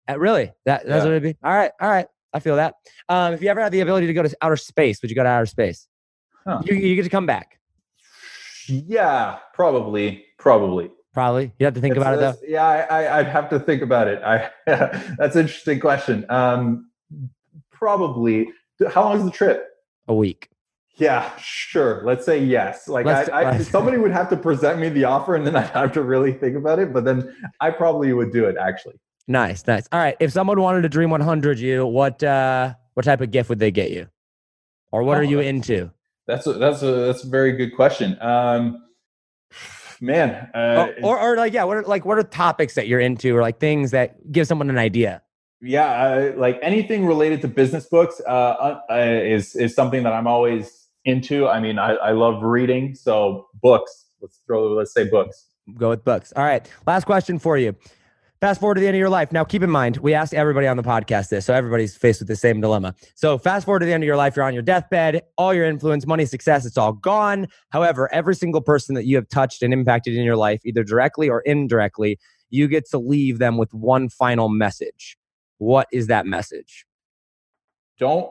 Uh, 0.09 0.19
really? 0.19 0.53
That 0.67 0.85
that's 0.87 0.87
Yeah. 0.87 0.97
what 1.05 1.11
it'd 1.13 1.23
be. 1.23 1.37
All 1.43 1.53
right, 1.55 1.71
all 1.81 1.89
right. 1.89 2.07
I 2.35 2.41
feel 2.41 2.57
that. 2.57 2.75
Um, 3.09 3.33
if 3.33 3.43
you 3.43 3.49
ever 3.49 3.61
had 3.63 3.73
the 3.73 3.81
ability 3.81 4.07
to 4.09 4.13
go 4.13 4.23
to 4.23 4.37
outer 4.43 4.57
space, 4.57 5.01
would 5.01 5.11
you 5.11 5.15
go 5.17 5.23
to 5.23 5.29
outer 5.31 5.47
space? 5.47 5.89
Huh. 6.47 6.61
You, 6.67 6.75
you 6.75 6.95
get 6.97 7.05
to 7.05 7.09
come 7.09 7.25
back. 7.27 7.59
Yeah, 8.69 9.39
probably, 9.55 10.25
probably. 10.39 10.91
Probably. 11.15 11.53
You 11.59 11.65
have 11.65 11.75
to 11.75 11.81
think 11.81 11.93
It's- 11.97 12.03
about 12.07 12.15
it 12.19 12.21
though. 12.21 12.47
Yeah, 12.47 12.65
I, 12.67 12.83
I, 13.05 13.19
I'd 13.21 13.27
have 13.29 13.49
to 13.51 13.61
think 13.61 13.83
about 13.83 14.09
it. 14.09 14.21
I 14.23 14.51
that's 14.67 15.37
an 15.37 15.43
interesting 15.43 15.81
question. 15.81 16.27
Um, 16.29 16.91
probably. 17.71 18.49
How 18.93 19.03
long 19.05 19.19
is 19.19 19.25
the 19.25 19.31
trip? 19.31 19.67
A 20.09 20.15
week. 20.15 20.49
Yeah, 20.97 21.31
sure. 21.39 22.03
Let's 22.05 22.25
say 22.25 22.39
yes. 22.43 22.87
Like 22.89 23.07
I, 23.07 23.51
I 23.55 23.59
somebody 23.63 23.99
would 23.99 24.13
have 24.13 24.29
to 24.31 24.37
present 24.37 24.79
me 24.79 24.89
the 24.89 25.05
offer, 25.05 25.35
and 25.35 25.47
then 25.47 25.57
I'd 25.61 25.67
have 25.71 25.93
to 25.93 26.03
really 26.03 26.33
think 26.33 26.57
about 26.57 26.79
it. 26.79 26.93
But 26.93 27.05
then 27.05 27.35
I 27.61 27.71
probably 27.71 28.13
would 28.13 28.33
do 28.33 28.45
it. 28.47 28.57
Actually, 28.57 28.95
Nice, 29.27 29.67
nice. 29.67 29.89
All 29.91 29.99
right. 29.99 30.17
If 30.21 30.33
someone 30.33 30.61
wanted 30.61 30.83
to 30.83 30.89
dream 30.89 31.11
100 31.11 31.59
you, 31.59 31.87
what 31.87 32.23
uh, 32.23 32.75
what 32.95 33.05
type 33.05 33.21
of 33.21 33.31
gift 33.31 33.49
would 33.49 33.59
they 33.59 33.71
get 33.71 33.91
you? 33.91 34.09
Or 34.93 35.03
what 35.03 35.17
Oh, 35.17 35.21
are 35.21 35.25
you 35.25 35.39
that's- 35.39 35.51
into? 35.55 35.91
that's 36.27 36.47
a, 36.47 36.53
that's 36.55 36.83
a 36.83 36.93
that's 37.07 37.25
a 37.25 37.29
very 37.29 37.53
good 37.53 37.75
question. 37.75 38.17
Um, 38.21 38.83
man, 40.01 40.51
uh, 40.55 40.89
or, 41.03 41.19
or, 41.19 41.33
or 41.33 41.37
like, 41.37 41.53
yeah, 41.53 41.65
what 41.65 41.77
are 41.79 41.83
like 41.83 42.05
what 42.05 42.19
are 42.19 42.23
topics 42.23 42.75
that 42.75 42.87
you're 42.89 43.01
into, 43.01 43.37
or 43.37 43.43
like 43.43 43.59
things 43.59 43.91
that 43.93 44.31
give 44.33 44.47
someone 44.47 44.71
an 44.71 44.79
idea? 44.79 45.23
Yeah, 45.65 46.33
like 46.37 46.59
anything 46.63 47.07
related 47.07 47.41
to 47.43 47.49
business 47.49 47.87
books 47.87 48.21
uh, 48.27 48.31
uh, 48.31 48.81
uh, 48.91 48.95
is 48.97 49.57
is 49.57 49.75
something 49.75 50.03
that 50.03 50.13
I'm 50.13 50.27
always 50.27 50.89
into. 51.05 51.49
I 51.49 51.61
mean, 51.61 51.79
I, 51.79 51.95
I 51.95 52.13
love 52.13 52.43
reading, 52.43 52.95
so 52.95 53.49
books. 53.63 54.07
Let's 54.21 54.41
throw 54.47 54.69
let's 54.73 54.93
say 54.93 55.09
books. 55.09 55.47
Go 55.77 55.91
with 55.91 56.05
books. 56.05 56.33
All 56.37 56.45
right. 56.45 56.71
Last 56.87 57.05
question 57.05 57.39
for 57.39 57.57
you. 57.57 57.75
Fast 58.41 58.61
forward 58.61 58.75
to 58.75 58.81
the 58.83 58.87
end 58.87 58.95
of 58.95 58.99
your 58.99 59.09
life. 59.09 59.33
Now, 59.33 59.43
keep 59.43 59.63
in 59.63 59.71
mind, 59.71 59.97
we 59.99 60.13
asked 60.13 60.35
everybody 60.35 60.67
on 60.67 60.77
the 60.77 60.83
podcast 60.83 61.31
this, 61.31 61.47
so 61.47 61.55
everybody's 61.55 61.97
faced 61.97 62.21
with 62.21 62.29
the 62.29 62.37
same 62.37 62.61
dilemma. 62.61 62.95
So, 63.15 63.39
fast 63.39 63.65
forward 63.65 63.79
to 63.79 63.87
the 63.87 63.93
end 63.95 64.03
of 64.03 64.07
your 64.07 64.19
life, 64.19 64.37
you're 64.37 64.45
on 64.45 64.53
your 64.53 64.63
deathbed, 64.63 65.23
all 65.39 65.55
your 65.55 65.65
influence, 65.65 66.07
money, 66.07 66.27
success, 66.27 66.67
it's 66.67 66.77
all 66.77 66.93
gone. 66.93 67.47
However, 67.71 68.13
every 68.13 68.35
single 68.35 68.61
person 68.61 68.95
that 68.97 69.07
you 69.07 69.17
have 69.17 69.29
touched 69.31 69.63
and 69.63 69.73
impacted 69.73 70.15
in 70.15 70.25
your 70.25 70.37
life, 70.37 70.61
either 70.67 70.85
directly 70.85 71.31
or 71.31 71.41
indirectly, 71.41 72.19
you 72.51 72.69
get 72.69 72.87
to 72.91 72.99
leave 72.99 73.39
them 73.39 73.57
with 73.57 73.73
one 73.73 74.11
final 74.11 74.51
message. 74.51 75.17
What 75.59 75.89
is 75.93 76.09
that 76.09 76.27
message? 76.27 76.87
Don't 77.99 78.31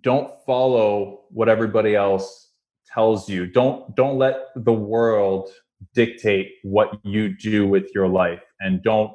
don't 0.00 0.30
follow 0.44 1.24
what 1.30 1.48
everybody 1.48 1.94
else 1.94 2.52
tells 2.92 3.28
you. 3.28 3.46
Don't 3.46 3.94
don't 3.96 4.18
let 4.18 4.36
the 4.54 4.72
world 4.72 5.50
dictate 5.94 6.52
what 6.62 6.98
you 7.04 7.36
do 7.36 7.66
with 7.66 7.86
your 7.94 8.08
life 8.08 8.42
and 8.60 8.82
don't 8.82 9.12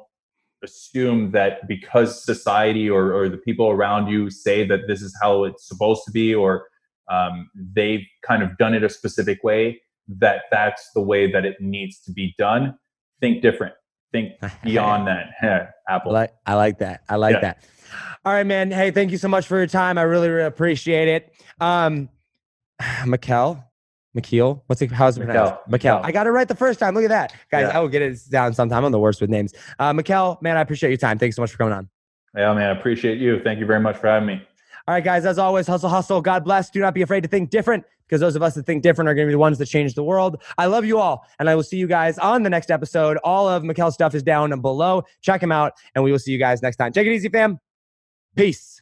assume 0.62 1.32
that 1.32 1.66
because 1.66 2.24
society 2.24 2.88
or, 2.88 3.12
or 3.12 3.28
the 3.28 3.36
people 3.36 3.68
around 3.68 4.06
you 4.06 4.30
say 4.30 4.64
that 4.66 4.86
this 4.86 5.02
is 5.02 5.16
how 5.20 5.44
it's 5.44 5.66
supposed 5.66 6.02
to 6.04 6.12
be 6.12 6.34
or 6.34 6.68
um, 7.10 7.50
they've 7.72 8.06
kind 8.24 8.42
of 8.42 8.56
done 8.58 8.74
it 8.74 8.84
a 8.84 8.88
specific 8.88 9.42
way 9.42 9.80
that 10.06 10.42
that's 10.50 10.88
the 10.94 11.00
way 11.00 11.30
that 11.30 11.44
it 11.44 11.56
needs 11.60 12.00
to 12.00 12.12
be 12.12 12.34
done 12.38 12.74
think 13.20 13.42
different 13.42 13.74
think 14.12 14.34
beyond 14.62 15.08
that 15.08 15.74
apple 15.88 16.12
I 16.12 16.20
like, 16.20 16.34
I 16.46 16.54
like 16.54 16.78
that 16.78 17.02
i 17.08 17.16
like 17.16 17.34
yeah. 17.34 17.40
that 17.40 17.64
all 18.24 18.32
right 18.32 18.46
man 18.46 18.70
hey 18.70 18.90
thank 18.90 19.10
you 19.10 19.18
so 19.18 19.28
much 19.28 19.46
for 19.46 19.56
your 19.56 19.66
time 19.66 19.98
i 19.98 20.02
really, 20.02 20.28
really 20.28 20.46
appreciate 20.46 21.08
it 21.08 21.34
um 21.60 22.08
Mikael, 23.06 23.64
McKeel. 24.16 24.62
What's 24.66 24.82
it? 24.82 24.90
How's 24.90 25.16
it 25.16 25.24
pronounced? 25.24 25.54
Mikael. 25.68 26.00
I 26.02 26.12
got 26.12 26.26
it 26.26 26.30
right 26.30 26.48
the 26.48 26.54
first 26.54 26.78
time. 26.78 26.94
Look 26.94 27.04
at 27.04 27.10
that, 27.10 27.34
guys. 27.50 27.68
Yeah. 27.68 27.78
I 27.78 27.80
will 27.80 27.88
get 27.88 28.02
it 28.02 28.18
down 28.30 28.54
sometime. 28.54 28.84
I'm 28.84 28.92
the 28.92 28.98
worst 28.98 29.20
with 29.20 29.30
names. 29.30 29.54
Uh, 29.78 29.92
Mikael, 29.92 30.38
man, 30.40 30.56
I 30.56 30.60
appreciate 30.60 30.90
your 30.90 30.98
time. 30.98 31.18
Thanks 31.18 31.36
so 31.36 31.42
much 31.42 31.50
for 31.50 31.58
coming 31.58 31.72
on. 31.72 31.88
Yeah, 32.36 32.52
man, 32.54 32.74
I 32.74 32.78
appreciate 32.78 33.18
you. 33.18 33.40
Thank 33.42 33.60
you 33.60 33.66
very 33.66 33.80
much 33.80 33.96
for 33.96 34.08
having 34.08 34.26
me. 34.26 34.42
All 34.88 34.94
right, 34.94 35.04
guys. 35.04 35.24
As 35.24 35.38
always, 35.38 35.66
hustle, 35.66 35.88
hustle. 35.88 36.20
God 36.20 36.44
bless. 36.44 36.70
Do 36.70 36.80
not 36.80 36.94
be 36.94 37.02
afraid 37.02 37.22
to 37.22 37.28
think 37.28 37.50
different 37.50 37.84
because 38.12 38.20
those 38.20 38.36
of 38.36 38.42
us 38.42 38.52
that 38.52 38.66
think 38.66 38.82
different 38.82 39.08
are 39.08 39.14
going 39.14 39.26
to 39.26 39.30
be 39.30 39.32
the 39.32 39.38
ones 39.38 39.56
that 39.56 39.64
change 39.64 39.94
the 39.94 40.04
world. 40.04 40.42
I 40.58 40.66
love 40.66 40.84
you 40.84 40.98
all, 40.98 41.26
and 41.38 41.48
I 41.48 41.54
will 41.54 41.62
see 41.62 41.78
you 41.78 41.86
guys 41.86 42.18
on 42.18 42.42
the 42.42 42.50
next 42.50 42.70
episode. 42.70 43.16
All 43.24 43.48
of 43.48 43.64
Mikael's 43.64 43.94
stuff 43.94 44.14
is 44.14 44.22
down 44.22 44.60
below. 44.60 45.04
Check 45.22 45.42
him 45.42 45.50
out, 45.50 45.72
and 45.94 46.04
we 46.04 46.12
will 46.12 46.18
see 46.18 46.30
you 46.30 46.38
guys 46.38 46.60
next 46.60 46.76
time. 46.76 46.92
Take 46.92 47.06
it 47.06 47.14
easy, 47.14 47.30
fam. 47.30 47.58
Peace. 48.36 48.81